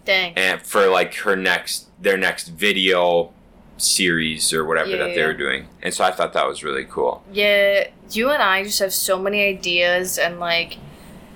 Dang. 0.04 0.34
and 0.36 0.62
for 0.62 0.88
like 0.88 1.14
her 1.18 1.36
next 1.36 1.88
their 2.02 2.18
next 2.18 2.48
video 2.50 3.32
series 3.78 4.54
or 4.54 4.66
whatever 4.66 4.90
Yeah, 4.90 4.98
that 4.98 5.16
they 5.16 5.24
were 5.24 5.34
doing. 5.34 5.68
And 5.82 5.94
so 5.94 6.04
I 6.04 6.12
thought 6.12 6.34
that 6.34 6.48
was 6.48 6.63
really 6.63 6.86
cool. 6.86 7.24
Yeah, 7.32 7.88
you 8.12 8.30
and 8.32 8.42
I 8.42 8.63
just 8.63 8.80
have 8.80 8.94
so 8.94 9.20
many 9.20 9.44
ideas, 9.46 10.18
and 10.18 10.40
like, 10.40 10.78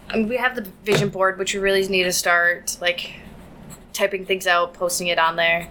I 0.10 0.18
mean, 0.18 0.28
we 0.30 0.38
have 0.38 0.56
the 0.56 0.68
vision 0.84 1.10
board, 1.10 1.38
which 1.40 1.54
we 1.54 1.60
really 1.60 1.88
need 1.88 2.04
to 2.04 2.12
start 2.12 2.78
like 2.82 3.14
typing 3.94 4.26
things 4.26 4.48
out, 4.48 4.74
posting 4.74 5.08
it 5.08 5.20
on 5.20 5.36
there. 5.36 5.70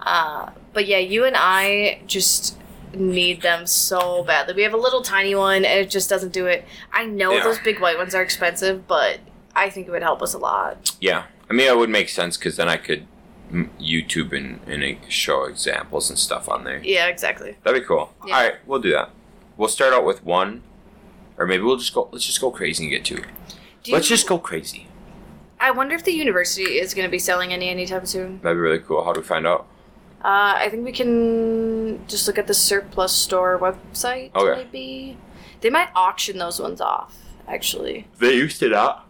Uh, 0.00 0.50
but 0.72 0.86
yeah, 0.86 0.98
you 0.98 1.24
and 1.24 1.36
I 1.38 2.00
just 2.06 2.56
need 2.94 3.42
them 3.42 3.66
so 3.66 4.24
badly. 4.24 4.54
We 4.54 4.62
have 4.62 4.74
a 4.74 4.78
little 4.78 5.02
tiny 5.02 5.34
one, 5.34 5.56
and 5.64 5.80
it 5.80 5.90
just 5.90 6.08
doesn't 6.08 6.32
do 6.32 6.46
it. 6.46 6.64
I 6.92 7.04
know 7.04 7.32
Yeah. 7.32 7.44
those 7.44 7.58
big 7.58 7.80
white 7.80 7.98
ones 7.98 8.14
are 8.14 8.22
expensive, 8.22 8.86
but 8.88 9.18
I 9.54 9.70
think 9.70 9.88
it 9.88 9.90
would 9.90 10.02
help 10.02 10.22
us 10.22 10.34
a 10.34 10.38
lot. 10.38 10.96
Yeah. 11.00 11.24
I 11.50 11.52
mean, 11.52 11.66
it 11.66 11.76
would 11.76 11.90
make 11.90 12.08
sense 12.08 12.36
because 12.36 12.56
then 12.56 12.68
I 12.68 12.76
could 12.76 13.06
YouTube 13.50 14.32
and, 14.36 14.60
and 14.66 14.98
show 15.10 15.44
examples 15.44 16.10
and 16.10 16.18
stuff 16.18 16.48
on 16.48 16.64
there. 16.64 16.78
Yeah, 16.82 17.06
exactly. 17.06 17.56
That'd 17.64 17.80
be 17.82 17.86
cool. 17.86 18.12
Yeah. 18.26 18.34
All 18.36 18.42
right, 18.44 18.54
we'll 18.66 18.80
do 18.80 18.92
that. 18.92 19.10
We'll 19.56 19.68
start 19.68 19.92
out 19.94 20.04
with 20.04 20.24
one, 20.24 20.62
or 21.36 21.46
maybe 21.46 21.62
we'll 21.62 21.76
just 21.78 21.94
go. 21.94 22.08
Let's 22.12 22.24
just 22.26 22.40
go 22.40 22.50
crazy 22.50 22.84
and 22.84 22.90
get 22.90 23.04
two. 23.04 23.24
Do 23.84 23.92
let's 23.92 24.08
you- 24.10 24.16
just 24.16 24.28
go 24.28 24.38
crazy. 24.38 24.86
I 25.60 25.72
wonder 25.72 25.96
if 25.96 26.04
the 26.04 26.12
university 26.12 26.78
is 26.78 26.94
going 26.94 27.06
to 27.06 27.10
be 27.10 27.18
selling 27.18 27.52
any 27.52 27.68
anytime 27.68 28.06
soon. 28.06 28.38
That'd 28.42 28.56
be 28.56 28.60
really 28.60 28.78
cool. 28.78 29.02
How 29.02 29.12
do 29.12 29.20
we 29.20 29.26
find 29.26 29.44
out? 29.44 29.66
Uh, 30.24 30.54
I 30.56 30.68
think 30.70 30.84
we 30.84 30.92
can 30.92 32.06
just 32.06 32.28
look 32.28 32.38
at 32.38 32.46
the 32.46 32.54
surplus 32.54 33.12
store 33.12 33.58
website. 33.58 34.32
Okay. 34.36 34.62
Maybe 34.64 35.16
they 35.60 35.70
might 35.70 35.88
auction 35.96 36.38
those 36.38 36.60
ones 36.60 36.80
off. 36.80 37.16
Actually, 37.48 38.06
They 38.20 38.34
used 38.34 38.60
to 38.60 38.68
not. 38.68 39.08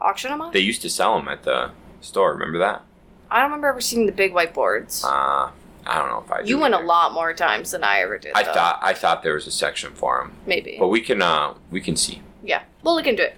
auction 0.00 0.30
them 0.30 0.40
off. 0.42 0.52
They 0.52 0.60
used 0.60 0.82
to 0.82 0.90
sell 0.90 1.16
them 1.16 1.26
at 1.28 1.42
the 1.42 1.70
store. 2.04 2.32
Remember 2.32 2.58
that? 2.58 2.82
I 3.30 3.36
don't 3.40 3.46
remember 3.50 3.68
ever 3.68 3.80
seeing 3.80 4.06
the 4.06 4.12
big 4.12 4.32
whiteboards. 4.32 5.04
Uh, 5.04 5.50
I 5.86 5.98
don't 5.98 6.08
know 6.10 6.22
if 6.24 6.30
I. 6.30 6.40
you 6.42 6.58
went 6.58 6.74
a 6.74 6.78
lot 6.80 7.12
more 7.12 7.32
times 7.32 7.70
than 7.70 7.82
I 7.82 8.00
ever 8.00 8.18
did. 8.18 8.32
I 8.34 8.42
though. 8.42 8.52
thought 8.52 8.78
I 8.82 8.92
thought 8.92 9.22
there 9.22 9.34
was 9.34 9.46
a 9.46 9.50
section 9.50 9.92
for 9.94 10.20
them, 10.20 10.36
maybe. 10.46 10.76
but 10.78 10.88
we 10.88 11.00
can 11.00 11.22
uh 11.22 11.54
we 11.70 11.80
can 11.80 11.96
see. 11.96 12.22
yeah, 12.44 12.62
we'll 12.82 12.94
look 12.94 13.06
into 13.06 13.24
it. 13.24 13.36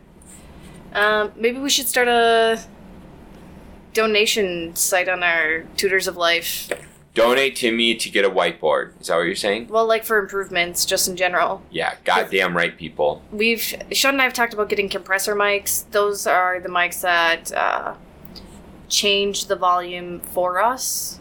Um, 0.92 1.32
maybe 1.36 1.58
we 1.58 1.70
should 1.70 1.88
start 1.88 2.06
a 2.08 2.60
donation 3.92 4.74
site 4.76 5.08
on 5.08 5.22
our 5.22 5.62
Tutors 5.76 6.06
of 6.06 6.16
Life. 6.16 6.70
Donate 7.14 7.54
to 7.56 7.70
me 7.70 7.94
to 7.94 8.10
get 8.10 8.24
a 8.24 8.30
whiteboard. 8.30 9.00
Is 9.00 9.06
that 9.06 9.16
what 9.16 9.22
you're 9.22 9.36
saying? 9.36 9.68
Well, 9.68 9.86
like 9.86 10.04
for 10.04 10.18
improvements, 10.18 10.84
just 10.84 11.06
in 11.06 11.16
general. 11.16 11.62
Yeah, 11.70 11.94
goddamn 12.04 12.56
right, 12.56 12.76
people. 12.76 13.22
We've 13.30 13.60
Shaun 13.92 14.14
and 14.14 14.20
I 14.20 14.24
have 14.24 14.32
talked 14.32 14.52
about 14.52 14.68
getting 14.68 14.88
compressor 14.88 15.36
mics. 15.36 15.88
Those 15.92 16.26
are 16.26 16.58
the 16.58 16.68
mics 16.68 17.00
that 17.02 17.52
uh, 17.52 17.94
change 18.88 19.46
the 19.46 19.56
volume 19.56 20.20
for 20.20 20.62
us. 20.62 21.20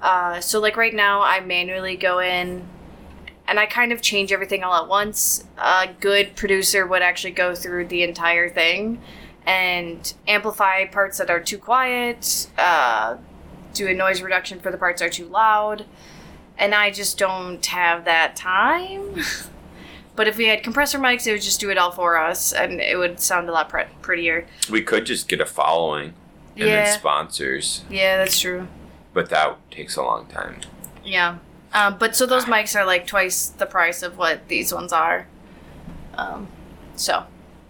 Uh, 0.00 0.40
so 0.40 0.60
like 0.60 0.76
right 0.76 0.94
now, 0.94 1.22
I 1.22 1.40
manually 1.40 1.96
go 1.96 2.20
in 2.20 2.66
and 3.46 3.58
I 3.58 3.66
kind 3.66 3.92
of 3.92 4.02
change 4.02 4.32
everything 4.32 4.62
all 4.62 4.74
at 4.74 4.88
once. 4.88 5.44
A 5.56 5.88
good 6.00 6.36
producer 6.36 6.86
would 6.86 7.02
actually 7.02 7.32
go 7.32 7.54
through 7.54 7.86
the 7.86 8.02
entire 8.02 8.48
thing 8.48 9.00
and 9.46 10.12
amplify 10.26 10.84
parts 10.86 11.18
that 11.18 11.30
are 11.30 11.40
too 11.40 11.58
quiet, 11.58 12.48
uh, 12.58 13.16
do 13.72 13.88
a 13.88 13.94
noise 13.94 14.20
reduction 14.20 14.60
for 14.60 14.70
the 14.70 14.76
parts 14.76 15.00
that 15.00 15.06
are 15.06 15.10
too 15.10 15.26
loud. 15.26 15.86
And 16.58 16.74
I 16.74 16.90
just 16.90 17.16
don't 17.18 17.64
have 17.66 18.04
that 18.04 18.36
time. 18.36 19.16
But 20.18 20.26
if 20.26 20.36
we 20.36 20.48
had 20.48 20.64
compressor 20.64 20.98
mics, 20.98 21.28
it 21.28 21.30
would 21.30 21.42
just 21.42 21.60
do 21.60 21.70
it 21.70 21.78
all 21.78 21.92
for 21.92 22.16
us, 22.18 22.52
and 22.52 22.80
it 22.80 22.98
would 22.98 23.20
sound 23.20 23.48
a 23.48 23.52
lot 23.52 23.68
pre- 23.68 23.84
prettier. 24.02 24.48
We 24.68 24.82
could 24.82 25.06
just 25.06 25.28
get 25.28 25.40
a 25.40 25.46
following 25.46 26.12
and 26.58 26.68
Yeah. 26.68 26.84
then 26.84 26.98
sponsors, 26.98 27.84
Yeah, 27.88 28.16
that's 28.18 28.38
true. 28.38 28.66
but 29.14 29.30
that 29.30 29.56
takes 29.70 29.96
a 29.96 30.02
long 30.02 30.26
time. 30.26 30.60
Yeah. 31.04 31.38
Um, 31.72 31.96
but 31.98 32.16
so 32.16 32.26
those 32.26 32.46
mics 32.46 32.78
are 32.78 32.84
like 32.84 33.06
twice 33.06 33.46
the 33.48 33.66
price 33.66 34.02
of 34.02 34.16
what 34.18 34.48
these 34.48 34.72
ones 34.72 34.92
are. 34.92 35.26
Um, 36.14 36.48
so 36.96 37.24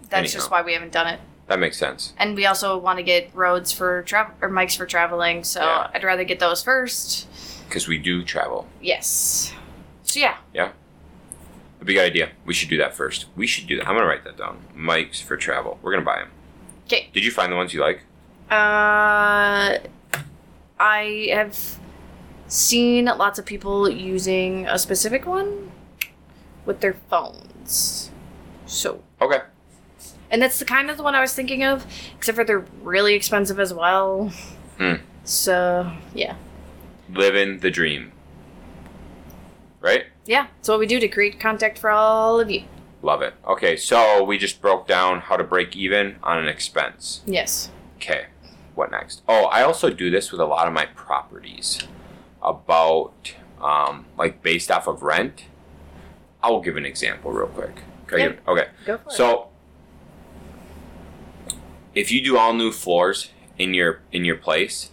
that's 0.09 0.33
just 0.33 0.49
why 0.49 0.61
we 0.61 0.73
haven't 0.73 0.91
done 0.91 1.07
it. 1.07 1.19
That 1.47 1.59
makes 1.59 1.77
sense. 1.77 2.13
And 2.17 2.35
we 2.35 2.45
also 2.45 2.77
want 2.77 2.97
to 2.97 3.03
get 3.03 3.29
Rodes 3.33 3.71
for 3.71 4.03
travel 4.03 4.33
or 4.41 4.49
mics 4.49 4.77
for 4.77 4.85
traveling. 4.85 5.43
So 5.43 5.61
Yeah. 5.61 5.89
I'd 5.93 6.03
rather 6.03 6.23
get 6.23 6.39
those 6.39 6.63
first. 6.63 7.27
Because 7.67 7.87
we 7.87 7.97
do 7.97 8.23
travel. 8.23 8.67
Yes. 8.81 9.53
So 10.03 10.19
yeah. 10.19 10.37
Yeah. 10.53 10.69
A 11.81 11.85
big 11.85 11.97
idea. 11.97 12.29
We 12.45 12.53
should 12.53 12.69
do 12.69 12.77
that 12.77 12.95
first. 12.95 13.25
We 13.35 13.47
should 13.47 13.67
do 13.67 13.77
that. 13.77 13.87
I'm 13.87 13.95
gonna 13.95 14.07
write 14.07 14.23
that 14.25 14.37
down. 14.37 14.59
Mics 14.75 15.21
for 15.21 15.37
travel. 15.37 15.79
We're 15.81 15.91
gonna 15.91 16.03
buy 16.05 16.19
them. 16.19 16.31
Okay. 16.85 17.09
Did 17.13 17.23
you 17.23 17.31
find 17.31 17.51
the 17.51 17.55
ones 17.55 17.73
you 17.73 17.81
like? 17.81 18.01
Uh, 18.49 19.77
I 20.79 21.27
have 21.31 21.77
seen 22.47 23.05
lots 23.05 23.37
of 23.37 23.45
people 23.45 23.89
using 23.89 24.65
a 24.67 24.79
specific 24.79 25.25
one 25.27 25.71
with 26.65 26.79
their 26.81 26.93
phones. 27.09 28.11
So, 28.65 29.01
Okay. 29.21 29.39
and 30.31 30.41
that's 30.41 30.59
the 30.59 30.65
kind 30.65 30.89
of 30.89 30.97
the 30.97 31.03
one 31.03 31.15
I 31.15 31.21
was 31.21 31.33
thinking 31.33 31.63
of, 31.63 31.85
except 32.17 32.35
for 32.35 32.43
they're 32.43 32.65
really 32.81 33.13
expensive 33.13 33.59
as 33.59 33.73
well. 33.73 34.31
Hmm. 34.77 34.95
So, 35.23 35.91
yeah. 36.13 36.35
Living 37.11 37.59
the 37.59 37.71
dream. 37.71 38.11
Right? 39.79 40.05
Yeah, 40.25 40.47
that's 40.57 40.69
what 40.69 40.79
we 40.79 40.85
do 40.87 40.99
to 40.99 41.07
create 41.07 41.39
contact 41.39 41.77
for 41.79 41.89
all 41.89 42.39
of 42.39 42.49
you. 42.51 42.63
Love 43.01 43.21
it. 43.21 43.33
Okay, 43.47 43.77
so 43.77 44.23
we 44.23 44.37
just 44.37 44.61
broke 44.61 44.87
down 44.87 45.21
how 45.21 45.37
to 45.37 45.43
break 45.43 45.75
even 45.75 46.17
on 46.21 46.37
an 46.37 46.47
expense. 46.47 47.21
Yes. 47.25 47.71
Okay, 47.97 48.25
what 48.79 48.91
next? 48.91 49.21
Oh, 49.27 49.43
I 49.45 49.61
also 49.61 49.89
do 49.89 50.09
this 50.09 50.31
with 50.31 50.39
a 50.39 50.45
lot 50.45 50.65
of 50.65 50.73
my 50.73 50.85
properties 50.85 51.79
about, 52.41 53.35
um, 53.61 54.05
like, 54.17 54.41
based 54.41 54.71
off 54.71 54.87
of 54.87 55.03
rent. 55.03 55.43
I'll 56.41 56.61
give 56.61 56.77
an 56.77 56.85
example 56.85 57.31
real 57.31 57.47
quick. 57.47 57.81
Okay. 58.05 58.37
Okay. 58.47 58.67
Go 58.85 58.97
for 58.97 59.09
it. 59.09 59.11
So, 59.11 59.49
if 61.93 62.11
you 62.11 62.23
do 62.23 62.37
all 62.37 62.53
new 62.53 62.71
floors 62.71 63.31
in 63.57 63.73
your 63.73 63.99
in 64.11 64.23
your 64.23 64.37
place, 64.37 64.91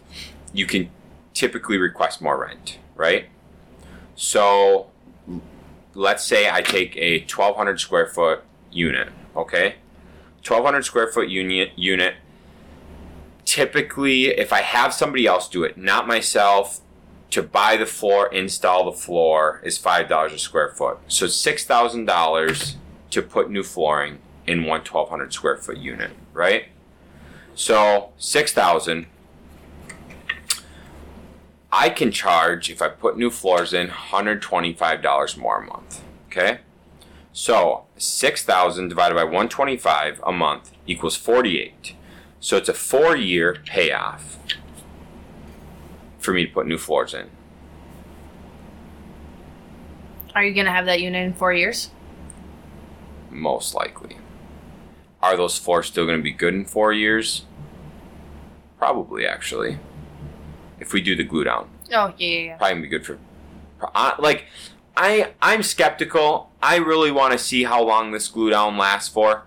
you 0.53 0.67
can 0.67 0.91
typically 1.33 1.79
request 1.79 2.21
more 2.21 2.39
rent, 2.39 2.79
right? 2.97 3.27
So, 4.17 4.91
let's 5.95 6.25
say 6.25 6.51
I 6.51 6.61
take 6.61 6.97
a 6.97 7.21
1200 7.21 7.79
square 7.79 8.07
foot 8.07 8.43
unit, 8.73 9.09
okay? 9.37 9.77
1200 10.45 10.83
square 10.83 11.07
foot 11.13 11.29
unit 11.29 11.71
unit 11.77 12.15
typically 13.47 14.27
if 14.27 14.53
I 14.53 14.61
have 14.61 14.93
somebody 14.93 15.27
else 15.27 15.49
do 15.49 15.65
it, 15.65 15.79
not 15.79 16.07
myself, 16.07 16.83
to 17.31 17.43
buy 17.43 17.77
the 17.77 17.87
floor, 17.87 18.29
install 18.33 18.85
the 18.85 18.97
floor 18.97 19.61
is 19.65 19.79
five 19.79 20.09
dollars 20.09 20.33
a 20.33 20.39
square 20.39 20.69
foot. 20.69 20.99
So 21.09 21.27
six 21.27 21.65
thousand 21.65 22.05
dollars 22.05 22.77
to 23.11 23.23
put 23.23 23.51
new 23.51 23.63
flooring 23.63 24.19
in 24.47 24.65
one 24.65 24.81
1200 24.81 25.33
square 25.33 25.57
foot 25.57 25.79
unit, 25.79 26.11
right? 26.35 26.67
So 27.55 28.11
six 28.19 28.53
thousand. 28.53 29.07
I 31.73 31.91
can 31.91 32.11
charge 32.11 32.71
if 32.71 32.81
I 32.81 32.89
put 32.89 33.19
new 33.19 33.29
floors 33.29 33.75
in 33.75 33.89
$125 33.89 35.37
more 35.37 35.61
a 35.61 35.67
month. 35.67 36.01
Okay? 36.29 36.61
So 37.35 37.85
6,000 37.99 38.89
divided 38.89 39.15
by 39.15 39.25
125 39.25 40.23
a 40.25 40.33
month 40.33 40.73
equals 40.87 41.17
48. 41.17 41.95
So 42.41 42.57
it's 42.57 42.69
a 42.69 42.73
4-year 42.73 43.57
payoff 43.65 44.39
for 46.19 46.33
me 46.33 46.47
to 46.47 46.53
put 46.53 46.67
new 46.67 46.79
floors 46.79 47.15
in. 47.15 47.31
Are 50.35 50.45
you 50.45 50.53
going 50.55 50.67
to 50.67 50.73
have 50.73 50.87
that 50.87 51.01
unit 51.01 51.25
in 51.25 51.33
four 51.35 51.53
years? 51.53 51.91
most 53.31 53.75
likely. 53.75 54.17
Are 55.23 55.37
those 55.37 55.59
floors 55.59 55.87
still 55.89 56.07
going 56.07 56.19
to 56.19 56.23
be 56.23 56.33
good 56.33 56.55
in 56.55 56.65
4 56.65 56.93
years? 56.93 57.45
Probably 58.79 59.27
actually. 59.27 59.79
If 60.81 60.93
we 60.93 61.03
do 61.03 61.15
the 61.15 61.25
glue 61.25 61.45
down. 61.45 61.69
Oh, 61.93 62.15
yeah, 62.17 62.29
yeah, 62.29 62.39
yeah. 62.39 62.57
probably 62.57 62.73
gonna 62.75 62.83
be 62.83 62.89
good 62.89 63.07
for 63.07 63.19
uh, 63.95 64.13
like 64.19 64.47
i 64.97 65.33
i'm 65.43 65.63
skeptical 65.63 66.51
i 66.63 66.77
really 66.77 67.11
want 67.11 67.33
to 67.33 67.39
see 67.39 67.65
how 67.65 67.83
long 67.83 68.11
this 68.11 68.27
glue 68.29 68.49
down 68.51 68.77
lasts 68.79 69.09
for 69.09 69.43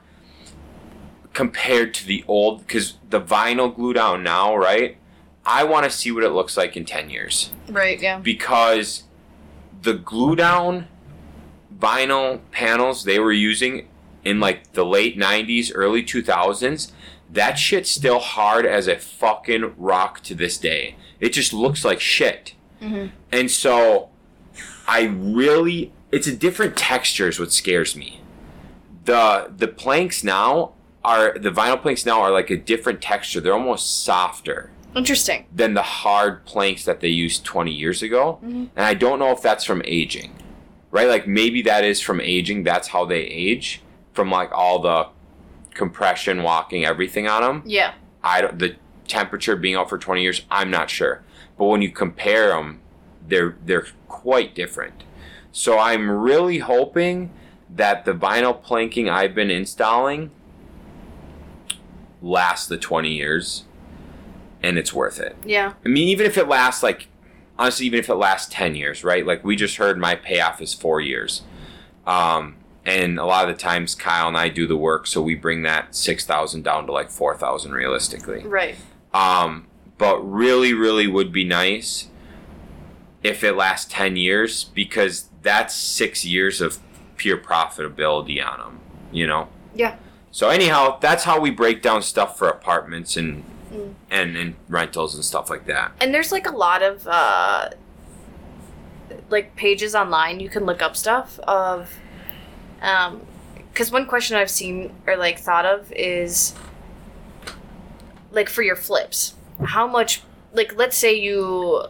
compared 1.40 1.94
to 1.94 2.06
the 2.06 2.22
old 2.28 2.68
because 2.68 2.98
the 3.12 3.22
vinyl 3.22 3.74
glue 3.74 3.94
down 3.94 4.22
now 4.22 4.54
right? 4.54 4.98
I 5.46 5.64
want 5.64 5.86
to 5.86 5.90
see 5.90 6.12
what 6.12 6.26
it 6.26 6.32
looks 6.32 6.58
like 6.58 6.76
in 6.76 6.84
10 6.84 7.10
years. 7.10 7.54
Right, 7.70 7.98
yeah. 8.02 8.20
because 8.20 9.04
the 9.82 9.94
glue 9.94 10.36
down 10.36 10.90
vinyl 11.74 12.42
panels 12.52 13.06
they 13.06 13.20
were 13.20 13.32
using 13.32 13.88
in 14.26 14.42
like 14.42 14.74
the 14.74 14.86
late 14.86 15.18
90s 15.18 15.72
early 15.74 16.04
2000s 16.04 16.92
that 17.32 17.54
shit's 17.58 17.90
still 17.90 18.20
hard 18.20 18.66
as 18.66 18.90
a 18.90 18.98
fucking 18.98 19.74
rock 19.78 20.20
to 20.24 20.36
this 20.36 20.58
day. 20.58 20.98
It 21.22 21.30
just 21.30 21.54
looks 21.54 21.86
like 21.86 22.02
shit. 22.02 22.54
Hmm 22.82 23.08
and 23.32 23.50
so 23.50 24.10
I 24.90 25.04
really 25.04 25.94
it's 26.12 26.28
a 26.28 26.36
different 26.36 26.76
texture 26.76 27.30
is 27.30 27.40
what 27.40 27.54
scares 27.54 27.96
me. 27.96 28.20
the 29.06 29.50
the 29.56 29.70
planks 29.70 30.22
now 30.22 30.74
are 31.10 31.38
the 31.40 31.50
vinyl 31.50 31.82
planks 31.82 32.06
now 32.06 32.22
are 32.22 32.32
like 32.32 32.50
a 32.52 32.58
different 32.58 33.02
texture. 33.02 33.42
They're 33.42 33.54
almost 33.54 34.04
softer 34.04 34.70
Interesting. 34.96 35.46
than 35.54 35.74
the 35.74 35.82
hard 35.82 36.46
planks 36.46 36.86
that 36.86 37.00
they 37.00 37.08
used 37.08 37.44
20 37.46 37.72
years 37.72 38.04
ago. 38.04 38.40
Mhm. 38.44 38.70
And 38.76 38.86
I 38.86 38.94
don't 38.94 39.18
know 39.18 39.32
if 39.32 39.42
that's 39.42 39.64
from 39.66 39.82
aging. 39.86 40.32
Right? 40.92 41.08
Like 41.08 41.28
maybe 41.28 41.62
that 41.64 41.84
is 41.84 42.00
from 42.02 42.20
aging. 42.22 42.64
That's 42.64 42.90
how 42.90 43.06
they 43.06 43.22
age 43.22 43.82
from 44.14 44.30
like 44.32 44.52
all 44.52 44.80
the 44.80 45.08
compression, 45.74 46.44
walking, 46.44 46.86
everything 46.86 47.28
on 47.28 47.42
them. 47.42 47.64
Yeah. 47.66 47.94
I 48.24 48.42
don't 48.42 48.60
the 48.60 48.76
temperature 49.08 49.56
being 49.56 49.76
out 49.76 49.90
for 49.90 49.98
20 49.98 50.22
years, 50.22 50.42
I'm 50.52 50.70
not 50.70 50.90
sure. 50.92 51.24
But 51.58 51.66
when 51.66 51.82
you 51.82 51.90
compare 51.90 52.50
them, 52.50 52.82
they're 53.28 53.56
they're 53.66 53.88
quite 54.08 54.54
different. 54.54 55.04
So 55.52 55.80
I'm 55.80 56.10
really 56.12 56.60
hoping 56.60 57.32
that 57.76 58.06
the 58.06 58.14
vinyl 58.14 58.60
planking 58.62 59.10
I've 59.10 59.34
been 59.36 59.50
installing 59.52 60.32
lasts 62.22 62.68
the 62.68 62.78
20 62.78 63.12
years 63.12 63.66
and 64.62 64.78
it's 64.78 64.94
worth 64.94 65.20
it. 65.20 65.36
Yeah. 65.46 65.74
I 65.86 65.90
mean, 65.90 66.08
even 66.08 66.26
if 66.26 66.38
it 66.38 66.48
lasts 66.48 66.84
like, 66.84 67.08
honestly, 67.58 67.86
even 67.86 68.00
if 68.00 68.10
it 68.10 68.16
lasts 68.16 68.52
ten 68.52 68.76
years, 68.76 69.04
right? 69.04 69.26
Like 69.26 69.44
we 69.44 69.56
just 69.56 69.78
heard, 69.78 69.98
my 69.98 70.16
payoff 70.16 70.62
is 70.62 70.74
four 70.74 71.02
years, 71.02 71.44
um, 72.06 72.56
and 72.86 73.20
a 73.20 73.26
lot 73.26 73.50
of 73.50 73.56
the 73.56 73.62
times 73.62 73.96
Kyle 73.96 74.28
and 74.28 74.38
I 74.38 74.50
do 74.50 74.68
the 74.68 74.78
work, 74.78 75.08
so 75.08 75.22
we 75.22 75.36
bring 75.36 75.64
that 75.64 75.96
six 75.96 76.26
thousand 76.26 76.64
down 76.64 76.86
to 76.88 76.92
like 76.92 77.10
four 77.10 77.36
thousand 77.36 77.74
realistically. 77.74 78.44
Right. 78.46 78.76
Um, 79.14 79.68
but 79.98 80.20
really, 80.22 80.74
really 80.74 81.08
would 81.08 81.32
be 81.32 81.44
nice 81.44 82.08
if 83.24 83.44
it 83.44 83.54
lasts 83.54 83.92
ten 83.92 84.16
years 84.16 84.66
because 84.66 85.30
that's 85.42 85.76
six 85.76 86.26
years 86.26 86.62
of 86.62 86.80
pure 87.18 87.38
profitability 87.38 88.44
on 88.46 88.60
them. 88.60 88.80
You 89.12 89.28
know. 89.28 89.50
Yeah. 89.74 89.98
So 90.32 90.50
anyhow, 90.50 90.98
that's 91.00 91.24
how 91.24 91.40
we 91.40 91.50
break 91.52 91.82
down 91.82 92.02
stuff 92.02 92.38
for 92.38 92.48
apartments 92.48 93.18
and 93.18 93.44
Mm. 93.72 93.94
and, 94.10 94.36
and 94.36 94.56
rentals 94.68 95.14
and 95.14 95.24
stuff 95.24 95.48
like 95.48 95.68
that. 95.68 95.92
And 96.02 96.12
there's 96.12 96.32
like 96.32 96.48
a 96.48 96.56
lot 96.56 96.82
of 96.82 97.08
uh 97.08 97.70
like 99.30 99.56
pages 99.56 99.94
online 99.94 100.40
you 100.40 100.50
can 100.50 100.66
look 100.66 100.82
up 100.82 100.96
stuff 100.98 101.38
of 101.42 101.96
um 102.82 103.22
cuz 103.76 103.92
one 103.92 104.08
question 104.08 104.38
I've 104.38 104.50
seen 104.50 104.92
or 105.06 105.16
like 105.18 105.38
thought 105.38 105.68
of 105.68 105.92
is 105.92 106.56
like 108.32 108.50
for 108.50 108.64
your 108.64 108.76
flips. 108.76 109.36
How 109.64 109.86
much 109.86 110.24
like 110.54 110.76
let's 110.76 110.98
say 110.98 111.14
you 111.14 111.84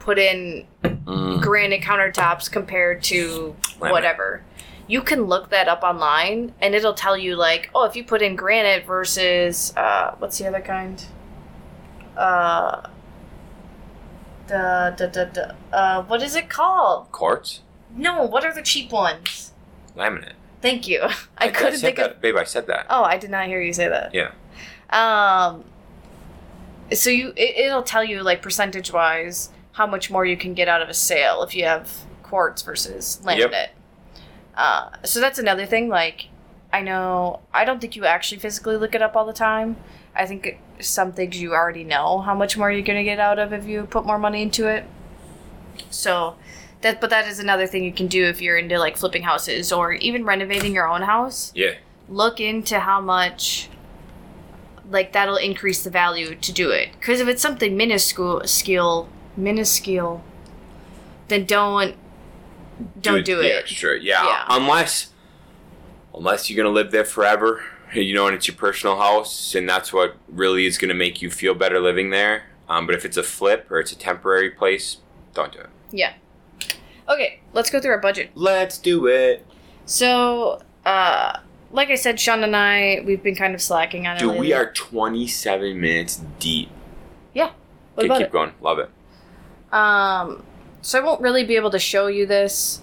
put 0.00 0.18
in 0.18 0.66
Mm. 0.82 1.40
granite 1.42 1.80
countertops 1.82 2.50
compared 2.50 3.02
to 3.04 3.54
Laminate. 3.78 3.90
whatever. 3.90 4.42
You 4.86 5.00
can 5.02 5.24
look 5.24 5.48
that 5.50 5.66
up 5.68 5.82
online 5.82 6.52
and 6.60 6.74
it'll 6.74 6.94
tell 6.94 7.16
you 7.16 7.36
like, 7.36 7.70
oh, 7.74 7.84
if 7.84 7.96
you 7.96 8.04
put 8.04 8.20
in 8.22 8.36
granite 8.36 8.86
versus 8.86 9.74
uh 9.76 10.14
what's 10.18 10.38
the 10.38 10.46
other 10.46 10.60
kind? 10.60 11.04
Uh 12.16 12.88
the 14.46 14.94
the 14.98 15.06
the, 15.08 15.30
the 15.70 15.76
uh 15.76 16.02
what 16.04 16.22
is 16.22 16.34
it 16.36 16.48
called? 16.50 17.10
Quartz, 17.12 17.60
No, 17.96 18.24
what 18.24 18.44
are 18.44 18.52
the 18.54 18.62
cheap 18.62 18.92
ones? 18.92 19.52
laminate. 19.96 20.32
Thank 20.60 20.88
you. 20.88 21.02
I, 21.38 21.48
couldn't 21.48 21.74
said 21.74 21.80
think 21.80 21.96
that, 21.96 22.10
of 22.16 22.20
babe. 22.20 22.36
I 22.36 22.44
said 22.44 22.66
that. 22.68 22.86
Oh, 22.90 23.04
I 23.04 23.16
did 23.18 23.30
not 23.30 23.46
hear 23.46 23.60
you 23.60 23.72
say 23.72 23.88
that. 23.88 24.14
Yeah. 24.14 24.32
Um. 24.90 25.64
So 26.92 27.10
you, 27.10 27.32
it, 27.36 27.56
it'll 27.66 27.82
tell 27.82 28.04
you 28.04 28.22
like 28.22 28.42
percentage 28.42 28.92
wise 28.92 29.50
how 29.72 29.86
much 29.86 30.10
more 30.10 30.24
you 30.24 30.36
can 30.36 30.54
get 30.54 30.68
out 30.68 30.82
of 30.82 30.88
a 30.88 30.94
sale 30.94 31.42
if 31.42 31.54
you 31.54 31.64
have 31.64 31.90
quartz 32.22 32.62
versus 32.62 33.20
laminate. 33.24 33.38
Yep. 33.38 33.74
Uh, 34.56 34.90
so 35.04 35.20
that's 35.20 35.38
another 35.38 35.66
thing. 35.66 35.88
Like, 35.88 36.28
I 36.72 36.80
know 36.82 37.40
I 37.52 37.64
don't 37.64 37.80
think 37.80 37.96
you 37.96 38.04
actually 38.04 38.38
physically 38.40 38.76
look 38.76 38.94
it 38.94 39.02
up 39.02 39.16
all 39.16 39.26
the 39.26 39.32
time. 39.32 39.76
I 40.14 40.26
think 40.26 40.58
some 40.80 41.12
things 41.12 41.40
you 41.40 41.52
already 41.54 41.84
know 41.84 42.20
how 42.20 42.34
much 42.34 42.56
more 42.56 42.70
you're 42.70 42.82
gonna 42.82 43.04
get 43.04 43.18
out 43.20 43.38
of 43.38 43.52
if 43.52 43.64
you 43.66 43.84
put 43.84 44.04
more 44.06 44.18
money 44.18 44.42
into 44.42 44.68
it. 44.68 44.84
So 45.90 46.36
that, 46.82 47.00
but 47.00 47.10
that 47.10 47.26
is 47.26 47.38
another 47.38 47.66
thing 47.66 47.84
you 47.84 47.92
can 47.92 48.06
do 48.06 48.24
if 48.26 48.40
you're 48.40 48.56
into 48.56 48.78
like 48.78 48.96
flipping 48.96 49.22
houses 49.22 49.72
or 49.72 49.92
even 49.94 50.24
renovating 50.24 50.72
your 50.74 50.88
own 50.88 51.02
house 51.02 51.50
Yeah. 51.54 51.72
look 52.08 52.38
into 52.40 52.78
how 52.80 53.00
much 53.00 53.68
like 54.90 55.12
that'll 55.12 55.36
increase 55.36 55.82
the 55.82 55.90
value 55.90 56.34
to 56.34 56.52
do 56.52 56.70
it 56.70 56.90
because 57.00 57.18
if 57.20 57.26
it's 57.26 57.40
something 57.40 57.74
minuscule 57.76 58.42
skill 58.44 59.08
minuscule 59.36 60.22
then 61.28 61.46
don't 61.46 61.96
don't 63.00 63.24
do, 63.24 63.36
the 63.36 63.48
it 63.54 63.58
extra. 63.60 63.98
Yeah. 64.00 64.24
Yeah. 64.24 64.44
Unless, 64.48 65.12
unless 66.14 66.48
you're 66.50 66.56
gonna 66.62 66.74
live 66.74 66.90
there 66.90 67.04
forever, 67.04 67.62
you 67.94 68.14
know, 68.14 68.26
and 68.26 68.34
it's 68.34 68.46
your 68.48 68.56
personal 68.56 68.96
house, 68.96 69.54
and 69.54 69.68
that's 69.68 69.92
what 69.92 70.16
really 70.28 70.66
is 70.66 70.78
gonna 70.78 70.94
make 70.94 71.22
you 71.22 71.30
feel 71.30 71.54
better 71.54 71.80
living 71.80 72.10
there. 72.10 72.44
Um, 72.68 72.86
but 72.86 72.94
if 72.94 73.04
it's 73.04 73.16
a 73.16 73.22
flip 73.22 73.70
or 73.70 73.78
it's 73.78 73.92
a 73.92 73.96
temporary 73.98 74.50
place, 74.50 74.98
don't 75.34 75.52
do 75.52 75.58
it. 75.58 75.68
yeah 75.92 76.12
okay 77.06 77.40
let's 77.52 77.68
go 77.70 77.78
through 77.80 77.90
our 77.90 77.98
budget 78.00 78.30
Let's 78.34 78.78
do 78.78 79.06
it. 79.08 79.44
so 79.84 80.62
uh 80.86 81.38
like 81.70 81.90
i 81.90 81.96
said 81.96 82.18
shaun 82.18 82.42
and 82.44 82.56
i 82.56 83.02
we've 83.04 83.22
been 83.22 83.34
kind 83.34 83.52
of 83.54 83.60
slacking 83.60 84.06
on 84.06 84.16
it 84.16 84.20
Dude, 84.20 84.28
lately. 84.30 84.46
we 84.46 84.52
are 84.54 84.72
27 84.72 85.78
minutes 85.78 86.22
deep. 86.38 86.70
what 87.34 87.54
Okay, 87.98 88.08
keep 88.08 88.26
it 88.28 88.32
going. 88.32 88.52
Love 88.62 88.78
it. 88.78 88.90
Um, 89.72 90.44
so 90.84 91.00
I 91.00 91.02
won't 91.02 91.22
really 91.22 91.44
be 91.44 91.56
able 91.56 91.70
to 91.70 91.78
show 91.78 92.08
you 92.08 92.26
this, 92.26 92.82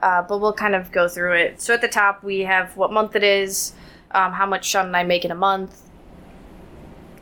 uh, 0.00 0.22
but 0.22 0.38
we'll 0.40 0.54
kind 0.54 0.74
of 0.74 0.90
go 0.90 1.08
through 1.08 1.34
it. 1.34 1.60
So 1.60 1.74
at 1.74 1.82
the 1.82 1.88
top, 1.88 2.24
we 2.24 2.40
have 2.40 2.74
what 2.74 2.90
month 2.90 3.14
it 3.14 3.22
is, 3.22 3.74
um, 4.12 4.32
how 4.32 4.46
much 4.46 4.64
Shaun 4.64 4.86
and 4.86 4.96
I 4.96 5.02
make 5.02 5.26
in 5.26 5.30
a 5.30 5.34
month. 5.34 5.82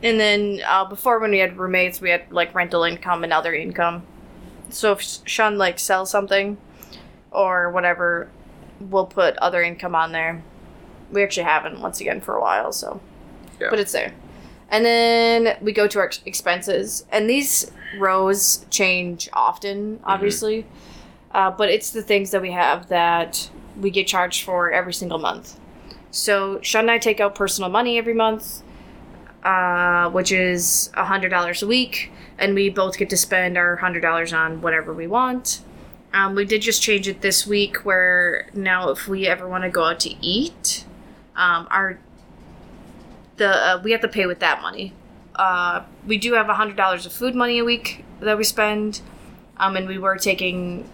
And 0.01 0.17
then 0.17 0.61
uh, 0.65 0.85
before, 0.85 1.19
when 1.19 1.31
we 1.31 1.39
had 1.39 1.57
roommates, 1.57 1.99
we 1.99 2.09
had 2.09 2.31
like 2.31 2.55
rental 2.55 2.83
income 2.85 3.25
and 3.25 3.33
other 3.33 3.53
income. 3.53 4.03
So 4.69 4.93
if 4.93 5.01
Shaun 5.25 5.57
like 5.57 5.77
sells 5.77 6.09
something 6.09 6.57
or 7.29 7.69
whatever, 7.69 8.29
we'll 8.79 9.05
put 9.05 9.35
other 9.37 9.61
income 9.61 9.93
on 9.93 10.13
there. 10.13 10.41
We 11.11 11.21
actually 11.21 11.43
haven't 11.43 11.81
once 11.81 11.99
again 11.99 12.21
for 12.21 12.35
a 12.35 12.41
while, 12.41 12.71
so 12.71 13.01
Yeah. 13.59 13.67
but 13.69 13.79
it's 13.79 13.91
there. 13.91 14.13
And 14.73 14.83
then 14.83 15.55
we 15.61 15.71
go 15.71 15.87
to 15.87 15.99
our 15.99 16.09
expenses, 16.25 17.05
and 17.11 17.29
these 17.29 17.71
rows 17.99 18.65
change 18.71 19.29
often, 19.31 19.99
obviously. 20.03 20.65
Uh, 21.31 21.51
but 21.51 21.69
it's 21.69 21.91
the 21.91 22.01
things 22.01 22.31
that 22.31 22.41
we 22.41 22.49
have 22.51 22.89
that 22.89 23.51
we 23.79 23.91
get 23.91 24.07
charged 24.07 24.43
for 24.43 24.71
every 24.71 24.93
single 24.93 25.19
month. 25.19 25.59
So 26.09 26.59
Shaun 26.61 26.85
and 26.85 26.91
I 26.91 26.97
take 26.97 27.19
out 27.19 27.35
personal 27.35 27.69
money 27.69 27.99
every 27.99 28.15
month, 28.15 28.63
uh, 29.43 30.09
which 30.09 30.31
is 30.31 30.89
hundred 30.95 31.29
dollars 31.29 31.61
a 31.61 31.67
week, 31.67 32.11
and 32.39 32.55
we 32.55 32.69
both 32.69 32.97
get 32.97 33.11
to 33.11 33.17
spend 33.17 33.59
our 33.59 33.75
hundred 33.75 34.01
dollars 34.01 34.33
on 34.33 34.59
whatever 34.61 34.91
we 34.91 35.05
want. 35.05 35.61
Um, 36.13 36.33
we 36.33 36.45
did 36.45 36.63
just 36.63 36.81
change 36.81 37.07
it 37.07 37.21
this 37.21 37.45
week, 37.45 37.85
where 37.85 38.49
now 38.55 38.89
if 38.89 39.07
we 39.07 39.27
ever 39.27 39.47
want 39.47 39.65
to 39.65 39.69
go 39.69 39.83
out 39.83 39.99
to 39.99 40.15
eat, 40.25 40.85
um, 41.35 41.67
our 41.69 41.99
the 43.37 43.49
uh, 43.49 43.81
we 43.83 43.91
have 43.91 44.01
to 44.01 44.07
pay 44.07 44.25
with 44.25 44.39
that 44.39 44.61
money. 44.61 44.93
Uh, 45.35 45.81
we 46.05 46.17
do 46.17 46.33
have 46.33 46.45
hundred 46.47 46.77
dollars 46.77 47.05
of 47.05 47.11
food 47.11 47.33
money 47.35 47.59
a 47.59 47.63
week 47.63 48.03
that 48.19 48.37
we 48.37 48.43
spend, 48.43 49.01
um, 49.57 49.75
and 49.75 49.87
we 49.87 49.97
were 49.97 50.17
taking 50.17 50.87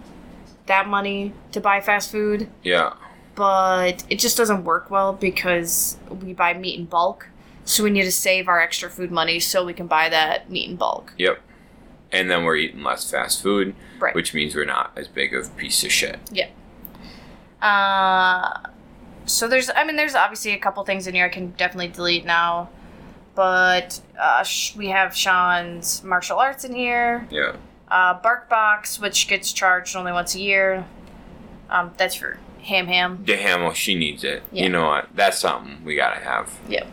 that 0.66 0.86
money 0.88 1.32
to 1.52 1.60
buy 1.60 1.80
fast 1.80 2.10
food, 2.10 2.48
Yeah. 2.62 2.94
but 3.34 4.04
it 4.08 4.18
just 4.18 4.36
doesn't 4.36 4.64
work 4.64 4.90
well 4.90 5.12
because 5.12 5.96
we 6.22 6.32
buy 6.32 6.54
meat 6.54 6.78
in 6.78 6.86
bulk. 6.86 7.28
So 7.64 7.84
we 7.84 7.90
need 7.90 8.04
to 8.04 8.12
save 8.12 8.48
our 8.48 8.60
extra 8.60 8.88
food 8.88 9.10
money 9.10 9.38
so 9.40 9.64
we 9.64 9.74
can 9.74 9.86
buy 9.86 10.08
that 10.08 10.50
meat 10.50 10.68
in 10.70 10.76
bulk. 10.76 11.12
Yep. 11.18 11.40
And 12.12 12.30
then 12.30 12.42
we're 12.44 12.56
eating 12.56 12.82
less 12.82 13.08
fast 13.10 13.42
food, 13.42 13.74
Right. 14.00 14.14
which 14.14 14.32
means 14.34 14.54
we're 14.54 14.64
not 14.64 14.92
as 14.96 15.06
big 15.08 15.34
of 15.34 15.46
a 15.46 15.50
piece 15.50 15.84
of 15.84 15.92
shit. 15.92 16.18
Yep. 16.32 16.50
Uh, 17.60 18.60
so 19.30 19.48
there's, 19.48 19.70
I 19.74 19.84
mean, 19.84 19.96
there's 19.96 20.14
obviously 20.14 20.52
a 20.52 20.58
couple 20.58 20.84
things 20.84 21.06
in 21.06 21.14
here 21.14 21.26
I 21.26 21.28
can 21.28 21.50
definitely 21.52 21.88
delete 21.88 22.24
now, 22.24 22.68
but 23.34 24.00
uh, 24.18 24.42
sh- 24.42 24.76
we 24.76 24.88
have 24.88 25.14
Shaun's 25.14 26.02
martial 26.02 26.38
arts 26.38 26.64
in 26.64 26.74
here. 26.74 27.26
Yeah. 27.30 27.56
Uh, 27.88 28.20
BarkBox, 28.20 29.00
which 29.00 29.28
gets 29.28 29.52
charged 29.52 29.96
only 29.96 30.12
once 30.12 30.34
a 30.34 30.40
year. 30.40 30.84
Um, 31.68 31.92
that's 31.96 32.14
for 32.14 32.38
Ham 32.62 32.86
Ham. 32.86 33.22
The 33.24 33.36
Hamill, 33.36 33.72
she 33.72 33.94
needs 33.94 34.24
it. 34.24 34.42
Yeah. 34.52 34.64
You 34.64 34.68
know 34.68 34.86
what? 34.86 35.08
That's 35.14 35.38
something 35.38 35.84
we 35.84 35.96
gotta 35.96 36.20
have. 36.20 36.52
Yep. 36.68 36.86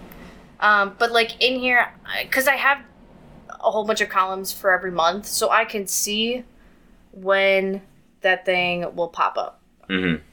Um, 0.60 0.96
but 0.98 1.12
like 1.12 1.42
in 1.42 1.60
here, 1.60 1.92
because 2.24 2.48
I 2.48 2.56
have 2.56 2.80
a 3.50 3.72
whole 3.72 3.86
bunch 3.86 4.02
of 4.02 4.10
columns 4.10 4.52
for 4.52 4.72
every 4.72 4.92
month, 4.92 5.26
so 5.26 5.50
I 5.50 5.66
can 5.66 5.88
see 5.88 6.44
when 7.12 7.82
that 8.22 8.46
thing 8.46 8.96
will 8.96 9.08
pop 9.08 9.38
up. 9.38 9.62
Mm-hmm. 9.90 10.24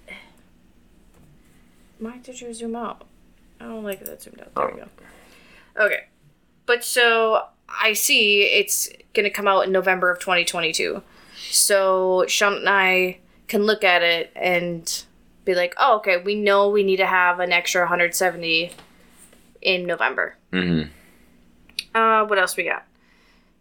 Why 1.98 2.18
did 2.18 2.40
you 2.40 2.52
zoom 2.52 2.76
out? 2.76 3.06
I 3.60 3.64
don't 3.64 3.84
like 3.84 4.04
that 4.04 4.22
zoomed 4.22 4.40
out. 4.40 4.54
There 4.54 4.70
we 4.74 4.80
go. 4.80 5.84
Okay. 5.84 6.04
But 6.66 6.84
so 6.84 7.46
I 7.68 7.92
see 7.92 8.42
it's 8.42 8.88
going 9.12 9.24
to 9.24 9.30
come 9.30 9.46
out 9.46 9.66
in 9.66 9.72
November 9.72 10.10
of 10.10 10.18
2022. 10.18 11.02
So 11.50 12.24
Shaun 12.26 12.54
and 12.54 12.68
I 12.68 13.18
can 13.48 13.64
look 13.64 13.84
at 13.84 14.02
it 14.02 14.32
and 14.34 15.04
be 15.44 15.54
like, 15.54 15.74
oh, 15.78 15.96
okay, 15.96 16.16
we 16.16 16.34
know 16.34 16.68
we 16.68 16.82
need 16.82 16.96
to 16.96 17.06
have 17.06 17.40
an 17.40 17.52
extra 17.52 17.82
170 17.82 18.72
in 19.62 19.86
November. 19.86 20.36
Mm-hmm. 20.52 20.90
Uh, 21.94 22.24
what 22.26 22.38
else 22.38 22.56
we 22.56 22.64
got? 22.64 22.84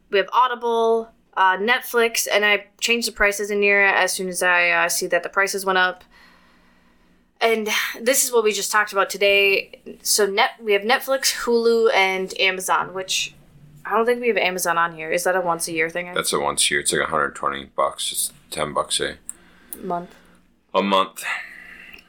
We 0.10 0.18
have 0.18 0.30
Audible, 0.32 1.12
uh, 1.36 1.58
Netflix, 1.58 2.28
and 2.32 2.46
I 2.46 2.68
changed 2.80 3.08
the 3.08 3.12
prices 3.12 3.52
in 3.52 3.62
here 3.62 3.82
as 3.82 4.14
soon 4.14 4.30
as 4.30 4.44
I 4.44 4.70
uh, 4.70 4.90
see 4.90 5.08
that 5.08 5.24
the 5.24 5.30
prices 5.30 5.66
went 5.66 5.78
up. 5.78 6.04
And 7.44 7.68
this 8.02 8.24
is 8.24 8.32
what 8.32 8.44
we 8.46 8.54
just 8.54 8.72
talked 8.72 8.94
about 8.94 9.10
today. 9.10 9.82
So 10.02 10.26
net 10.26 10.52
we 10.62 10.72
have 10.74 10.84
Netflix, 10.84 11.44
Hulu, 11.44 11.94
and 11.94 12.34
Amazon, 12.40 12.94
which 12.94 13.34
I 13.86 13.92
don't 13.96 14.06
think 14.06 14.22
we 14.22 14.30
have 14.30 14.38
Amazon 14.38 14.78
on 14.78 14.96
here. 14.96 15.12
Is 15.12 15.26
that 15.26 15.36
a 15.36 15.42
once 15.42 15.68
a 15.68 15.74
year 15.74 15.90
thing? 15.90 16.14
That's 16.14 16.32
a 16.32 16.40
once 16.40 16.64
a 16.64 16.74
year. 16.74 16.80
It's 16.80 16.94
like 16.94 17.02
120 17.02 17.66
bucks. 17.76 18.12
It's 18.14 18.32
10 18.52 18.74
bucks 18.74 19.02
a 19.02 19.18
month. 19.82 20.16
a 20.74 20.82
month. 20.82 21.24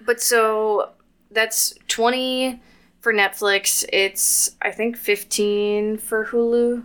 But 0.00 0.20
so 0.22 0.90
that's 1.32 1.74
20 1.88 2.62
for 3.00 3.12
Netflix. 3.12 3.84
It's 3.92 4.52
I 4.62 4.70
think 4.70 4.96
15 4.96 5.98
for 5.98 6.26
Hulu. 6.26 6.84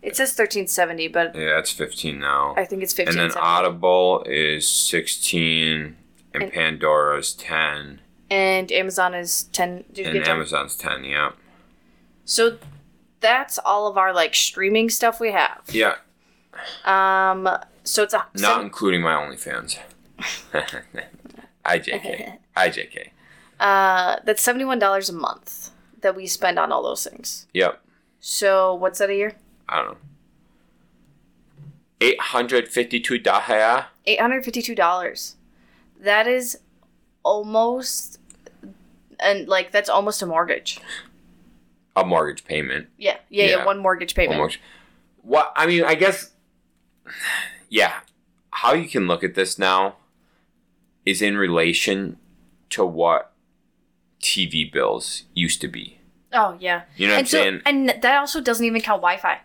It 0.00 0.16
says 0.16 0.30
1370, 0.30 1.08
but 1.08 1.34
Yeah, 1.34 1.58
it's 1.58 1.72
15 1.72 2.18
now. 2.20 2.54
I 2.56 2.64
think 2.64 2.82
it's 2.82 2.94
15. 2.94 3.18
and 3.18 3.30
then 3.32 3.36
Audible 3.38 4.22
is 4.26 4.66
16, 4.66 5.96
and, 6.42 6.44
And- 6.44 6.52
Pandora's 6.52 7.32
10, 7.34 8.00
and 8.30 8.70
Amazon 8.72 9.14
is 9.14 9.44
10. 9.52 9.84
Did 9.92 10.14
and? 10.16 10.26
Amazon's 10.28 10.76
10. 10.76 11.04
Yeah. 11.04 11.32
So 12.24 12.58
that's 13.20 13.58
all 13.58 13.86
of 13.86 13.96
our 13.96 14.12
like 14.12 14.34
streaming 14.34 14.90
stuff 14.90 15.18
we 15.20 15.32
have. 15.32 15.62
Yeah. 15.70 15.94
Um 16.84 17.48
so 17.84 18.02
it's 18.02 18.12
a 18.14 18.26
Not 18.34 18.56
so- 18.56 18.60
including 18.60 19.00
my 19.02 19.12
OnlyFans. 19.14 19.78
IJK. 21.64 22.38
IJK. 22.56 23.08
uh 23.60 24.16
that's 24.24 24.46
$71 24.46 25.08
a 25.08 25.12
month 25.12 25.70
that 26.00 26.14
we 26.14 26.26
spend 26.26 26.58
on 26.58 26.70
all 26.70 26.82
those 26.82 27.04
things. 27.04 27.46
Yep. 27.54 27.80
So 28.20 28.74
what's 28.74 28.98
that 28.98 29.10
a 29.10 29.14
year? 29.14 29.32
I 29.68 29.76
don't 29.82 29.88
know. 29.92 29.96
852 32.00 33.18
dahaya. 33.20 33.86
$852. 34.06 35.34
That 36.00 36.26
is 36.26 36.58
almost 37.24 38.18
and 39.20 39.48
like 39.48 39.72
that's 39.72 39.88
almost 39.88 40.22
a 40.22 40.26
mortgage. 40.26 40.78
A 41.96 42.04
mortgage 42.04 42.44
payment. 42.44 42.88
Yeah, 42.96 43.16
yeah, 43.28 43.44
yeah, 43.44 43.56
Yeah. 43.58 43.64
one 43.64 43.78
mortgage 43.78 44.14
payment. 44.14 44.38
Almost. 44.40 44.58
What 45.22 45.52
I 45.56 45.66
mean, 45.66 45.84
I 45.84 45.94
guess. 45.94 46.30
Yeah, 47.68 48.00
how 48.50 48.74
you 48.74 48.88
can 48.88 49.06
look 49.06 49.24
at 49.24 49.34
this 49.34 49.58
now 49.58 49.96
is 51.04 51.20
in 51.22 51.36
relation 51.36 52.18
to 52.70 52.84
what 52.84 53.32
TV 54.20 54.70
bills 54.70 55.24
used 55.34 55.60
to 55.62 55.68
be. 55.68 55.98
Oh 56.32 56.56
yeah. 56.60 56.82
You 56.96 57.06
know 57.08 57.14
what 57.14 57.18
and 57.18 57.20
I'm 57.20 57.26
so 57.26 57.42
saying? 57.42 57.62
and 57.66 57.88
that 57.88 58.18
also 58.18 58.40
doesn't 58.40 58.64
even 58.64 58.80
count 58.80 59.00
Wi-Fi. 59.00 59.40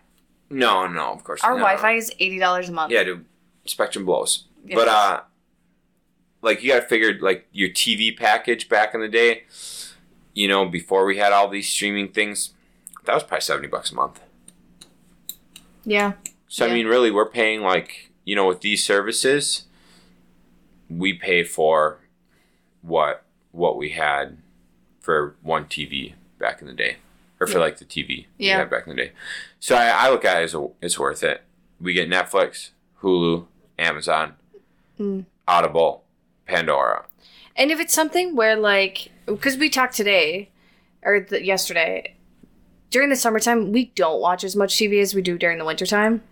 No, 0.50 0.86
no, 0.86 1.12
of 1.12 1.24
course. 1.24 1.42
Our 1.42 1.54
no. 1.54 1.60
Wi-Fi 1.64 1.92
is 1.92 2.12
eighty 2.18 2.38
dollars 2.38 2.68
a 2.68 2.72
month. 2.72 2.92
Yeah, 2.92 3.04
dude. 3.04 3.24
Spectrum 3.66 4.04
blows. 4.04 4.44
It 4.68 4.74
but 4.74 4.88
uh, 4.88 5.20
like 6.44 6.62
you 6.62 6.70
got 6.72 6.80
to 6.80 6.86
figure 6.86 7.18
like 7.20 7.46
your 7.52 7.68
TV 7.70 8.16
package 8.16 8.68
back 8.68 8.94
in 8.94 9.00
the 9.00 9.08
day. 9.08 9.44
You 10.34 10.48
know, 10.48 10.66
before 10.66 11.04
we 11.04 11.16
had 11.16 11.32
all 11.32 11.48
these 11.48 11.68
streaming 11.68 12.08
things, 12.08 12.50
that 13.04 13.14
was 13.14 13.22
probably 13.22 13.40
seventy 13.42 13.68
bucks 13.68 13.90
a 13.92 13.94
month. 13.94 14.20
Yeah. 15.84 16.12
So 16.48 16.66
Yeah. 16.66 16.72
I 16.72 16.74
mean, 16.74 16.86
really, 16.86 17.10
we're 17.10 17.28
paying 17.28 17.60
like 17.62 18.10
you 18.24 18.34
know 18.36 18.46
with 18.46 18.60
these 18.60 18.84
services, 18.84 19.64
we 20.88 21.12
pay 21.14 21.44
for 21.44 21.98
what 22.82 23.24
what 23.52 23.76
we 23.76 23.90
had 23.90 24.38
for 25.00 25.36
one 25.42 25.66
TV 25.66 26.14
back 26.38 26.60
in 26.60 26.66
the 26.66 26.72
day, 26.72 26.96
or 27.40 27.46
for 27.46 27.54
Yeah. 27.54 27.64
like 27.64 27.78
the 27.78 27.84
TV 27.84 28.26
we 28.38 28.46
Yeah. 28.46 28.58
had 28.58 28.70
back 28.70 28.86
in 28.86 28.96
the 28.96 29.02
day. 29.04 29.12
So 29.60 29.76
I, 29.76 29.86
I 29.88 30.10
look 30.10 30.24
at 30.24 30.40
it 30.40 30.44
as 30.44 30.54
a, 30.54 30.68
it's 30.82 30.98
worth 30.98 31.22
it. 31.22 31.42
We 31.80 31.92
get 31.92 32.08
Netflix, 32.08 32.70
Hulu, 33.02 33.46
Amazon, 33.78 34.34
Mm. 34.98 35.24
Audible, 35.48 36.03
Pandora. 36.46 37.04
And 37.56 37.70
if 37.70 37.80
it's 37.80 37.94
something 37.94 38.34
where 38.36 38.56
like 38.56 39.10
because 39.26 39.56
we 39.56 39.70
talked 39.70 39.94
today 39.94 40.50
or 41.02 41.20
the, 41.20 41.44
yesterday 41.44 42.14
during 42.90 43.10
the 43.10 43.16
summertime 43.16 43.72
we 43.72 43.86
don't 43.94 44.20
watch 44.20 44.44
as 44.44 44.56
much 44.56 44.74
TV 44.74 45.00
as 45.00 45.14
we 45.14 45.22
do 45.22 45.38
during 45.38 45.58
the 45.58 45.64
wintertime. 45.64 46.22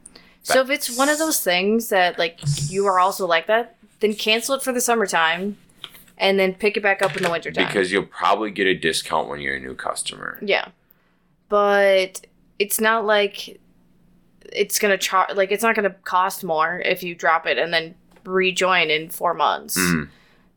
So 0.42 0.61
if 0.61 0.70
it's 0.70 0.96
one 0.96 1.09
of 1.09 1.18
those 1.18 1.40
things 1.40 1.88
that 1.90 2.18
like 2.18 2.40
you 2.68 2.87
are 2.87 2.98
also 2.98 3.27
like 3.27 3.46
that, 3.46 3.77
then 4.01 4.14
cancel 4.14 4.57
it 4.57 4.62
for 4.62 4.72
the 4.72 4.81
summertime 4.81 5.57
and 6.18 6.38
then 6.38 6.55
pick 6.55 6.77
it 6.77 6.83
back 6.83 7.03
up 7.03 7.16
in 7.16 7.22
the 7.22 7.31
wintertime. 7.31 7.66
Because 7.66 7.92
you'll 7.92 8.05
probably 8.05 8.51
get 8.51 8.66
a 8.66 8.75
discount 8.75 9.29
when 9.29 9.40
you're 9.40 9.57
a 9.57 9.61
new 9.61 9.75
customer. 9.75 10.38
Yeah. 10.42 10.68
But 11.48 12.27
it's 12.59 12.81
not 12.81 13.05
like 13.05 13.61
it's 14.53 14.79
going 14.79 14.90
to 14.90 14.98
charge 14.98 15.35
like 15.35 15.51
it's 15.51 15.62
not 15.62 15.75
going 15.75 15.90
to 15.90 15.96
cost 16.05 16.44
more 16.44 16.81
if 16.81 17.03
you 17.03 17.14
drop 17.14 17.46
it 17.46 17.59
and 17.59 17.72
then 17.72 17.94
rejoin 18.24 18.90
in 18.90 19.08
4 19.11 19.35
months. 19.35 19.76
Mhm. 19.78 20.08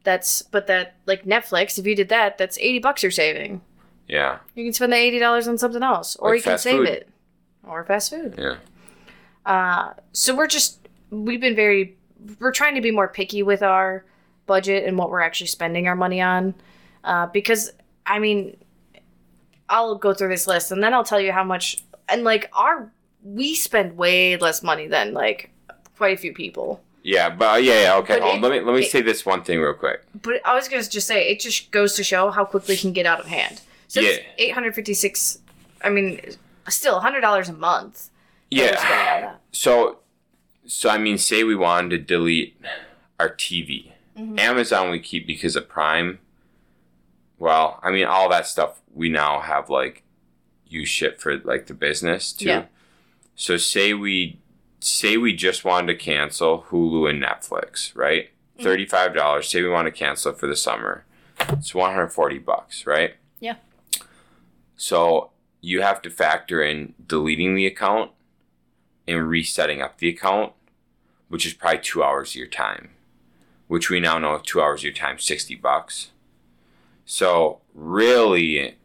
That's 0.03 0.41
but 0.43 0.67
that 0.67 0.95
like 1.05 1.25
Netflix, 1.25 1.77
if 1.79 1.85
you 1.87 1.95
did 1.95 2.09
that, 2.09 2.37
that's 2.37 2.57
80 2.59 2.79
bucks 2.79 3.01
you're 3.03 3.11
saving. 3.11 3.61
Yeah, 4.07 4.37
You 4.53 4.63
can 4.63 4.73
spend 4.73 4.93
the 4.93 4.97
$80 4.97 5.47
on 5.47 5.57
something 5.57 5.81
else 5.81 6.15
or 6.17 6.29
Like 6.29 6.37
you 6.37 6.43
can 6.43 6.57
save 6.59 6.77
food. 6.77 6.87
it. 6.89 7.09
Or 7.67 7.83
fast 7.83 8.11
food. 8.11 8.35
yeah. 8.37 8.57
Uh 9.45 9.93
so 10.13 10.35
we're 10.35 10.47
just 10.47 10.79
we've 11.09 11.41
been 11.41 11.55
very 11.55 11.95
we're 12.39 12.51
trying 12.51 12.75
to 12.75 12.81
be 12.81 12.91
more 12.91 13.07
picky 13.07 13.41
with 13.43 13.61
our 13.63 14.05
budget 14.45 14.83
and 14.85 14.97
what 14.97 15.09
we're 15.09 15.21
actually 15.21 15.47
spending 15.47 15.87
our 15.87 15.95
money 15.95 16.21
on. 16.21 16.53
Uh 17.03 17.25
because 17.27 17.71
I 18.05 18.19
mean 18.19 18.57
I'll 19.69 19.95
go 19.95 20.13
through 20.13 20.29
this 20.29 20.45
list 20.47 20.71
and 20.71 20.83
then 20.83 20.93
I'll 20.93 21.03
tell 21.03 21.19
you 21.19 21.31
how 21.31 21.43
much 21.43 21.83
and 22.07 22.23
like 22.23 22.49
our 22.53 22.91
we 23.23 23.55
spend 23.55 23.97
way 23.97 24.37
less 24.37 24.61
money 24.61 24.85
than 24.87 25.13
like 25.13 25.49
quite 25.97 26.13
a 26.15 26.21
few 26.21 26.33
people. 26.33 26.81
Yeah, 27.07 27.29
but 27.29 27.53
uh, 27.53 27.57
yeah, 27.57 27.81
yeah, 27.83 27.95
okay. 27.97 28.15
But 28.15 28.23
hold 28.23 28.31
on. 28.31 28.37
it- 28.39 28.41
let 28.41 28.51
me 28.51 28.65
let 28.65 28.75
me 28.75 28.81
it- 28.81 28.89
say 28.89 29.01
this 29.03 29.23
one 29.27 29.43
thing 29.43 29.59
real 29.59 29.75
quick. 29.75 30.01
But 30.23 30.41
I 30.43 30.55
was 30.55 30.67
gonna 30.67 30.81
just 30.83 31.05
say 31.05 31.29
it 31.29 31.39
just 31.39 31.69
goes 31.69 31.93
to 31.97 32.03
show 32.03 32.31
how 32.31 32.45
quickly 32.45 32.73
it 32.73 32.79
can 32.81 32.93
get 32.93 33.05
out 33.05 33.19
of 33.19 33.27
hand. 33.27 33.61
So 33.87 33.99
it's 34.01 34.17
Yeah. 34.17 34.23
eight 34.39 34.53
hundred 34.53 34.73
fifty 34.73 34.95
six. 34.95 35.37
I 35.83 35.89
mean, 35.91 36.19
still 36.67 36.99
hundred 37.01 37.21
dollars 37.21 37.47
a 37.47 37.53
month. 37.53 38.09
that 38.51 38.61
we're 38.61 38.67
spending 38.77 38.97
on 38.99 39.05
Yeah. 39.05 39.21
that. 39.21 39.41
So, 39.51 39.99
so 40.65 40.89
I 40.89 40.97
mean, 40.97 41.17
say 41.19 41.43
we 41.43 41.55
wanted 41.55 41.89
to 41.91 41.97
delete 41.99 42.59
our 43.19 43.29
TV. 43.29 43.91
Mhm. 44.17 44.39
Amazon 44.39 44.89
we 44.89 44.99
keep 44.99 45.27
because 45.27 45.55
of 45.55 45.67
Prime. 45.69 46.17
Well, 47.37 47.79
I 47.83 47.91
mean, 47.91 48.05
all 48.05 48.29
that 48.29 48.47
stuff 48.47 48.81
we 48.93 49.09
now 49.09 49.41
have 49.41 49.69
like 49.69 50.01
you 50.67 50.85
shit 50.85 51.21
for 51.21 51.37
like 51.37 51.67
the 51.67 51.73
business 51.75 52.31
too. 52.33 52.45
Yeah. 52.47 52.65
So 53.35 53.57
say 53.57 53.93
we 53.93 54.39
say 54.85 55.17
we 55.17 55.33
just 55.33 55.65
wanted 55.65 55.87
to 55.87 55.95
cancel 55.95 56.63
Hulu 56.69 57.09
and 57.09 57.21
Netflix, 57.21 57.95
right? 57.95 58.29
Mhm. 58.59 58.63
Thirty 58.63 58.85
five 58.85 59.13
dollars. 59.13 59.49
Say 59.49 59.61
we 59.61 59.69
want 59.69 59.87
to 59.87 59.91
cancel 59.91 60.31
it 60.31 60.37
for 60.37 60.47
the 60.47 60.55
summer. 60.55 61.05
It's 61.49 61.73
one 61.73 61.91
hundred 61.93 62.09
forty 62.09 62.37
bucks, 62.37 62.85
right? 62.85 63.15
Yeah. 63.39 63.55
So 64.77 65.31
you 65.61 65.81
have 65.81 66.01
to 66.03 66.09
factor 66.09 66.61
in 66.61 66.93
deleting 67.07 67.55
the 67.55 67.65
account 67.65 68.11
and 69.07 69.27
resetting 69.27 69.81
up 69.81 69.97
the 69.97 70.09
account, 70.09 70.53
which 71.29 71.45
is 71.45 71.53
probably 71.53 71.79
two 71.79 72.03
hours 72.03 72.31
of 72.31 72.35
your 72.35 72.47
time, 72.47 72.89
which 73.67 73.89
we 73.89 73.99
now 73.99 74.17
know 74.19 74.37
two 74.37 74.61
hours 74.61 74.81
of 74.81 74.85
your 74.85 74.93
time, 74.93 75.17
sixty 75.19 75.55
bucks. 75.55 76.11
So 77.05 77.61
really, 77.73 78.75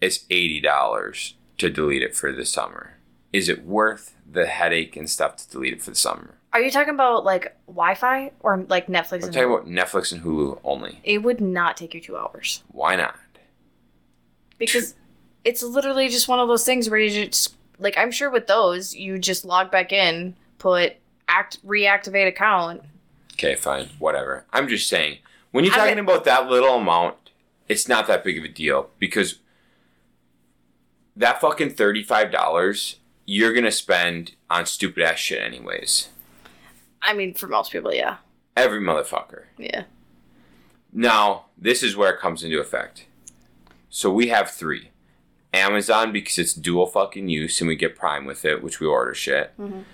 it's 0.00 0.24
eighty 0.30 0.60
dollars 0.60 1.34
to 1.58 1.70
delete 1.70 2.02
it 2.02 2.16
for 2.16 2.32
the 2.32 2.44
summer. 2.44 2.97
Is 3.32 3.48
it 3.48 3.64
worth 3.64 4.14
the 4.30 4.46
headache 4.46 4.96
and 4.96 5.08
stuff 5.08 5.36
to 5.36 5.48
delete 5.50 5.74
it 5.74 5.82
for 5.82 5.90
the 5.90 5.96
summer? 5.96 6.34
Are 6.52 6.60
you 6.60 6.70
talking 6.70 6.94
about 6.94 7.24
like 7.24 7.56
Wi-Fi 7.66 8.32
or 8.40 8.64
like 8.68 8.86
Netflix? 8.86 9.18
I'm 9.18 9.24
and 9.24 9.32
talking 9.34 9.52
about 9.52 9.66
Netflix 9.66 10.12
and 10.12 10.22
Hulu 10.22 10.60
only. 10.64 11.00
it 11.04 11.18
would 11.18 11.40
not 11.40 11.76
take 11.76 11.92
you 11.94 12.00
two 12.00 12.16
hours 12.16 12.62
Why 12.68 12.96
not? 12.96 13.16
because 14.58 14.94
it's 15.44 15.62
literally 15.62 16.08
just 16.08 16.26
one 16.26 16.40
of 16.40 16.48
those 16.48 16.64
things 16.64 16.90
where 16.90 16.98
you 16.98 17.26
just 17.26 17.54
like 17.78 17.96
I'm 17.96 18.10
sure 18.10 18.28
with 18.30 18.46
those 18.48 18.94
you 18.94 19.18
just 19.18 19.44
log 19.44 19.70
back 19.70 19.92
in, 19.92 20.34
put 20.58 20.94
act 21.28 21.64
reactivate 21.64 22.26
account. 22.26 22.82
Okay, 23.34 23.54
fine, 23.54 23.90
whatever. 24.00 24.46
I'm 24.52 24.66
just 24.66 24.88
saying, 24.88 25.18
when 25.52 25.64
you're 25.64 25.74
I 25.74 25.76
talking 25.76 26.00
about 26.00 26.24
that 26.24 26.48
little 26.48 26.74
amount, 26.74 27.14
it's 27.68 27.86
not 27.86 28.08
that 28.08 28.24
big 28.24 28.36
of 28.36 28.42
a 28.44 28.48
deal 28.48 28.90
because 28.98 29.36
that 31.14 31.40
fucking 31.40 31.70
thirty-five 31.70 32.32
dollars 32.32 32.96
you're 33.30 33.52
gonna 33.52 33.70
spend 33.70 34.32
on 34.48 34.64
stupid 34.64 35.02
ass 35.02 35.18
shit 35.18 35.42
anyways. 35.42 36.08
I 37.02 37.12
mean, 37.12 37.34
for 37.34 37.46
most 37.46 37.70
people, 37.70 37.92
yeah, 37.92 38.16
Every 38.56 38.80
motherfucker. 38.80 39.44
yeah. 39.58 39.84
Now, 40.92 41.44
this 41.58 41.82
is 41.82 41.94
where 41.94 42.10
it 42.14 42.18
comes 42.20 42.42
into 42.42 42.58
effect. 42.58 43.04
So 43.90 44.10
we 44.10 44.28
have 44.28 44.50
three. 44.50 44.88
Amazon 45.52 46.10
because 46.10 46.38
it's 46.38 46.54
dual 46.54 46.86
fucking 46.86 47.28
use 47.28 47.60
and 47.60 47.68
we 47.68 47.76
get 47.76 47.96
Prime 47.96 48.24
with 48.24 48.44
it, 48.46 48.62
which 48.62 48.80
we 48.80 48.86
order 48.86 49.12
shit. 49.14 49.52
Mhm. 49.58 49.84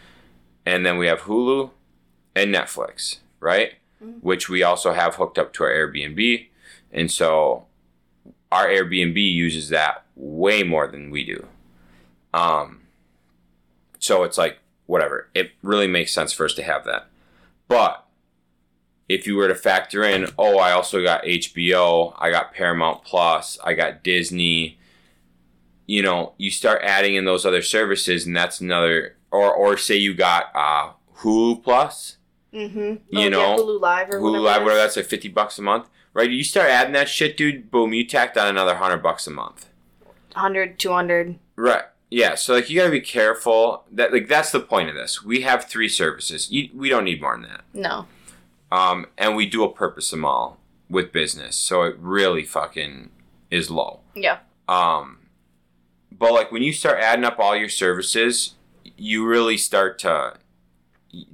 And 0.64 0.86
then 0.86 0.96
we 0.98 1.06
have 1.08 1.22
Hulu 1.22 1.70
and 2.36 2.54
Netflix, 2.54 3.18
right? 3.40 3.74
which 4.20 4.50
we 4.50 4.62
also 4.62 4.92
have 4.92 5.14
hooked 5.14 5.38
up 5.38 5.50
to 5.54 5.64
our 5.64 5.70
Airbnb. 5.70 6.48
And 6.92 7.10
so 7.10 7.66
our 8.52 8.66
Airbnb 8.66 9.16
uses 9.16 9.70
that 9.70 10.04
way 10.14 10.62
more 10.62 10.86
than 10.86 11.10
we 11.10 11.24
do. 11.24 11.46
Um, 12.34 12.82
so 14.04 14.22
it's 14.22 14.36
like, 14.36 14.58
whatever. 14.84 15.30
It 15.34 15.52
really 15.62 15.86
makes 15.86 16.12
sense 16.12 16.32
for 16.32 16.44
us 16.44 16.52
to 16.54 16.62
have 16.62 16.84
that. 16.84 17.06
But 17.68 18.06
if 19.08 19.26
you 19.26 19.36
were 19.36 19.48
to 19.48 19.54
factor 19.54 20.04
in, 20.04 20.28
oh, 20.38 20.58
I 20.58 20.72
also 20.72 21.02
got 21.02 21.24
HBO, 21.24 22.14
I 22.18 22.30
got 22.30 22.52
Paramount 22.52 23.02
Plus, 23.02 23.58
I 23.64 23.72
got 23.72 24.02
Disney, 24.04 24.78
you 25.86 26.02
know, 26.02 26.34
you 26.36 26.50
start 26.50 26.82
adding 26.82 27.14
in 27.14 27.24
those 27.24 27.46
other 27.46 27.62
services, 27.62 28.26
and 28.26 28.36
that's 28.36 28.60
another, 28.60 29.16
or, 29.30 29.50
or 29.50 29.78
say 29.78 29.96
you 29.96 30.12
got 30.12 30.46
uh, 30.54 30.92
Hulu 31.20 31.62
Plus, 31.62 32.18
Mm-hmm. 32.52 33.18
You 33.18 33.30
know, 33.30 33.56
Hulu 33.56 33.80
Live 33.80 34.10
or 34.10 34.20
Hulu 34.20 34.22
whatever. 34.22 34.38
Live, 34.38 34.62
whatever 34.62 34.76
that's 34.76 34.96
like 34.96 35.06
50 35.06 35.28
bucks 35.30 35.58
a 35.58 35.62
month, 35.62 35.88
right? 36.12 36.30
You 36.30 36.44
start 36.44 36.70
adding 36.70 36.92
that 36.92 37.08
shit, 37.08 37.36
dude, 37.36 37.68
boom, 37.68 37.92
you 37.92 38.06
tacked 38.06 38.38
on 38.38 38.46
another 38.46 38.74
100 38.74 38.98
bucks 38.98 39.26
a 39.26 39.32
month. 39.32 39.66
100, 40.34 40.78
200. 40.78 41.36
Right. 41.56 41.82
Yeah, 42.14 42.36
so 42.36 42.54
like 42.54 42.70
you 42.70 42.78
gotta 42.78 42.92
be 42.92 43.00
careful. 43.00 43.82
That 43.90 44.12
like 44.12 44.28
that's 44.28 44.52
the 44.52 44.60
point 44.60 44.88
of 44.88 44.94
this. 44.94 45.24
We 45.24 45.40
have 45.40 45.64
three 45.64 45.88
services. 45.88 46.48
You, 46.48 46.70
we 46.72 46.88
don't 46.88 47.02
need 47.02 47.20
more 47.20 47.32
than 47.32 47.42
that. 47.50 47.64
No. 47.74 48.06
Um, 48.70 49.06
and 49.18 49.34
we 49.34 49.46
do 49.46 49.64
a 49.64 49.72
purpose 49.72 50.10
them 50.10 50.24
all 50.24 50.60
with 50.88 51.10
business, 51.10 51.56
so 51.56 51.82
it 51.82 51.96
really 51.98 52.44
fucking 52.44 53.10
is 53.50 53.68
low. 53.68 53.98
Yeah. 54.14 54.38
Um, 54.68 55.22
but 56.12 56.32
like 56.32 56.52
when 56.52 56.62
you 56.62 56.72
start 56.72 57.00
adding 57.00 57.24
up 57.24 57.40
all 57.40 57.56
your 57.56 57.68
services, 57.68 58.54
you 58.96 59.26
really 59.26 59.56
start 59.56 59.98
to 60.00 60.34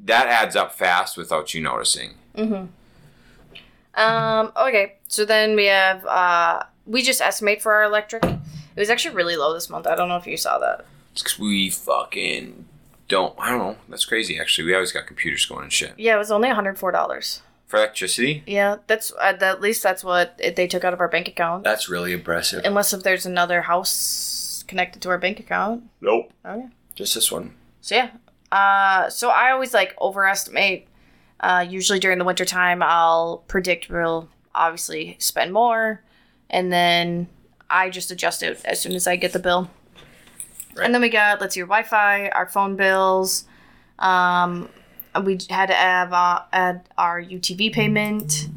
that 0.04 0.28
adds 0.28 0.56
up 0.56 0.72
fast 0.72 1.18
without 1.18 1.52
you 1.52 1.62
noticing. 1.62 2.14
Mm-hmm. 2.34 4.00
Um, 4.00 4.52
okay, 4.56 4.94
so 5.08 5.26
then 5.26 5.56
we 5.56 5.66
have, 5.66 6.06
uh, 6.06 6.62
we 6.86 7.02
just 7.02 7.20
estimate 7.20 7.60
for 7.60 7.74
our 7.74 7.84
electric. 7.84 8.24
It 8.76 8.80
was 8.80 8.90
actually 8.90 9.14
really 9.14 9.36
low 9.36 9.52
this 9.54 9.68
month. 9.70 9.86
I 9.86 9.94
don't 9.96 10.08
know 10.08 10.16
if 10.16 10.26
you 10.26 10.36
saw 10.36 10.58
that. 10.58 10.84
It's 11.12 11.22
because 11.22 11.38
we 11.38 11.70
fucking 11.70 12.66
don't. 13.08 13.34
I 13.38 13.50
don't 13.50 13.58
know. 13.58 13.76
That's 13.88 14.04
crazy. 14.04 14.38
Actually, 14.38 14.66
we 14.66 14.74
always 14.74 14.92
got 14.92 15.06
computers 15.06 15.44
going 15.44 15.64
and 15.64 15.72
shit 15.72 15.94
Yeah, 15.96 16.14
it 16.14 16.18
was 16.18 16.30
only 16.30 16.48
$104. 16.48 17.40
for 17.66 17.76
electricity. 17.76 18.42
Yeah, 18.46 18.76
that's, 18.86 19.12
uh, 19.12 19.36
at 19.40 19.60
least 19.60 19.82
that's 19.82 20.02
what 20.04 20.34
it, 20.38 20.56
they 20.56 20.66
took 20.66 20.84
out 20.84 20.92
of 20.92 21.00
our 21.00 21.08
bank 21.08 21.28
account. 21.28 21.64
That's 21.64 21.88
really 21.88 22.12
impressive. 22.12 22.62
Unless 22.64 22.92
if 22.92 23.02
there's 23.02 23.26
another 23.26 23.62
house 23.62 24.64
connected 24.68 25.02
to 25.02 25.08
our 25.10 25.18
bank 25.18 25.40
account. 25.40 25.84
Nope. 26.00 26.32
Okay. 26.46 26.66
Just 26.94 27.14
this 27.14 27.30
one. 27.32 27.54
So 27.80 27.94
yeah. 27.96 28.10
Uh, 28.52 29.08
so 29.10 29.30
I 29.30 29.50
always 29.52 29.72
like 29.74 29.94
overestimate. 30.00 30.86
Uh, 31.40 31.64
usually 31.68 31.98
during 31.98 32.18
the 32.18 32.24
winter 32.24 32.44
time, 32.44 32.82
I'll 32.82 33.38
predict 33.48 33.88
we'll 33.88 34.28
obviously 34.54 35.16
spend 35.18 35.52
more, 35.52 36.02
and 36.50 36.70
then 36.72 37.28
I 37.70 37.88
just 37.90 38.10
adjust 38.10 38.42
it 38.42 38.60
as 38.64 38.80
soon 38.80 38.92
as 38.92 39.06
I 39.06 39.16
get 39.16 39.32
the 39.32 39.38
bill. 39.38 39.70
Right. 40.76 40.84
And 40.84 40.94
then 40.94 41.00
we 41.00 41.08
got 41.08 41.40
let's 41.40 41.54
see, 41.54 41.60
your 41.60 41.66
Wi-Fi, 41.66 42.28
our 42.30 42.46
phone 42.46 42.76
bills. 42.76 43.44
Um, 43.98 44.68
we 45.24 45.38
had 45.50 45.66
to 45.66 45.76
add, 45.76 46.12
uh, 46.12 46.42
add 46.52 46.88
our 46.96 47.20
UTV 47.22 47.72
payment. 47.72 48.48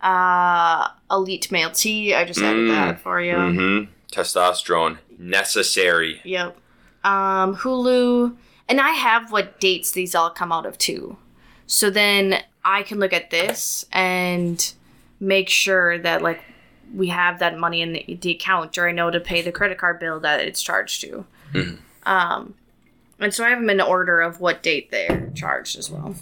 Uh, 0.00 0.88
Elite 1.10 1.50
Mail 1.50 1.70
T. 1.70 2.14
I 2.14 2.24
just 2.24 2.40
added 2.40 2.68
Mm. 2.68 2.70
that 2.70 3.00
for 3.00 3.20
you. 3.20 3.34
Mm-hmm. 3.34 3.90
Testosterone 4.12 4.98
necessary. 5.18 6.20
Yep. 6.24 6.56
Um, 7.04 7.56
Hulu, 7.56 8.36
and 8.68 8.80
I 8.80 8.90
have 8.90 9.32
what 9.32 9.58
dates 9.60 9.90
these 9.92 10.14
all 10.14 10.30
come 10.30 10.52
out 10.52 10.66
of 10.66 10.78
too. 10.78 11.16
So 11.66 11.90
then 11.90 12.42
I 12.64 12.82
can 12.82 12.98
look 12.98 13.12
at 13.12 13.30
this 13.30 13.84
and 13.92 14.72
make 15.20 15.48
sure 15.48 15.98
that 15.98 16.22
like 16.22 16.42
we 16.94 17.08
have 17.08 17.38
that 17.40 17.58
money 17.58 17.82
in 17.82 17.92
the, 17.92 18.18
the 18.20 18.30
account, 18.32 18.76
or 18.78 18.88
I 18.88 18.92
know 18.92 19.10
to 19.10 19.20
pay 19.20 19.42
the 19.42 19.52
credit 19.52 19.78
card 19.78 19.98
bill 20.00 20.20
that 20.20 20.40
it's 20.40 20.62
charged 20.62 21.00
to. 21.02 21.24
Mhm. 21.52 21.78
Um, 22.04 22.54
and 23.18 23.34
so 23.34 23.44
I 23.44 23.50
have 23.50 23.58
them 23.60 23.70
in 23.70 23.80
order 23.80 24.20
of 24.20 24.40
what 24.40 24.62
date 24.62 24.90
they're 24.90 25.30
charged 25.34 25.78
as 25.78 25.90
well. 25.90 26.14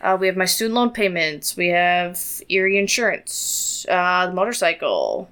Uh, 0.00 0.16
we 0.18 0.26
have 0.26 0.36
my 0.36 0.44
student 0.46 0.74
loan 0.74 0.90
payments. 0.90 1.56
We 1.56 1.68
have 1.68 2.20
Erie 2.48 2.78
Insurance, 2.78 3.86
uh, 3.88 4.26
the 4.26 4.32
motorcycle. 4.32 5.28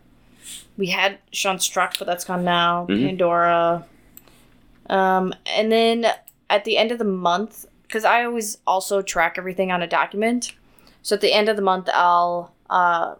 We 0.76 0.86
had 0.86 1.18
Shaun's 1.32 1.66
truck, 1.66 1.96
but 1.98 2.06
that's 2.06 2.24
gone 2.24 2.44
now. 2.44 2.86
Mhm. 2.88 3.06
Pandora. 3.06 3.84
Um, 4.88 5.34
and 5.46 5.70
then 5.70 6.06
at 6.48 6.64
the 6.64 6.76
end 6.76 6.92
of 6.92 6.98
the 6.98 7.04
month, 7.04 7.66
because 7.82 8.04
I 8.04 8.24
always 8.24 8.58
also 8.66 9.02
track 9.02 9.36
everything 9.38 9.72
on 9.72 9.82
a 9.82 9.86
document. 9.86 10.52
So 11.02 11.14
at 11.14 11.20
the 11.20 11.32
end 11.32 11.48
of 11.48 11.56
the 11.56 11.62
month, 11.62 11.88
I'll 11.92 12.52
uh, 12.68 13.14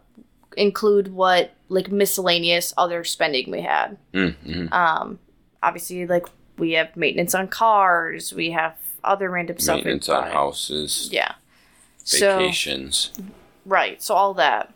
include 0.57 1.09
what 1.09 1.51
like 1.69 1.91
miscellaneous 1.91 2.73
other 2.77 3.03
spending 3.03 3.49
we 3.51 3.61
had. 3.61 3.97
Mm-hmm. 4.13 4.73
Um, 4.73 5.19
obviously, 5.63 6.05
like 6.07 6.25
we 6.57 6.73
have 6.73 6.95
maintenance 6.95 7.33
on 7.33 7.47
cars, 7.47 8.33
we 8.33 8.51
have 8.51 8.75
other 9.03 9.29
random 9.29 9.57
stuff. 9.59 9.77
Maintenance 9.77 10.09
on 10.09 10.23
buy. 10.23 10.29
houses, 10.31 11.09
Yeah. 11.11 11.33
So 12.03 12.37
vacations. 12.39 13.11
right, 13.65 14.01
so 14.01 14.15
all 14.15 14.33
that. 14.35 14.67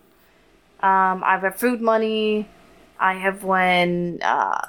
Um, 0.81 1.23
I 1.23 1.37
have 1.41 1.55
food 1.59 1.81
money. 1.81 2.47
I 2.99 3.13
have 3.15 3.43
when 3.43 4.19
uh, 4.21 4.67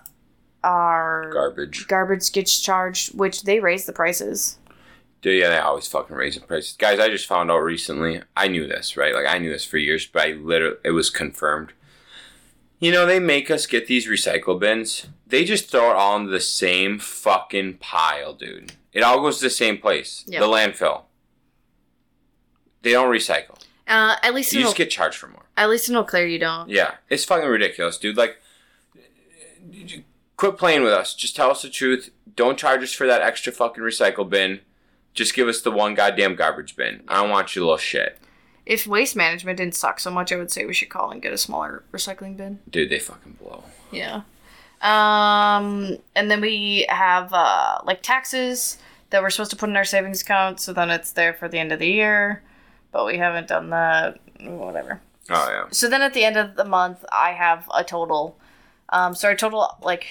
our 0.64 1.30
Garbage. 1.32 1.86
garbage 1.86 2.32
gets 2.32 2.58
charged, 2.58 3.16
which 3.16 3.42
they 3.42 3.60
raise 3.60 3.84
the 3.86 3.92
prices. 3.92 4.58
Dude, 5.22 5.40
yeah, 5.40 5.48
they 5.48 5.58
always 5.58 5.86
fucking 5.88 6.14
raise 6.14 6.34
the 6.36 6.40
prices. 6.42 6.76
Guys, 6.78 7.00
I 7.00 7.08
just 7.08 7.26
found 7.26 7.50
out 7.50 7.58
recently. 7.58 8.22
I 8.36 8.48
knew 8.48 8.66
this, 8.66 8.96
right? 8.96 9.14
Like 9.14 9.26
I 9.26 9.38
knew 9.38 9.50
this 9.50 9.64
for 9.64 9.78
years, 9.78 10.06
but 10.06 10.22
I 10.26 10.32
literally 10.32 10.76
it 10.84 10.90
was 10.92 11.10
confirmed. 11.10 11.72
You 12.78 12.92
know, 12.92 13.06
they 13.06 13.18
make 13.18 13.50
us 13.50 13.66
get 13.66 13.86
these 13.86 14.06
recycle 14.06 14.60
bins. 14.60 15.06
They 15.26 15.44
just 15.44 15.70
throw 15.70 15.90
it 15.90 15.96
all 15.96 16.16
into 16.16 16.30
the 16.30 16.40
same 16.40 16.98
fucking 16.98 17.78
pile, 17.78 18.34
dude. 18.34 18.72
It 18.92 19.02
all 19.02 19.20
goes 19.20 19.38
to 19.38 19.46
the 19.46 19.50
same 19.50 19.78
place. 19.78 20.24
Yep. 20.28 20.40
The 20.42 20.46
landfill. 20.46 21.02
They 22.82 22.92
don't 22.92 23.10
recycle. 23.10 23.58
Uh, 23.88 24.16
at 24.22 24.34
least 24.34 24.52
You 24.52 24.60
just 24.60 24.74
Eau- 24.74 24.76
get 24.76 24.90
charged 24.90 25.16
for 25.16 25.28
more. 25.28 25.46
at 25.56 25.68
least 25.70 25.88
in 25.88 25.96
Eau 25.96 26.04
Claire, 26.04 26.26
you 26.26 26.38
don't. 26.38 26.68
Yeah, 26.68 26.94
it's 27.08 27.24
fucking 27.24 27.48
ridiculous, 27.48 27.96
dude. 27.98 28.16
Like, 28.16 28.36
quit 30.36 30.58
playing 30.58 30.82
with 30.82 30.92
us. 30.92 31.14
Just 31.14 31.34
tell 31.36 31.50
us 31.50 31.62
the 31.62 31.70
truth. 31.70 32.10
Don't 32.34 32.58
charge 32.58 32.82
us 32.82 32.92
for 32.92 33.06
that 33.06 33.22
extra 33.22 33.52
fucking 33.52 33.82
recycle 33.82 34.28
bin. 34.28 34.60
Just 35.16 35.34
give 35.34 35.48
us 35.48 35.62
the 35.62 35.72
one 35.72 35.94
goddamn 35.94 36.36
garbage 36.36 36.76
bin. 36.76 37.02
I 37.08 37.20
don't 37.20 37.30
want 37.30 37.56
you 37.56 37.62
little 37.62 37.78
shit. 37.78 38.18
If 38.64 38.86
waste 38.86 39.16
management 39.16 39.56
didn't 39.56 39.74
suck 39.74 39.98
so 39.98 40.10
much, 40.10 40.30
I 40.30 40.36
would 40.36 40.52
say 40.52 40.64
we 40.64 40.74
should 40.74 40.90
call 40.90 41.10
and 41.10 41.22
get 41.22 41.32
a 41.32 41.38
smaller 41.38 41.82
recycling 41.92 42.36
bin. 42.36 42.60
Dude, 42.70 42.90
they 42.90 42.98
fucking 42.98 43.38
blow. 43.40 43.64
Yeah. 43.90 44.22
Um, 44.82 45.96
and 46.14 46.30
then 46.30 46.40
we 46.40 46.86
have 46.88 47.32
uh, 47.32 47.78
like 47.84 48.02
taxes 48.02 48.78
that 49.10 49.22
we're 49.22 49.30
supposed 49.30 49.50
to 49.52 49.56
put 49.56 49.70
in 49.70 49.76
our 49.76 49.84
savings 49.84 50.20
account, 50.20 50.60
so 50.60 50.72
then 50.72 50.90
it's 50.90 51.12
there 51.12 51.32
for 51.32 51.48
the 51.48 51.58
end 51.58 51.72
of 51.72 51.78
the 51.78 51.88
year, 51.88 52.42
but 52.92 53.06
we 53.06 53.18
haven't 53.18 53.48
done 53.48 53.70
that. 53.70 54.20
Whatever. 54.40 55.00
Oh, 55.30 55.48
yeah. 55.50 55.64
So 55.70 55.88
then 55.88 56.02
at 56.02 56.12
the 56.12 56.24
end 56.24 56.36
of 56.36 56.56
the 56.56 56.64
month, 56.64 57.04
I 57.10 57.32
have 57.32 57.68
a 57.74 57.82
total. 57.82 58.36
Um, 58.90 59.14
so 59.14 59.28
our 59.28 59.34
total 59.36 59.76
like 59.80 60.08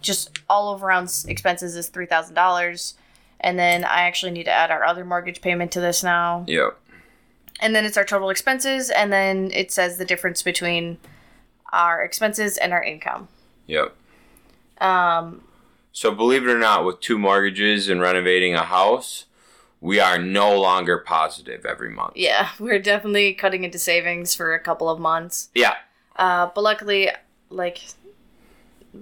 just 0.00 0.40
all 0.50 0.74
over 0.74 0.86
around 0.86 1.10
expenses 1.28 1.76
is 1.76 1.88
three 1.88 2.06
thousand 2.06 2.34
dollars, 2.34 2.94
and 3.42 3.58
then 3.58 3.84
I 3.84 4.02
actually 4.02 4.32
need 4.32 4.44
to 4.44 4.50
add 4.52 4.70
our 4.70 4.84
other 4.84 5.04
mortgage 5.04 5.40
payment 5.40 5.72
to 5.72 5.80
this 5.80 6.02
now 6.02 6.44
Yep. 6.48 6.78
and 7.60 7.74
then 7.74 7.84
it's 7.84 7.96
our 7.96 8.04
total 8.04 8.30
expenses 8.30 8.90
and 8.90 9.12
then 9.12 9.50
it 9.52 9.70
says 9.72 9.98
the 9.98 10.04
difference 10.04 10.42
between 10.42 10.98
our 11.72 12.02
expenses 12.02 12.56
and 12.58 12.72
our 12.72 12.82
income 12.82 13.28
Yep. 13.66 13.94
um 14.80 15.42
So, 15.92 16.10
believe 16.10 16.42
it 16.46 16.50
or 16.50 16.58
not, 16.58 16.84
with 16.86 17.00
two 17.00 17.18
mortgages 17.18 17.88
and 17.90 18.00
renovating 18.00 18.54
a 18.54 18.62
house, 18.64 19.26
we 19.80 20.00
are 20.00 20.16
no 20.18 20.58
longer 20.58 20.96
positive 20.98 21.66
every 21.66 21.90
month. 21.90 22.12
yeah 22.16 22.48
we're 22.58 22.78
definitely 22.78 23.34
cutting 23.34 23.64
into 23.64 23.78
savings 23.78 24.34
for 24.34 24.54
a 24.54 24.60
couple 24.60 24.88
of 24.88 24.98
months 25.00 25.50
Yeah. 25.54 25.74
uh 26.16 26.46
but 26.54 26.62
luckily 26.62 27.10
like 27.50 27.82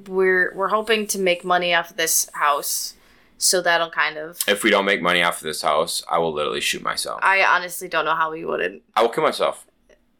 we're 0.06 0.52
we're 0.54 0.68
hoping 0.68 1.06
to 1.08 1.18
make 1.18 1.44
money 1.44 1.74
off 1.74 1.90
of 1.90 1.96
this 1.96 2.28
house 2.34 2.94
so 3.42 3.60
that'll 3.62 3.90
kind 3.90 4.16
of 4.18 4.38
If 4.46 4.62
we 4.62 4.70
don't 4.70 4.84
make 4.84 5.00
money 5.00 5.22
off 5.22 5.38
of 5.38 5.42
this 5.44 5.62
house, 5.62 6.02
I 6.10 6.18
will 6.18 6.32
literally 6.32 6.60
shoot 6.60 6.82
myself. 6.82 7.20
i 7.22 7.42
honestly 7.42 7.88
don't 7.88 8.04
know 8.04 8.14
how 8.14 8.30
we 8.30 8.44
wouldn't 8.44 8.82
I 8.94 9.02
will 9.02 9.08
kill 9.08 9.24
myself. 9.24 9.66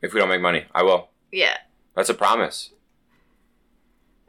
If 0.02 0.14
we 0.14 0.20
don't 0.20 0.30
make 0.30 0.40
money, 0.40 0.64
I 0.74 0.82
will. 0.82 1.08
yeah 1.30 1.58
That's 1.94 2.08
a 2.08 2.14
promise. 2.14 2.70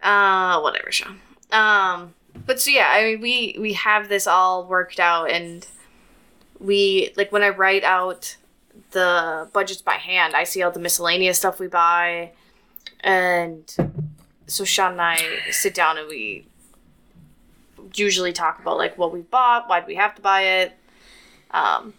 uh 0.03 0.59
whatever 0.61 0.91
shaun 0.91 1.19
um 1.51 2.13
but 2.45 2.59
so 2.59 2.69
yeah 2.71 2.87
i 2.89 3.03
mean 3.03 3.21
we 3.21 3.55
we 3.59 3.73
have 3.73 4.09
this 4.09 4.25
all 4.27 4.65
worked 4.65 4.99
out 4.99 5.29
and 5.29 5.67
we 6.59 7.11
like 7.17 7.31
when 7.31 7.43
i 7.43 7.49
write 7.49 7.83
out 7.83 8.35
the 8.91 9.47
budgets 9.53 9.81
by 9.81 9.95
hand 9.95 10.35
i 10.35 10.43
see 10.43 10.61
all 10.63 10.71
the 10.71 10.79
miscellaneous 10.79 11.37
stuff 11.37 11.59
we 11.59 11.67
buy 11.67 12.31
and 13.01 13.75
so 14.47 14.63
shaun 14.63 14.93
and 14.93 15.01
i 15.01 15.17
sit 15.51 15.73
down 15.73 15.97
and 15.97 16.07
we 16.07 16.45
usually 17.95 18.33
talk 18.33 18.59
about 18.59 18.77
like 18.77 18.97
what 18.97 19.11
we 19.13 19.21
bought 19.21 19.67
why 19.69 19.79
do 19.79 19.85
we 19.87 19.95
have 19.95 20.15
to 20.15 20.21
buy 20.21 20.41
it 20.43 20.73
um 21.51 21.93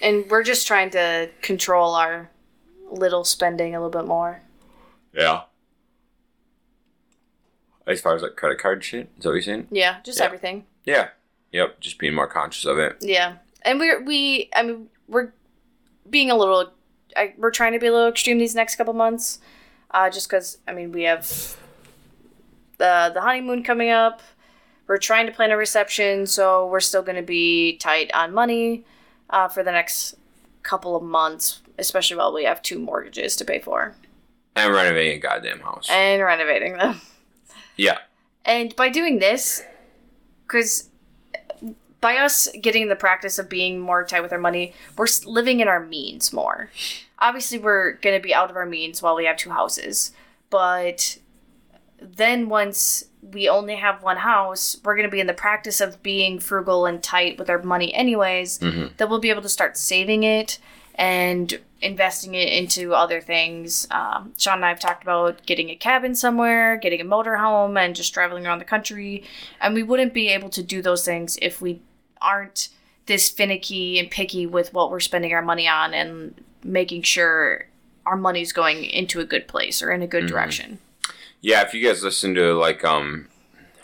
and 0.00 0.24
we're 0.30 0.42
just 0.44 0.66
trying 0.66 0.90
to 0.90 1.28
control 1.42 1.94
our 1.94 2.30
little 2.90 3.24
spending 3.24 3.74
a 3.74 3.80
little 3.84 4.00
bit 4.00 4.06
more. 4.08 4.40
Yeah. 5.12 5.42
As 7.86 8.00
far 8.00 8.14
as 8.14 8.22
like 8.22 8.36
credit 8.36 8.58
card 8.58 8.84
shit, 8.84 9.10
is 9.16 9.22
that 9.24 9.28
what 9.30 9.34
you're 9.34 9.42
saying? 9.42 9.66
Yeah, 9.70 9.96
just 10.04 10.18
Yeah. 10.20 10.24
everything. 10.26 10.66
Yeah. 10.84 11.08
Yep. 11.52 11.80
Just 11.80 11.98
being 11.98 12.14
more 12.14 12.26
conscious 12.26 12.64
of 12.64 12.78
it. 12.78 12.96
Yeah, 13.00 13.36
and 13.62 13.80
we're 13.80 14.02
we 14.02 14.50
I 14.54 14.62
mean 14.62 14.88
we're 15.08 15.32
being 16.08 16.30
a 16.30 16.36
little 16.36 16.72
I, 17.16 17.34
we're 17.38 17.50
trying 17.50 17.72
to 17.72 17.78
be 17.78 17.86
a 17.86 17.92
little 17.92 18.08
extreme 18.08 18.38
these 18.38 18.54
next 18.54 18.76
couple 18.76 18.92
months, 18.92 19.40
uh, 19.90 20.10
just 20.10 20.28
because 20.28 20.58
I 20.68 20.72
mean 20.74 20.92
we 20.92 21.04
have 21.04 21.26
the 22.76 23.10
the 23.14 23.20
honeymoon 23.22 23.62
coming 23.64 23.90
up. 23.90 24.20
We're 24.88 24.98
trying 24.98 25.26
to 25.26 25.32
plan 25.32 25.50
a 25.52 25.56
reception, 25.56 26.26
so 26.26 26.66
we're 26.66 26.80
still 26.80 27.02
going 27.02 27.16
to 27.16 27.22
be 27.22 27.76
tight 27.76 28.10
on 28.14 28.32
money 28.34 28.84
uh, 29.30 29.46
for 29.48 29.62
the 29.62 29.70
next 29.70 30.14
couple 30.62 30.96
of 30.96 31.02
months, 31.02 31.60
especially 31.78 32.16
while 32.16 32.32
we 32.32 32.44
have 32.44 32.62
two 32.62 32.78
mortgages 32.78 33.36
to 33.36 33.44
pay 33.44 33.58
for 33.60 33.94
And 34.56 34.72
renovating 34.74 35.18
a 35.18 35.20
goddamn 35.20 35.60
house. 35.60 35.86
and 35.90 36.22
renovating 36.22 36.78
them. 36.78 37.00
yeah. 37.76 37.98
And 38.44 38.74
by 38.76 38.88
doing 38.88 39.18
this, 39.18 39.62
because 40.46 40.88
by 42.00 42.16
us 42.16 42.48
getting 42.62 42.88
the 42.88 42.96
practice 42.96 43.38
of 43.38 43.48
being 43.50 43.78
more 43.80 44.04
tight 44.04 44.22
with 44.22 44.32
our 44.32 44.38
money, 44.38 44.72
we're 44.96 45.06
living 45.26 45.60
in 45.60 45.68
our 45.68 45.84
means 45.84 46.32
more. 46.32 46.70
Obviously, 47.18 47.58
we're 47.58 47.92
going 47.94 48.16
to 48.16 48.22
be 48.22 48.32
out 48.32 48.48
of 48.50 48.56
our 48.56 48.64
means 48.64 49.02
while 49.02 49.16
we 49.16 49.26
have 49.26 49.36
two 49.36 49.50
houses. 49.50 50.12
But 50.48 51.18
then 52.00 52.48
once 52.48 53.04
we 53.22 53.48
only 53.48 53.76
have 53.76 54.02
one 54.02 54.18
house, 54.18 54.76
we're 54.84 54.94
going 54.96 55.08
to 55.08 55.12
be 55.12 55.20
in 55.20 55.26
the 55.26 55.34
practice 55.34 55.80
of 55.80 56.02
being 56.02 56.38
frugal 56.38 56.86
and 56.86 57.02
tight 57.02 57.38
with 57.38 57.50
our 57.50 57.62
money, 57.62 57.92
anyways. 57.94 58.58
Mhm. 58.60 58.96
That 58.96 59.08
we'll 59.08 59.18
be 59.18 59.30
able 59.30 59.42
to 59.42 59.48
start 59.48 59.76
saving 59.76 60.22
it 60.22 60.58
and 60.94 61.60
investing 61.80 62.34
it 62.34 62.48
into 62.52 62.94
other 62.94 63.20
things. 63.20 63.86
Um, 63.90 64.32
Shaun 64.38 64.54
and 64.56 64.64
I 64.64 64.68
have 64.68 64.80
talked 64.80 65.02
about 65.02 65.44
getting 65.46 65.70
a 65.70 65.76
cabin 65.76 66.14
somewhere, 66.14 66.76
getting 66.76 67.00
a 67.00 67.04
motorhome, 67.04 67.78
and 67.78 67.94
just 67.94 68.12
traveling 68.14 68.46
around 68.46 68.58
the 68.58 68.64
country. 68.64 69.22
And 69.60 69.74
we 69.74 69.82
wouldn't 69.82 70.12
be 70.12 70.28
able 70.28 70.48
to 70.50 70.62
do 70.62 70.82
those 70.82 71.04
things 71.04 71.38
if 71.40 71.60
we 71.60 71.80
aren't 72.20 72.68
this 73.06 73.30
finicky 73.30 73.98
and 73.98 74.10
picky 74.10 74.46
with 74.46 74.72
what 74.74 74.90
we're 74.90 75.00
spending 75.00 75.32
our 75.32 75.42
money 75.42 75.68
on 75.68 75.94
and 75.94 76.34
making 76.64 77.02
sure 77.02 77.66
our 78.04 78.16
money's 78.16 78.52
going 78.52 78.84
into 78.84 79.20
a 79.20 79.24
good 79.24 79.46
place 79.46 79.80
or 79.82 79.92
in 79.92 80.02
a 80.02 80.06
good 80.06 80.26
direction. 80.26 80.78
Yeah, 81.40 81.62
if 81.62 81.72
you 81.74 81.86
guys 81.86 82.02
listen 82.02 82.34
to 82.34 82.54
like 82.54 82.84
um 82.84 83.28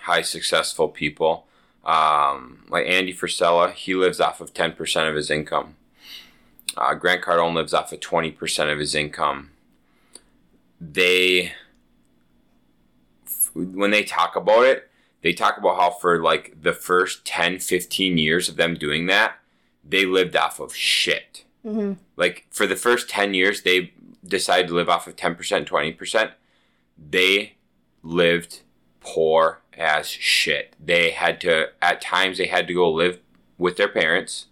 high 0.02 0.22
successful 0.22 0.88
people, 0.88 1.46
um 1.84 2.64
like 2.68 2.86
Andy 2.86 3.12
Frisella, 3.14 3.72
he 3.72 3.94
lives 3.94 4.20
off 4.20 4.40
of 4.40 4.52
ten 4.55 4.72
percent 4.72 5.09
of 5.09 5.14
his 5.14 5.30
income. 5.30 5.76
Uh, 6.76 6.94
Grant 6.94 7.22
Cardone 7.22 7.55
lives 7.55 7.72
off 7.74 7.92
of 7.92 8.00
twenty 8.00 8.30
percent 8.32 8.70
of 8.70 8.78
his 8.78 8.94
income. 8.94 9.50
They 10.80 11.52
when 13.55 13.90
they 13.92 14.02
talk 14.02 14.34
about 14.34 14.64
it, 14.64 14.90
they 15.22 15.32
talk 15.32 15.57
about 15.59 15.76
how 15.76 15.90
for 15.90 16.20
like 16.20 16.61
the 16.61 16.72
first 16.72 17.24
10, 17.24 17.61
15 17.61 18.18
years 18.18 18.48
of 18.48 18.57
them 18.57 18.74
doing 18.74 19.07
that, 19.07 19.36
they 19.84 20.05
lived 20.07 20.36
off 20.36 20.61
of 20.61 20.74
shit 20.74 21.40
Mm-hmm. 21.64 21.94
like 22.18 22.44
for 22.50 22.66
the 22.66 22.76
first 22.76 23.09
10 23.09 23.32
years 23.32 23.62
they 23.62 23.94
decided 24.22 24.68
to 24.68 24.74
live 24.74 24.90
off 24.90 25.07
of 25.07 25.16
10% 25.16 25.38
20% 25.66 26.32
they 26.99 27.55
lived 28.03 28.61
poor 29.01 29.61
as 29.76 30.09
shit. 30.09 30.74
They 30.82 31.11
had 31.11 31.40
to 31.42 31.70
at 31.82 32.01
times 32.01 32.38
they 32.38 32.47
had 32.47 32.66
to 32.68 32.74
go 32.74 32.90
live 32.90 33.18
with 33.59 33.76
their 33.76 33.88
parents. 33.88 34.47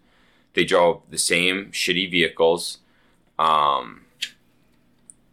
They 0.54 0.64
drove 0.64 1.02
the 1.08 1.18
same 1.18 1.66
shitty 1.72 2.10
vehicles. 2.10 2.78
Um 3.38 4.02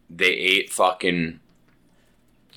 they 0.09 0.31
ate 0.31 0.71
fucking 0.71 1.39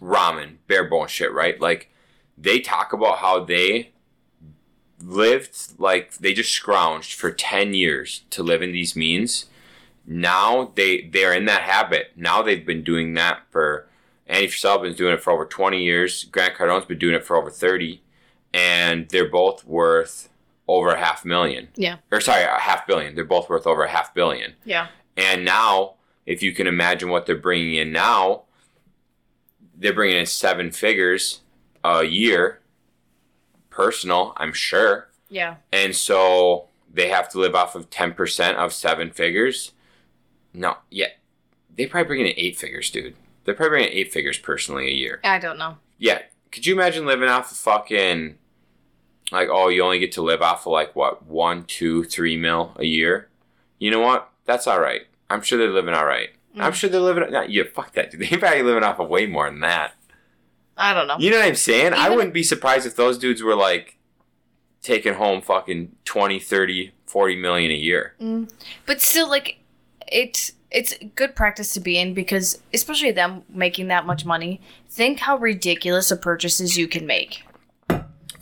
ramen 0.00 0.56
bare 0.66 0.88
bone 0.88 1.08
shit 1.08 1.32
right? 1.32 1.60
Like 1.60 1.90
they 2.38 2.60
talk 2.60 2.92
about 2.92 3.18
how 3.18 3.44
they 3.44 3.90
lived 5.00 5.74
like 5.78 6.14
they 6.18 6.32
just 6.32 6.60
scrounged 6.60 7.14
for 7.14 7.30
10 7.30 7.74
years 7.74 8.24
to 8.30 8.42
live 8.42 8.62
in 8.62 8.72
these 8.72 8.94
means. 8.96 9.46
Now 10.06 10.72
they 10.74 11.02
they're 11.02 11.34
in 11.34 11.44
that 11.46 11.62
habit. 11.62 12.12
Now 12.16 12.42
they've 12.42 12.66
been 12.66 12.82
doing 12.82 13.14
that 13.14 13.40
for 13.50 13.88
andy 14.32 14.48
Frisella 14.48 14.82
been 14.82 14.94
doing 14.94 15.12
it 15.14 15.22
for 15.22 15.30
over 15.32 15.44
20 15.46 15.82
years 15.82 16.24
grant 16.24 16.54
cardone's 16.54 16.84
been 16.86 16.98
doing 16.98 17.14
it 17.14 17.24
for 17.24 17.36
over 17.36 17.50
30 17.50 18.02
and 18.54 19.08
they're 19.10 19.28
both 19.30 19.64
worth 19.64 20.28
over 20.68 20.90
a 20.90 20.98
half 20.98 21.24
million 21.24 21.68
Yeah. 21.76 21.96
or 22.10 22.20
sorry 22.20 22.42
a 22.44 22.58
half 22.58 22.86
billion 22.86 23.14
they're 23.14 23.24
both 23.24 23.48
worth 23.48 23.66
over 23.66 23.82
a 23.84 23.88
half 23.90 24.12
billion 24.14 24.54
Yeah. 24.64 24.88
and 25.16 25.44
now, 25.44 25.94
if 26.26 26.42
you 26.42 26.52
can 26.52 26.66
imagine 26.66 27.08
what 27.10 27.26
they're 27.26 27.36
bringing 27.36 27.74
in 27.74 27.90
now, 27.92 28.42
they're 29.76 29.92
bringing 29.92 30.16
in 30.18 30.26
seven 30.26 30.70
figures 30.70 31.40
a 31.82 32.04
year, 32.04 32.60
personal, 33.70 34.32
I'm 34.36 34.52
sure. 34.52 35.08
Yeah. 35.28 35.56
And 35.72 35.96
so 35.96 36.68
they 36.92 37.08
have 37.08 37.28
to 37.30 37.38
live 37.40 37.54
off 37.56 37.74
of 37.74 37.90
10% 37.90 38.54
of 38.54 38.72
seven 38.72 39.10
figures. 39.10 39.72
No, 40.54 40.76
yeah. 40.90 41.08
They 41.74 41.86
probably 41.86 42.06
bring 42.06 42.20
in 42.26 42.32
eight 42.36 42.56
figures, 42.56 42.88
dude. 42.90 43.16
They're 43.44 43.54
probably 43.54 43.78
making 43.78 43.96
eight 43.98 44.12
figures 44.12 44.38
personally 44.38 44.88
a 44.88 44.94
year. 44.94 45.20
I 45.24 45.38
don't 45.38 45.58
know. 45.58 45.76
Yeah. 45.98 46.20
Could 46.50 46.66
you 46.66 46.74
imagine 46.74 47.06
living 47.06 47.28
off 47.28 47.50
of 47.50 47.56
fucking, 47.56 48.36
like, 49.30 49.48
oh, 49.50 49.68
you 49.68 49.82
only 49.82 49.98
get 49.98 50.12
to 50.12 50.22
live 50.22 50.42
off 50.42 50.66
of, 50.66 50.72
like, 50.72 50.94
what, 50.94 51.26
one, 51.26 51.64
two, 51.64 52.04
three 52.04 52.36
mil 52.36 52.72
a 52.76 52.84
year? 52.84 53.28
You 53.78 53.90
know 53.90 54.00
what? 54.00 54.30
That's 54.44 54.66
all 54.66 54.80
right. 54.80 55.02
I'm 55.30 55.40
sure 55.42 55.58
they're 55.58 55.70
living 55.70 55.94
all 55.94 56.04
right. 56.06 56.30
I'm 56.56 56.72
Mm. 56.72 56.74
sure 56.74 56.90
they're 56.90 57.00
living. 57.00 57.30
Not, 57.30 57.50
yeah, 57.50 57.62
fuck 57.74 57.92
that, 57.94 58.10
dude. 58.10 58.20
They 58.30 58.36
probably 58.36 58.62
living 58.62 58.84
off 58.84 58.98
of 59.00 59.08
way 59.08 59.26
more 59.26 59.48
than 59.50 59.60
that. 59.60 59.94
I 60.76 60.92
don't 60.94 61.06
know. 61.06 61.16
You 61.18 61.30
know 61.30 61.38
what 61.38 61.46
I'm 61.46 61.54
saying? 61.54 61.94
I 61.94 62.10
wouldn't 62.10 62.34
be 62.34 62.42
surprised 62.42 62.86
if 62.86 62.96
those 62.96 63.16
dudes 63.18 63.42
were 63.42 63.54
like 63.54 63.98
taking 64.82 65.14
home 65.14 65.40
fucking 65.40 65.92
20, 66.04 66.38
30, 66.38 66.92
40 67.06 67.36
million 67.36 67.70
a 67.70 67.74
year. 67.74 68.14
Mm. 68.20 68.50
But 68.86 69.00
still, 69.00 69.28
like, 69.28 69.58
it's 70.10 70.52
it's 70.72 70.94
good 71.14 71.34
practice 71.36 71.72
to 71.74 71.80
be 71.80 71.98
in 71.98 72.14
because, 72.14 72.60
especially 72.72 73.10
them 73.12 73.42
making 73.48 73.88
that 73.88 74.06
much 74.06 74.24
money, 74.24 74.60
think 74.88 75.20
how 75.20 75.36
ridiculous 75.36 76.10
of 76.10 76.20
purchases 76.22 76.76
you 76.76 76.88
can 76.88 77.06
make. 77.06 77.44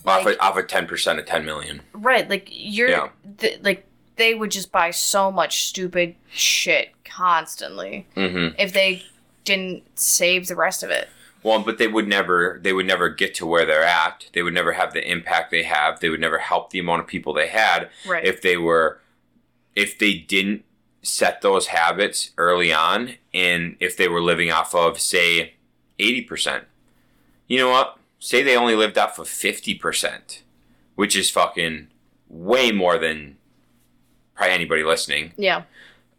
off 0.07 0.25
Like- 0.25 0.39
of, 0.41 0.55
10% 0.67 1.19
of 1.19 1.27
10 1.27 1.45
million. 1.45 1.83
Right, 1.93 2.29
like 2.29 2.49
you're 2.51 2.89
Yeah. 2.89 3.09
th- 3.39 3.61
like 3.63 3.85
they 4.17 4.35
would 4.35 4.51
just 4.51 4.73
buy 4.73 4.91
so 4.93 5.31
much 5.31 5.65
stupid 5.65 6.15
shit 6.33 6.91
constantly 7.05 8.07
Mm-hmm. 8.17 8.55
if 8.59 8.73
they 8.73 9.03
didn't 9.45 9.83
save 9.99 10.49
the 10.49 10.57
rest 10.57 10.83
of 10.83 10.91
it. 10.91 11.09
Well, 11.43 11.61
but 11.61 11.79
they 11.79 11.87
would 11.89 12.07
never 12.09 12.59
they 12.63 12.73
would 12.73 12.87
never 12.87 13.09
get 13.09 13.35
to 13.37 13.47
where 13.47 13.65
they're 13.67 13.83
at. 13.85 14.27
They 14.33 14.43
would 14.43 14.53
never 14.55 14.73
have 14.73 14.93
the 14.93 15.09
impact 15.11 15.51
they 15.51 15.63
have. 15.63 16.01
They 16.01 16.09
would 16.11 16.21
never 16.21 16.39
help 16.39 16.71
the 16.71 16.79
amount 16.79 17.01
of 17.03 17.07
people 17.07 17.33
they 17.33 17.49
had 17.49 17.89
Right. 18.07 18.25
if 18.25 18.41
they 18.43 18.57
were 18.57 19.01
if 19.75 19.99
they 19.99 20.15
didn't 20.15 20.65
set 21.03 21.41
those 21.41 21.69
habits 21.69 22.33
early 22.37 22.73
on 22.73 23.15
and 23.33 23.77
if 23.81 23.97
they 23.97 24.09
were 24.09 24.21
living 24.21 24.51
off 24.51 24.75
of 24.75 25.01
say 25.01 25.55
80%. 25.99 26.65
You 27.47 27.59
know 27.59 27.71
what? 27.71 27.99
Say 28.19 28.43
they 28.43 28.57
only 28.57 28.75
lived 28.75 28.99
off 28.99 29.19
of 29.19 29.27
50%, 29.27 30.41
which 30.95 31.17
is 31.17 31.31
fucking 31.31 31.89
way 32.29 32.71
more 32.71 32.99
than 32.99 33.37
probably 34.35 34.55
anybody 34.55 34.85
listening 34.85 35.33
yeah. 35.37 35.63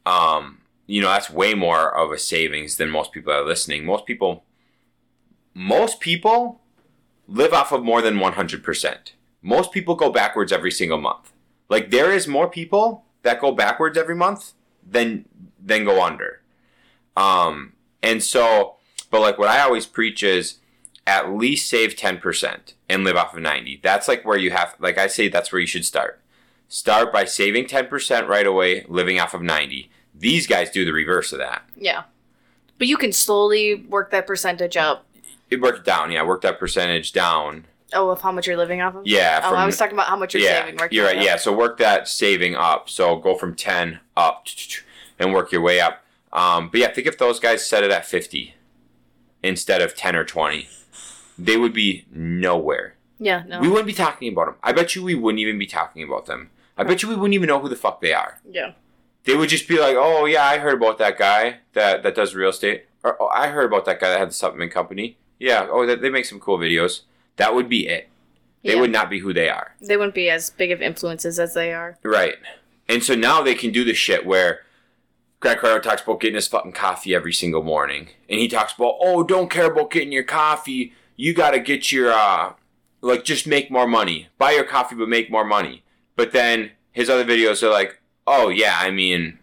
um, 0.05 0.61
you 0.91 1.01
know, 1.01 1.07
that's 1.07 1.29
way 1.29 1.53
more 1.53 1.95
of 1.95 2.11
a 2.11 2.17
savings 2.17 2.75
than 2.75 2.89
most 2.89 3.13
people 3.13 3.31
are 3.31 3.45
listening. 3.45 3.85
Most 3.85 4.05
people, 4.05 4.43
most 5.53 6.01
people 6.01 6.59
live 7.29 7.53
off 7.53 7.71
of 7.71 7.81
more 7.81 8.01
than 8.01 8.17
100%. 8.17 8.97
Most 9.41 9.71
people 9.71 9.95
go 9.95 10.11
backwards 10.11 10.51
every 10.51 10.69
single 10.69 10.99
month. 10.99 11.31
Like 11.69 11.91
there 11.91 12.11
is 12.11 12.27
more 12.27 12.49
people 12.49 13.05
that 13.23 13.39
go 13.39 13.53
backwards 13.53 13.97
every 13.97 14.15
month 14.15 14.51
than 14.91 15.25
than 15.63 15.85
go 15.85 16.03
under. 16.03 16.41
Um, 17.17 17.73
and 18.03 18.21
so, 18.21 18.75
but 19.09 19.21
like 19.21 19.37
what 19.37 19.49
I 19.49 19.61
always 19.61 19.85
preach 19.85 20.23
is 20.23 20.57
at 21.07 21.33
least 21.33 21.69
save 21.69 21.95
10% 21.95 22.73
and 22.87 23.03
live 23.03 23.15
off 23.15 23.33
of 23.33 23.41
90. 23.41 23.79
That's 23.81 24.07
like 24.07 24.23
where 24.23 24.37
you 24.37 24.51
have 24.51 24.75
like 24.79 24.97
I 24.97 25.07
say 25.07 25.27
that's 25.27 25.51
where 25.51 25.61
you 25.61 25.67
should 25.67 25.85
start. 25.85 26.19
Start 26.67 27.11
by 27.11 27.25
saving 27.25 27.65
10% 27.65 28.27
right 28.27 28.47
away, 28.47 28.85
living 28.87 29.19
off 29.19 29.33
of 29.33 29.41
90. 29.41 29.91
These 30.15 30.47
guys 30.47 30.69
do 30.69 30.85
the 30.85 30.93
reverse 30.93 31.33
of 31.33 31.39
that. 31.39 31.63
Yeah. 31.75 32.03
But 32.77 32.87
you 32.87 32.97
can 32.97 33.11
slowly 33.11 33.75
work 33.75 34.09
that 34.11 34.25
percentage 34.25 34.77
up. 34.77 35.05
It 35.49 35.59
worked 35.59 35.85
down, 35.85 36.11
yeah, 36.11 36.23
work 36.23 36.41
that 36.41 36.59
percentage 36.59 37.11
down. 37.11 37.65
Oh, 37.93 38.09
of 38.09 38.21
how 38.21 38.31
much 38.31 38.47
you're 38.47 38.57
living 38.57 38.81
off 38.81 38.95
of? 38.95 39.05
Yeah, 39.05 39.41
Oh, 39.43 39.53
I 39.55 39.65
was 39.65 39.77
talking 39.77 39.93
about 39.93 40.07
how 40.07 40.15
much 40.15 40.33
you're 40.33 40.43
yeah, 40.43 40.61
saving. 40.63 40.77
working 40.79 40.95
you're 40.95 41.05
right. 41.05 41.17
up. 41.17 41.23
Yeah, 41.23 41.35
so 41.35 41.51
work 41.55 41.77
that 41.79 42.07
saving 42.07 42.55
up. 42.55 42.89
So 42.89 43.17
go 43.17 43.35
from 43.35 43.55
10 43.55 43.99
up 44.15 44.45
and 45.19 45.33
work 45.33 45.51
your 45.51 45.61
way 45.61 45.79
up. 45.81 46.03
Um, 46.33 46.69
but 46.69 46.79
yeah, 46.81 46.87
I 46.87 46.91
think 46.93 47.07
if 47.07 47.17
those 47.17 47.39
guys 47.39 47.65
set 47.67 47.83
it 47.83 47.91
at 47.91 48.05
50 48.05 48.53
instead 49.43 49.81
of 49.81 49.95
10 49.95 50.15
or 50.15 50.23
20, 50.23 50.67
they 51.37 51.57
would 51.57 51.73
be 51.73 52.05
nowhere. 52.11 52.95
Yeah, 53.19 53.43
no. 53.47 53.59
We 53.59 53.67
wouldn't 53.67 53.87
be 53.87 53.93
talking 53.93 54.31
about 54.31 54.45
them. 54.47 54.55
I 54.63 54.71
bet 54.71 54.95
you 54.95 55.03
we 55.03 55.15
wouldn't 55.15 55.39
even 55.39 55.59
be 55.59 55.67
talking 55.67 56.03
about 56.03 56.25
them. 56.25 56.49
I 56.77 56.83
bet 56.83 57.03
you 57.03 57.09
we 57.09 57.15
wouldn't 57.15 57.33
even 57.33 57.47
know 57.47 57.59
who 57.59 57.69
the 57.69 57.75
fuck 57.75 58.01
they 58.01 58.13
are. 58.13 58.39
yeah. 58.49 58.71
they 59.25 59.35
would 59.35 59.49
just 59.49 59.67
be 59.67 59.77
like, 59.79 59.95
"Oh 59.95 60.25
yeah, 60.25 60.43
I 60.43 60.57
heard 60.57 60.73
about 60.81 60.97
that 60.97 61.17
guy 61.19 61.57
that 61.73 62.01
that 62.01 62.15
does 62.15 62.33
real 62.33 62.49
estate." 62.49 62.85
Or 63.03 63.21
oh, 63.21 63.27
I 63.27 63.47
heard 63.49 63.65
about 63.65 63.85
that 63.85 63.99
guy 63.99 64.09
that 64.09 64.17
had 64.19 64.29
the 64.29 64.33
supplement 64.33 64.71
company. 64.71 65.17
Yeah. 65.37 65.67
Oh, 65.69 65.85
they 65.85 66.09
make 66.09 66.25
some 66.25 66.39
cool 66.39 66.57
videos. 66.57 67.01
That 67.37 67.53
would 67.55 67.69
be 67.69 67.87
it. 67.87 68.09
They 68.63 68.73
Yeah. 68.75 68.81
would 68.81 68.91
not 68.91 69.09
be 69.09 69.19
who 69.19 69.33
they 69.33 69.49
are. 69.49 69.75
They 69.81 69.97
wouldn't 69.97 70.13
be 70.15 70.29
as 70.29 70.49
big 70.51 70.71
of 70.71 70.81
influences 70.81 71.39
as 71.39 71.53
they 71.53 71.73
are. 71.73 71.97
Right. 72.03 72.35
And 72.87 73.03
so 73.03 73.15
now 73.15 73.41
they 73.41 73.55
can 73.55 73.71
do 73.71 73.83
the 73.83 73.93
shit 73.93 74.25
where 74.25 74.61
Grant 75.39 75.59
Cardone 75.61 75.81
talks 75.81 76.03
about 76.03 76.19
getting 76.19 76.35
his 76.35 76.47
fucking 76.47 76.73
coffee 76.73 77.15
every 77.15 77.33
single 77.33 77.63
morning. 77.63 78.09
And 78.29 78.39
he 78.39 78.47
talks 78.47 78.73
about, 78.73 78.95
oh, 78.99 79.23
don't 79.23 79.49
care 79.49 79.65
about 79.71 79.89
getting 79.91 80.11
your 80.11 80.23
coffee. 80.23 80.93
You 81.15 81.33
got 81.33 81.51
to 81.51 81.59
get 81.59 81.91
your, 81.91 82.11
uh, 82.11 82.53
like, 83.01 83.23
just 83.23 83.47
make 83.47 83.71
more 83.71 83.87
money. 83.87 84.27
Buy 84.37 84.51
your 84.51 84.63
coffee, 84.65 84.95
but 84.95 85.09
make 85.09 85.31
more 85.31 85.45
money. 85.45 85.83
But 86.15 86.31
then 86.31 86.71
his 86.91 87.09
other 87.09 87.25
videos 87.25 87.63
are 87.63 87.69
like, 87.71 87.99
oh, 88.27 88.49
yeah, 88.49 88.77
I 88.79 88.91
mean, 88.91 89.39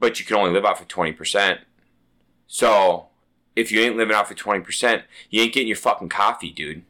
but 0.00 0.18
you 0.18 0.24
can 0.26 0.36
only 0.36 0.50
live 0.50 0.64
off 0.64 0.80
of 0.80 0.88
20%. 0.88 1.58
So 2.48 3.06
if 3.54 3.70
you 3.70 3.80
ain't 3.80 3.96
living 3.96 4.16
off 4.16 4.30
of 4.30 4.36
20%, 4.36 5.02
you 5.30 5.42
ain't 5.42 5.52
getting 5.54 5.68
your 5.68 5.76
fucking 5.76 6.08
coffee, 6.08 6.50
dude. 6.50 6.82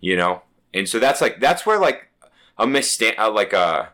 You 0.00 0.16
know? 0.16 0.42
And 0.72 0.88
so 0.88 0.98
that's 0.98 1.20
like, 1.20 1.40
that's 1.40 1.66
where, 1.66 1.78
like, 1.78 2.08
a 2.58 2.66
misstand, 2.66 3.16
uh, 3.18 3.30
like, 3.30 3.52
a, 3.52 3.90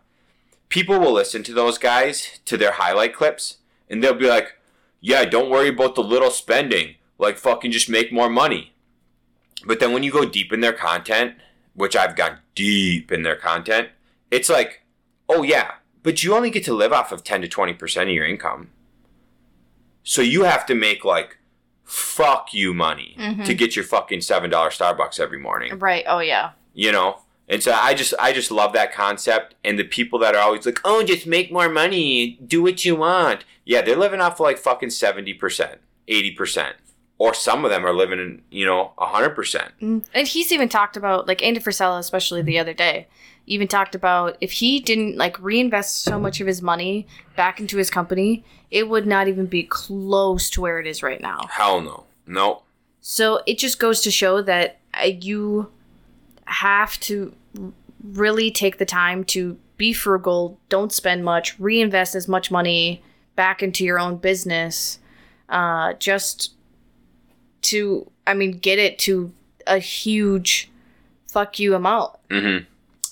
people 0.69 0.99
will 0.99 1.13
listen 1.13 1.43
to 1.45 1.53
those 1.53 1.79
guys 1.79 2.39
to 2.45 2.57
their 2.57 2.73
highlight 2.73 3.15
clips 3.15 3.59
and 3.89 4.03
they'll 4.03 4.15
be 4.15 4.29
like, 4.29 4.59
yeah, 5.01 5.25
don't 5.25 5.51
worry 5.51 5.69
about 5.69 5.95
the 5.95 6.03
little 6.03 6.31
spending. 6.31 6.97
Like, 7.19 7.39
fucking 7.39 7.71
just 7.71 7.89
make 7.89 8.13
more 8.13 8.29
money. 8.29 8.73
But 9.65 9.81
then 9.81 9.93
when 9.93 10.03
you 10.03 10.13
go 10.13 10.25
deep 10.25 10.53
in 10.53 10.61
their 10.61 10.73
content, 10.73 11.37
which 11.75 11.97
I've 11.97 12.17
gone 12.17 12.41
deep 12.55 13.11
in 13.11 13.23
their 13.23 13.37
content, 13.37 13.89
it's 14.31 14.49
like, 14.49 14.83
oh, 15.29 15.43
yeah, 15.43 15.75
but 16.03 16.23
you 16.23 16.35
only 16.35 16.51
get 16.51 16.65
to 16.65 16.75
live 16.75 16.93
off 16.93 17.13
of 17.13 17.25
10 17.25 17.43
to 17.43 17.49
20% 17.49 18.03
of 18.03 18.09
your 18.09 18.27
income. 18.27 18.71
So 20.03 20.23
you 20.23 20.45
have 20.45 20.65
to 20.67 20.75
make 20.75 21.05
like 21.05 21.39
fuck 21.87 22.53
you 22.53 22.75
money 22.75 23.15
Mhm. 23.19 23.45
to 23.47 23.55
get 23.55 23.75
your 23.77 23.85
fucking 23.85 24.19
$7 24.21 24.51
Starbucks 24.51 25.19
every 25.21 25.39
morning 25.39 25.79
Right. 25.79 26.05
Oh 26.07 26.19
yeah. 26.19 26.51
you 26.75 26.91
know 26.93 27.21
and 27.49 27.63
so 27.63 27.73
i 27.73 27.95
just 27.95 28.13
i 28.19 28.33
just 28.33 28.51
love 28.51 28.73
that 28.73 28.93
concept 28.93 29.55
and 29.65 29.79
the 29.79 29.85
people 29.85 30.19
that 30.19 30.35
are 30.35 30.43
always 30.43 30.67
like 30.67 30.81
oh 30.85 31.03
just 31.05 31.27
make 31.29 31.53
more 31.53 31.69
money 31.69 32.37
do 32.45 32.61
what 32.61 32.85
you 32.85 32.97
want 32.97 33.45
yeah 33.65 33.81
they're 33.81 33.97
living 33.97 34.21
off 34.21 34.35
of 34.35 34.41
like 34.41 34.59
fucking 34.59 34.89
70% 34.89 35.77
80% 36.09 36.73
or 37.19 37.33
some 37.33 37.65
of 37.65 37.71
them 37.71 37.87
are 37.87 37.95
living 37.95 38.19
in 38.19 38.43
you 38.51 38.67
know 38.67 38.93
100% 38.99 39.71
Mm. 39.81 40.05
And 40.13 40.27
he's 40.29 40.51
even 40.53 40.69
talked 40.69 40.97
about 40.97 41.29
like 41.29 41.41
Andy 41.43 41.61
Frisella, 41.61 41.99
especially 42.01 42.43
the 42.43 42.59
other 42.59 42.75
day, 42.75 43.07
even 43.47 43.69
talked 43.69 43.95
about 43.95 44.37
if 44.41 44.53
he 44.53 44.81
didn't 44.81 45.17
like 45.17 45.41
reinvest 45.41 46.03
so 46.03 46.19
much 46.19 46.41
of 46.41 46.47
his 46.47 46.61
money 46.63 47.07
back 47.37 47.61
into 47.61 47.77
his 47.77 47.91
company, 47.91 48.45
it 48.71 48.89
would 48.89 49.07
not 49.07 49.29
even 49.29 49.47
be 49.47 49.63
close 49.63 50.51
to 50.51 50.61
where 50.61 50.81
it 50.81 50.87
is 50.87 51.03
right 51.03 51.21
now. 51.21 51.47
hell 51.51 51.81
no 51.81 52.05
no 52.27 52.63
So 53.01 53.43
it 53.47 53.59
just 53.59 53.79
goes 53.79 54.01
to 54.03 54.11
show 54.11 54.43
that 54.43 54.79
uh, 54.95 55.07
you 55.07 55.71
have 56.47 56.99
to 57.01 57.35
really 58.03 58.51
take 58.51 58.79
the 58.79 58.85
time 58.85 59.25
to 59.25 59.57
be 59.77 59.93
frugal, 59.93 60.59
don't 60.69 60.93
spend 60.93 61.25
much, 61.25 61.59
reinvest 61.59 62.15
as 62.15 62.29
much 62.29 62.51
money 62.51 63.03
back 63.35 63.63
into 63.63 63.85
your 63.85 63.99
own 63.99 64.17
business, 64.17 64.99
uh, 65.49 65.93
just 65.95 66.55
to, 67.63 68.11
I 68.27 68.35
mean, 68.35 68.53
get 68.53 68.79
it 68.79 68.99
to 69.01 69.33
a 69.67 69.79
huge 69.79 70.71
fuck 71.29 71.59
you 71.59 71.75
amount. 71.75 72.17
Mm-hmm. 72.31 72.65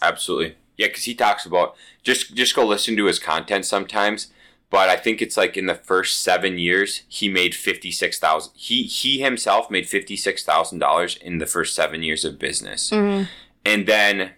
Absolutely. 0.02 0.56
Yeah, 0.76 0.88
because 0.88 1.04
he 1.04 1.14
talks 1.14 1.46
about 1.46 1.76
just 2.02 2.34
just 2.34 2.54
go 2.54 2.66
listen 2.66 2.96
to 2.96 3.04
his 3.06 3.18
content 3.18 3.64
sometimes. 3.64 4.28
But 4.70 4.88
I 4.88 4.96
think 4.96 5.22
it's 5.22 5.36
like 5.36 5.56
in 5.56 5.66
the 5.66 5.74
first 5.76 6.20
seven 6.22 6.58
years, 6.58 7.02
he 7.08 7.28
made 7.28 7.54
fifty 7.54 7.92
six 7.92 8.18
thousand. 8.18 8.52
He 8.56 8.82
he 8.84 9.20
himself 9.20 9.70
made 9.70 9.88
fifty 9.88 10.16
six 10.16 10.42
thousand 10.42 10.80
dollars 10.80 11.16
in 11.16 11.38
the 11.38 11.46
first 11.46 11.74
seven 11.76 12.02
years 12.02 12.24
of 12.24 12.38
business, 12.40 12.90
Mm-hmm. 12.90 13.24
and 13.64 13.86
then 13.86 14.32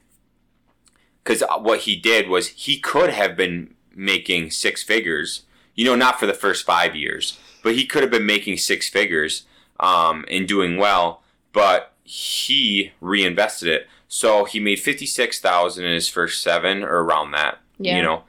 because 1.24 1.42
what 1.60 1.80
he 1.80 1.96
did 1.96 2.28
was 2.28 2.48
he 2.48 2.78
could 2.78 3.10
have 3.10 3.36
been 3.36 3.74
making 3.94 4.50
six 4.50 4.82
figures. 4.82 5.42
You 5.74 5.84
know, 5.84 5.94
not 5.96 6.18
for 6.20 6.26
the 6.26 6.34
first 6.34 6.64
five 6.64 6.94
years, 6.96 7.38
but 7.62 7.74
he 7.74 7.86
could 7.86 8.02
have 8.02 8.10
been 8.10 8.26
making 8.26 8.56
six 8.58 8.88
figures 8.88 9.44
um, 9.80 10.24
and 10.30 10.46
doing 10.48 10.76
well. 10.78 11.22
But 11.52 11.92
he 12.04 12.92
reinvested 13.00 13.68
it. 13.68 13.86
So 14.08 14.44
he 14.44 14.60
made 14.60 14.80
fifty 14.80 15.06
six 15.06 15.40
thousand 15.40 15.84
in 15.84 15.92
his 15.92 16.08
first 16.08 16.42
seven 16.42 16.82
or 16.82 17.02
around 17.02 17.32
that. 17.32 17.58
Yeah. 17.78 17.96
You 17.96 18.02
know, 18.02 18.22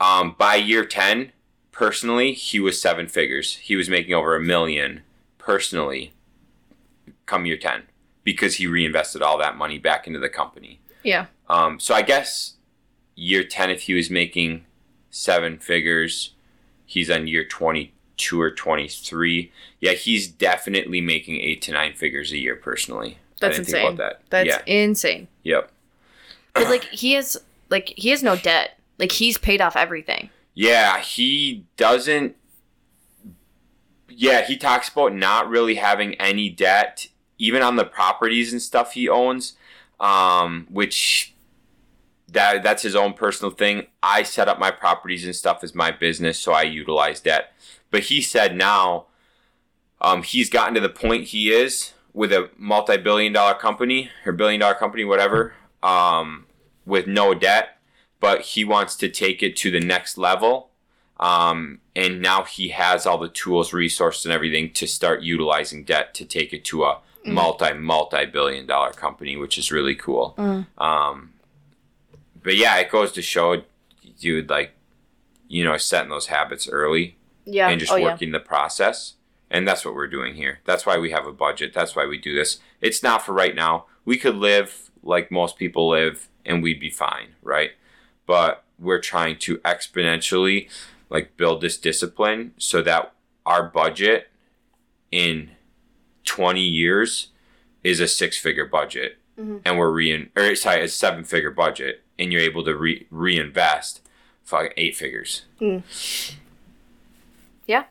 um, 0.00 0.34
by 0.38 0.56
year 0.56 0.84
ten, 0.84 1.32
personally, 1.72 2.32
he 2.32 2.60
was 2.60 2.80
seven 2.80 3.06
figures. 3.08 3.56
He 3.56 3.76
was 3.76 3.88
making 3.88 4.14
over 4.14 4.34
a 4.34 4.40
million 4.40 5.02
personally. 5.38 6.12
Come 7.26 7.46
year 7.46 7.56
ten, 7.56 7.84
because 8.22 8.56
he 8.56 8.66
reinvested 8.66 9.22
all 9.22 9.38
that 9.38 9.56
money 9.56 9.78
back 9.78 10.06
into 10.06 10.18
the 10.18 10.28
company. 10.28 10.80
Yeah. 11.02 11.26
Um, 11.48 11.80
so 11.80 11.94
I 11.94 12.02
guess 12.02 12.54
year 13.14 13.44
ten, 13.44 13.70
if 13.70 13.82
he 13.82 13.94
was 13.94 14.10
making 14.10 14.66
seven 15.10 15.58
figures, 15.58 16.34
he's 16.84 17.10
on 17.10 17.26
year 17.26 17.44
twenty 17.44 17.94
two 18.16 18.40
or 18.40 18.50
twenty 18.50 18.88
three. 18.88 19.52
Yeah, 19.80 19.92
he's 19.92 20.28
definitely 20.28 21.00
making 21.00 21.40
eight 21.40 21.62
to 21.62 21.72
nine 21.72 21.94
figures 21.94 22.32
a 22.32 22.38
year 22.38 22.56
personally. 22.56 23.18
That's 23.48 23.58
insane. 23.58 23.96
that. 23.96 24.22
That's 24.30 24.48
yeah. 24.48 24.62
insane. 24.66 25.28
Yep. 25.42 25.70
'Cause, 26.54 26.68
like 26.68 26.84
he 26.84 27.12
has 27.12 27.36
like 27.70 27.92
he 27.96 28.10
has 28.10 28.22
no 28.22 28.36
debt. 28.36 28.78
Like 28.98 29.12
he's 29.12 29.38
paid 29.38 29.60
off 29.60 29.76
everything. 29.76 30.30
Yeah, 30.54 31.00
he 31.00 31.66
doesn't. 31.76 32.36
Yeah, 34.08 34.42
he 34.44 34.56
talks 34.56 34.88
about 34.88 35.14
not 35.14 35.48
really 35.48 35.74
having 35.74 36.14
any 36.14 36.48
debt, 36.48 37.08
even 37.38 37.62
on 37.62 37.76
the 37.76 37.84
properties 37.84 38.52
and 38.52 38.62
stuff 38.62 38.92
he 38.92 39.08
owns, 39.08 39.54
um, 39.98 40.68
which 40.70 41.34
that 42.28 42.62
that's 42.62 42.82
his 42.82 42.94
own 42.94 43.14
personal 43.14 43.50
thing. 43.50 43.88
I 44.02 44.22
set 44.22 44.48
up 44.48 44.58
my 44.60 44.70
properties 44.70 45.24
and 45.24 45.34
stuff 45.34 45.64
as 45.64 45.74
my 45.74 45.90
business, 45.90 46.38
so 46.38 46.52
I 46.52 46.62
utilize 46.62 47.20
debt. 47.20 47.52
But 47.90 48.04
he 48.04 48.20
said 48.20 48.56
now, 48.56 49.06
um, 50.00 50.22
he's 50.22 50.50
gotten 50.50 50.74
to 50.74 50.80
the 50.80 50.88
point 50.88 51.24
he 51.28 51.50
is 51.50 51.92
with 52.14 52.32
a 52.32 52.48
multi-billion-dollar 52.56 53.54
company 53.54 54.10
or 54.24 54.32
billion-dollar 54.32 54.74
company, 54.76 55.04
whatever, 55.04 55.52
um, 55.82 56.46
with 56.86 57.06
no 57.06 57.34
debt 57.34 57.74
but 58.24 58.40
he 58.40 58.64
wants 58.64 58.96
to 58.96 59.06
take 59.10 59.42
it 59.42 59.54
to 59.54 59.70
the 59.70 59.80
next 59.80 60.16
level. 60.16 60.70
Um, 61.20 61.80
and 61.94 62.22
now 62.22 62.44
he 62.44 62.68
has 62.68 63.04
all 63.04 63.18
the 63.18 63.28
tools, 63.28 63.74
resources, 63.74 64.24
and 64.24 64.32
everything 64.32 64.72
to 64.72 64.86
start 64.86 65.20
utilizing 65.20 65.84
debt 65.84 66.14
to 66.14 66.24
take 66.24 66.54
it 66.54 66.64
to 66.64 66.84
a 66.84 67.00
multi, 67.26 67.74
multi 67.74 68.24
billion 68.24 68.64
dollar 68.64 68.92
company, 68.92 69.36
which 69.36 69.58
is 69.58 69.70
really 69.70 69.94
cool. 69.94 70.34
Um, 70.78 71.34
but 72.42 72.56
yeah, 72.56 72.78
it 72.78 72.90
goes 72.90 73.12
to 73.12 73.20
show, 73.20 73.62
dude, 74.18 74.48
like, 74.48 74.72
you 75.46 75.62
know, 75.62 75.76
setting 75.76 76.08
those 76.08 76.28
habits 76.28 76.66
early 76.66 77.16
Yeah. 77.44 77.68
and 77.68 77.78
just 77.78 77.92
oh 77.92 77.96
yeah. 77.96 78.04
working 78.06 78.32
the 78.32 78.40
process. 78.40 79.16
And 79.54 79.68
that's 79.68 79.84
what 79.84 79.94
we're 79.94 80.08
doing 80.08 80.34
here. 80.34 80.58
That's 80.64 80.84
why 80.84 80.98
we 80.98 81.12
have 81.12 81.28
a 81.28 81.32
budget. 81.32 81.72
That's 81.72 81.94
why 81.94 82.06
we 82.06 82.18
do 82.18 82.34
this. 82.34 82.58
It's 82.80 83.04
not 83.04 83.24
for 83.24 83.32
right 83.32 83.54
now. 83.54 83.86
We 84.04 84.16
could 84.16 84.34
live 84.34 84.90
like 85.04 85.30
most 85.30 85.56
people 85.56 85.88
live 85.90 86.28
and 86.44 86.60
we'd 86.60 86.80
be 86.80 86.90
fine, 86.90 87.36
right? 87.40 87.70
But 88.26 88.64
we're 88.80 88.98
trying 89.00 89.38
to 89.38 89.58
exponentially 89.58 90.68
like 91.08 91.36
build 91.36 91.60
this 91.60 91.78
discipline 91.78 92.52
so 92.58 92.82
that 92.82 93.12
our 93.46 93.62
budget 93.68 94.28
in 95.12 95.52
20 96.24 96.60
years 96.60 97.28
is 97.84 98.00
a 98.00 98.08
six 98.08 98.36
figure 98.36 98.66
budget 98.66 99.18
Mhm. 99.38 99.60
and 99.64 99.78
we're 99.78 99.92
rein 99.92 100.30
or 100.34 100.56
sorry, 100.56 100.82
a 100.82 100.88
seven 100.88 101.22
figure 101.22 101.52
budget 101.52 102.02
and 102.18 102.32
you're 102.32 102.42
able 102.42 102.64
to 102.64 102.74
re- 102.76 103.06
reinvest 103.08 104.00
fucking 104.42 104.72
eight 104.76 104.96
figures. 104.96 105.44
Yeah. 107.66 107.84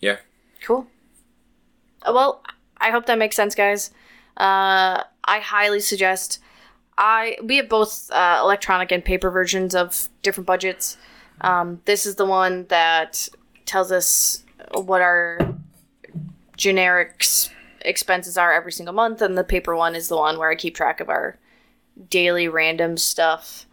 Yeah. 0.00 0.16
Cool. 0.62 0.86
Uh, 2.06 2.12
Well, 2.14 2.42
I 2.80 2.90
hope 2.90 3.06
that 3.06 3.18
makes 3.18 3.36
sense, 3.36 3.54
guys. 3.54 3.90
Uh, 4.36 5.04
I 5.24 5.38
highly 5.40 5.80
suggest. 5.80 6.38
I 6.98 7.36
we 7.42 7.56
have 7.56 7.68
both 7.68 8.10
uh, 8.12 8.40
electronic 8.42 8.92
and 8.92 9.04
paper 9.04 9.30
versions 9.30 9.74
of 9.74 10.08
different 10.22 10.46
budgets. 10.46 10.96
Um, 11.40 11.80
this 11.86 12.06
is 12.06 12.16
the 12.16 12.26
one 12.26 12.66
that 12.68 13.28
tells 13.66 13.90
us 13.92 14.44
what 14.74 15.00
our 15.00 15.38
generic 16.56 17.16
s- 17.20 17.50
expenses 17.82 18.36
are 18.36 18.52
every 18.52 18.72
single 18.72 18.94
month, 18.94 19.22
and 19.22 19.36
the 19.36 19.44
paper 19.44 19.74
one 19.76 19.94
is 19.94 20.08
the 20.08 20.16
one 20.16 20.38
where 20.38 20.50
I 20.50 20.54
keep 20.54 20.74
track 20.74 21.00
of 21.00 21.08
our 21.08 21.38
daily 22.10 22.48
random 22.48 22.96
stuff. 22.96 23.66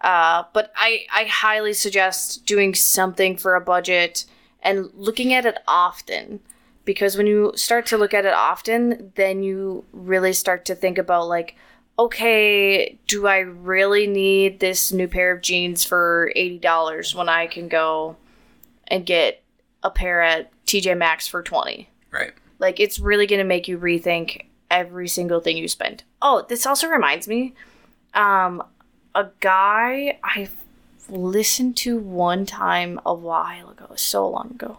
Uh, 0.00 0.44
but 0.52 0.72
I, 0.76 1.06
I 1.12 1.24
highly 1.24 1.72
suggest 1.72 2.46
doing 2.46 2.74
something 2.74 3.36
for 3.36 3.54
a 3.56 3.60
budget 3.60 4.24
and 4.62 4.90
looking 4.94 5.32
at 5.32 5.46
it 5.46 5.58
often. 5.66 6.40
Because 6.84 7.16
when 7.16 7.26
you 7.26 7.52
start 7.54 7.84
to 7.86 7.98
look 7.98 8.14
at 8.14 8.24
it 8.24 8.32
often, 8.32 9.12
then 9.14 9.42
you 9.42 9.84
really 9.92 10.32
start 10.32 10.64
to 10.66 10.74
think 10.74 10.96
about, 10.96 11.28
like, 11.28 11.54
okay, 11.98 12.98
do 13.06 13.26
I 13.26 13.38
really 13.38 14.06
need 14.06 14.60
this 14.60 14.92
new 14.92 15.08
pair 15.08 15.32
of 15.32 15.42
jeans 15.42 15.84
for 15.84 16.32
$80 16.36 17.14
when 17.14 17.28
I 17.28 17.46
can 17.46 17.68
go 17.68 18.16
and 18.86 19.04
get 19.04 19.42
a 19.82 19.90
pair 19.90 20.22
at 20.22 20.50
TJ 20.64 20.96
Maxx 20.96 21.26
for 21.26 21.42
20? 21.42 21.88
Right. 22.10 22.32
Like 22.58 22.80
it's 22.80 22.98
really 22.98 23.26
going 23.26 23.40
to 23.40 23.44
make 23.44 23.68
you 23.68 23.78
rethink 23.78 24.46
every 24.70 25.08
single 25.08 25.40
thing 25.40 25.56
you 25.56 25.68
spend. 25.68 26.04
Oh, 26.22 26.44
this 26.48 26.66
also 26.66 26.88
reminds 26.88 27.28
me 27.28 27.54
um 28.14 28.62
a 29.14 29.28
guy 29.40 30.18
I 30.24 30.48
listened 31.08 31.76
to 31.78 31.98
one 31.98 32.46
time 32.46 33.00
a 33.04 33.14
while 33.14 33.70
ago, 33.70 33.92
so 33.96 34.28
long 34.28 34.50
ago. 34.50 34.78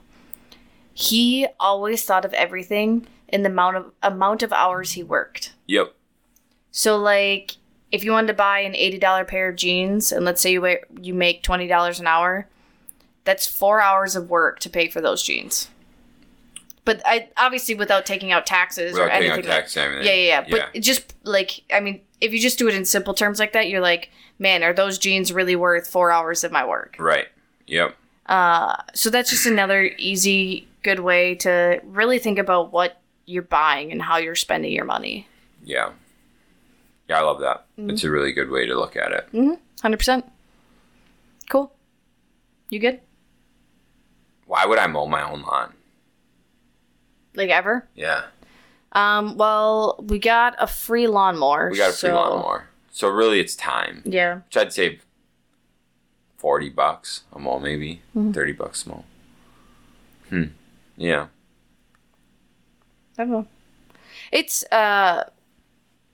He 0.94 1.48
always 1.60 2.04
thought 2.04 2.26
of 2.26 2.34
everything 2.34 3.08
in 3.28 3.44
the 3.44 3.50
amount 3.50 3.78
of 3.78 3.92
amount 4.04 4.44
of 4.44 4.52
hours 4.52 4.94
he 4.94 5.04
worked. 5.04 5.54
Yep. 5.68 5.94
So 6.72 6.98
like 6.98 7.58
if 7.92 8.04
you 8.04 8.12
wanted 8.12 8.28
to 8.28 8.34
buy 8.34 8.60
an 8.60 8.74
$80 8.74 9.28
pair 9.28 9.50
of 9.50 9.56
jeans 9.56 10.12
and 10.12 10.26
let's 10.26 10.42
say 10.42 10.52
you 10.52 10.78
you 11.02 11.14
make 11.14 11.44
$20 11.44 12.00
an 12.00 12.08
hour, 12.08 12.48
that's 13.24 13.48
4 13.48 13.82
hours 13.82 14.16
of 14.16 14.30
work 14.30 14.60
to 14.60 14.70
pay 14.70 14.90
for 14.90 15.02
those 15.02 15.24
jeans. 15.24 15.70
But 16.86 17.02
I 17.06 17.30
obviously 17.38 17.76
without 17.76 18.06
taking 18.06 18.32
out 18.32 18.46
taxes 18.46 18.98
or 18.98 19.04
Without 19.04 19.16
taking 19.20 19.32
anything 19.32 19.52
out 19.52 19.56
like 19.56 19.66
and 19.66 19.78
everything. 19.78 20.06
yeah, 20.08 20.14
yeah, 20.14 20.28
yeah. 20.28 20.46
But 20.50 20.70
Yeah. 20.76 20.82
just 20.82 21.14
like 21.24 21.62
I 21.74 21.80
mean, 21.80 22.02
if 22.22 22.34
you 22.34 22.40
just 22.40 22.58
do 22.58 22.68
it 22.68 22.74
in 22.76 22.86
simple 22.86 23.14
terms 23.14 23.40
like 23.40 23.54
that, 23.54 23.70
you're 23.70 23.82
like, 23.82 24.10
man, 24.40 24.64
are 24.64 24.74
those 24.74 24.98
jeans 24.98 25.32
really 25.32 25.56
worth 25.56 25.88
four 25.88 26.12
hours 26.12 26.44
of 26.44 26.52
my 26.52 26.66
work? 26.66 26.96
Right. 27.00 27.28
Yep. 27.68 27.96
Uh, 28.26 28.76
so 28.94 29.10
that's 29.10 29.30
just 29.30 29.46
another 29.46 29.84
easy, 29.98 30.68
good 30.84 31.00
way 31.00 31.36
to 31.36 31.80
really 31.84 32.20
think 32.20 32.38
about 32.40 32.72
what 32.72 33.02
you're 33.26 33.44
buying 33.44 33.92
and 33.92 34.02
how 34.02 34.18
you're 34.18 34.36
spending 34.36 34.72
your 34.72 34.86
money. 34.86 35.28
Yeah. 35.64 35.92
Yeah, 37.08 37.20
I 37.20 37.22
love 37.22 37.40
that. 37.42 37.66
Mm-hmm. 37.80 37.90
It's 37.92 38.04
a 38.04 38.10
really 38.12 38.32
good 38.32 38.50
way 38.50 38.66
to 38.68 38.76
look 38.76 38.96
at 38.96 39.12
it. 39.12 39.30
Hundred 39.82 39.98
percent. 39.98 40.26
Cool. 41.50 41.72
You 42.70 42.80
good? 42.80 43.00
Why 44.46 44.66
would 44.66 44.78
I 44.80 44.88
mow 44.88 45.06
my 45.08 45.28
own 45.28 45.42
lawn? 45.42 45.74
Like 47.36 47.50
ever? 47.50 47.88
Yeah. 47.96 48.24
Um. 48.94 49.38
Well, 49.38 50.04
we 50.08 50.20
got 50.20 50.56
a 50.60 50.68
free 50.68 51.08
lawnmower. 51.08 51.70
We 51.72 51.78
got 51.78 51.90
a 51.90 51.94
free 51.94 52.10
so- 52.10 52.16
lawnmower. 52.16 52.66
So 52.92 53.08
really 53.08 53.40
it's 53.40 53.56
time. 53.56 54.02
Yeah. 54.04 54.38
Which 54.48 54.58
I'd 54.58 54.74
save 54.74 55.06
forty 56.38 56.70
bucks 56.70 57.24
a 57.32 57.40
mow 57.40 57.60
maybe. 57.60 58.02
Mm-hmm. 58.16 58.32
Thirty 58.32 58.52
bucks 58.52 58.86
a 58.86 58.90
mow. 58.90 59.04
Hmm. 60.30 60.44
Yeah. 60.98 61.28
I 63.18 63.24
don't 63.24 63.32
know. 63.32 63.48
It's 64.32 64.64
uh 64.72 65.26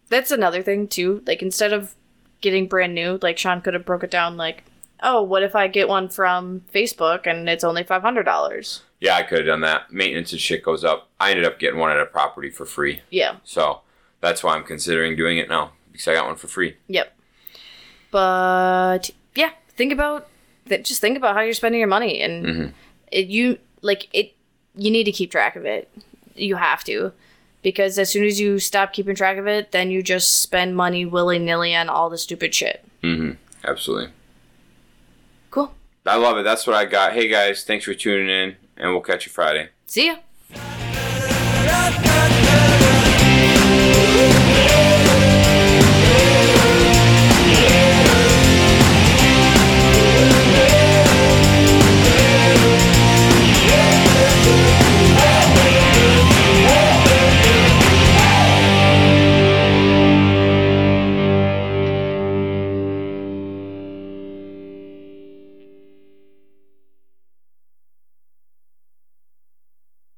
that's 0.10 0.32
another 0.32 0.62
thing 0.62 0.88
too. 0.88 1.24
Like 1.26 1.42
instead 1.42 1.74
of 1.74 1.96
getting 2.42 2.68
brand 2.68 2.94
new, 2.94 3.18
like 3.22 3.38
Shaun 3.38 3.62
could 3.62 3.74
have 3.74 3.86
broke 3.86 4.04
it 4.04 4.12
down 4.12 4.38
like, 4.38 4.64
oh, 5.02 5.22
what 5.24 5.42
if 5.44 5.56
I 5.56 5.68
get 5.68 5.88
one 5.88 6.10
from 6.10 6.62
Facebook 6.74 7.26
and 7.26 7.50
it's 7.50 7.64
only 7.64 7.84
five 7.84 8.02
hundred 8.04 8.24
dollars? 8.24 8.82
Yeah, 9.06 9.16
I 9.18 9.24
could 9.24 9.38
have 9.40 9.48
done 9.48 9.62
that. 9.62 9.92
Maintenance 9.94 10.32
and 10.32 10.42
shit 10.42 10.64
goes 10.64 10.84
up. 10.84 11.10
I 11.20 11.30
ended 11.30 11.46
up 11.46 11.60
getting 11.60 11.80
one 11.80 11.92
at 11.92 12.00
a 12.00 12.06
property 12.08 12.50
for 12.50 12.66
free. 12.66 13.02
Yeah. 13.12 13.36
So 13.44 13.82
that's 14.20 14.44
why 14.44 14.56
I'm 14.56 14.64
considering 14.64 15.16
doing 15.16 15.38
it 15.38 15.48
now. 15.48 15.74
Because 15.92 16.08
I 16.08 16.14
got 16.16 16.26
one 16.26 16.36
for 16.38 16.48
free. 16.48 16.76
Yep. 16.88 17.16
But 18.12 19.12
yeah, 19.36 19.52
think 19.70 19.92
about 19.94 20.28
that. 20.68 20.86
Just 20.86 21.02
think 21.02 21.18
about 21.18 21.36
how 21.36 21.42
you're 21.42 21.54
spending 21.54 21.80
your 21.80 21.88
money, 21.88 22.20
and 22.22 22.46
Mhm. 22.46 22.74
it, 23.12 23.28
you 23.28 23.60
like 23.82 24.08
it. 24.14 24.34
You 24.76 24.90
need 24.92 25.04
to 25.04 25.12
keep 25.12 25.32
track 25.32 25.56
of 25.56 25.66
it. 25.66 25.90
You 26.36 26.56
have 26.56 26.84
to, 26.86 27.14
because 27.62 27.98
as 28.00 28.10
soon 28.10 28.26
as 28.26 28.40
you 28.40 28.60
stop 28.60 28.92
keeping 28.92 29.16
track 29.16 29.38
of 29.38 29.48
it, 29.48 29.72
then 29.72 29.92
you 29.92 30.02
just 30.04 30.42
spend 30.42 30.76
money 30.76 31.06
willy 31.06 31.40
nilly 31.40 31.76
on 31.76 31.90
all 31.90 32.10
the 32.10 32.18
stupid 32.18 32.54
shit. 32.56 32.84
Mm-hmm. 33.04 33.32
Absolutely. 33.64 34.10
Cool. 35.52 35.74
I 36.06 36.16
love 36.18 36.38
it. 36.38 36.44
That's 36.44 36.66
what 36.68 36.76
I 36.76 36.86
got. 36.86 37.14
Hey 37.14 37.28
guys, 37.28 37.64
thanks 37.64 37.86
for 37.86 37.94
tuning 37.94 38.30
in, 38.30 38.56
and 38.78 38.92
we'll 38.92 39.02
catch 39.02 39.26
you 39.26 39.32
Friday. 39.32 39.70
See 39.86 40.08
ya. 40.08 40.16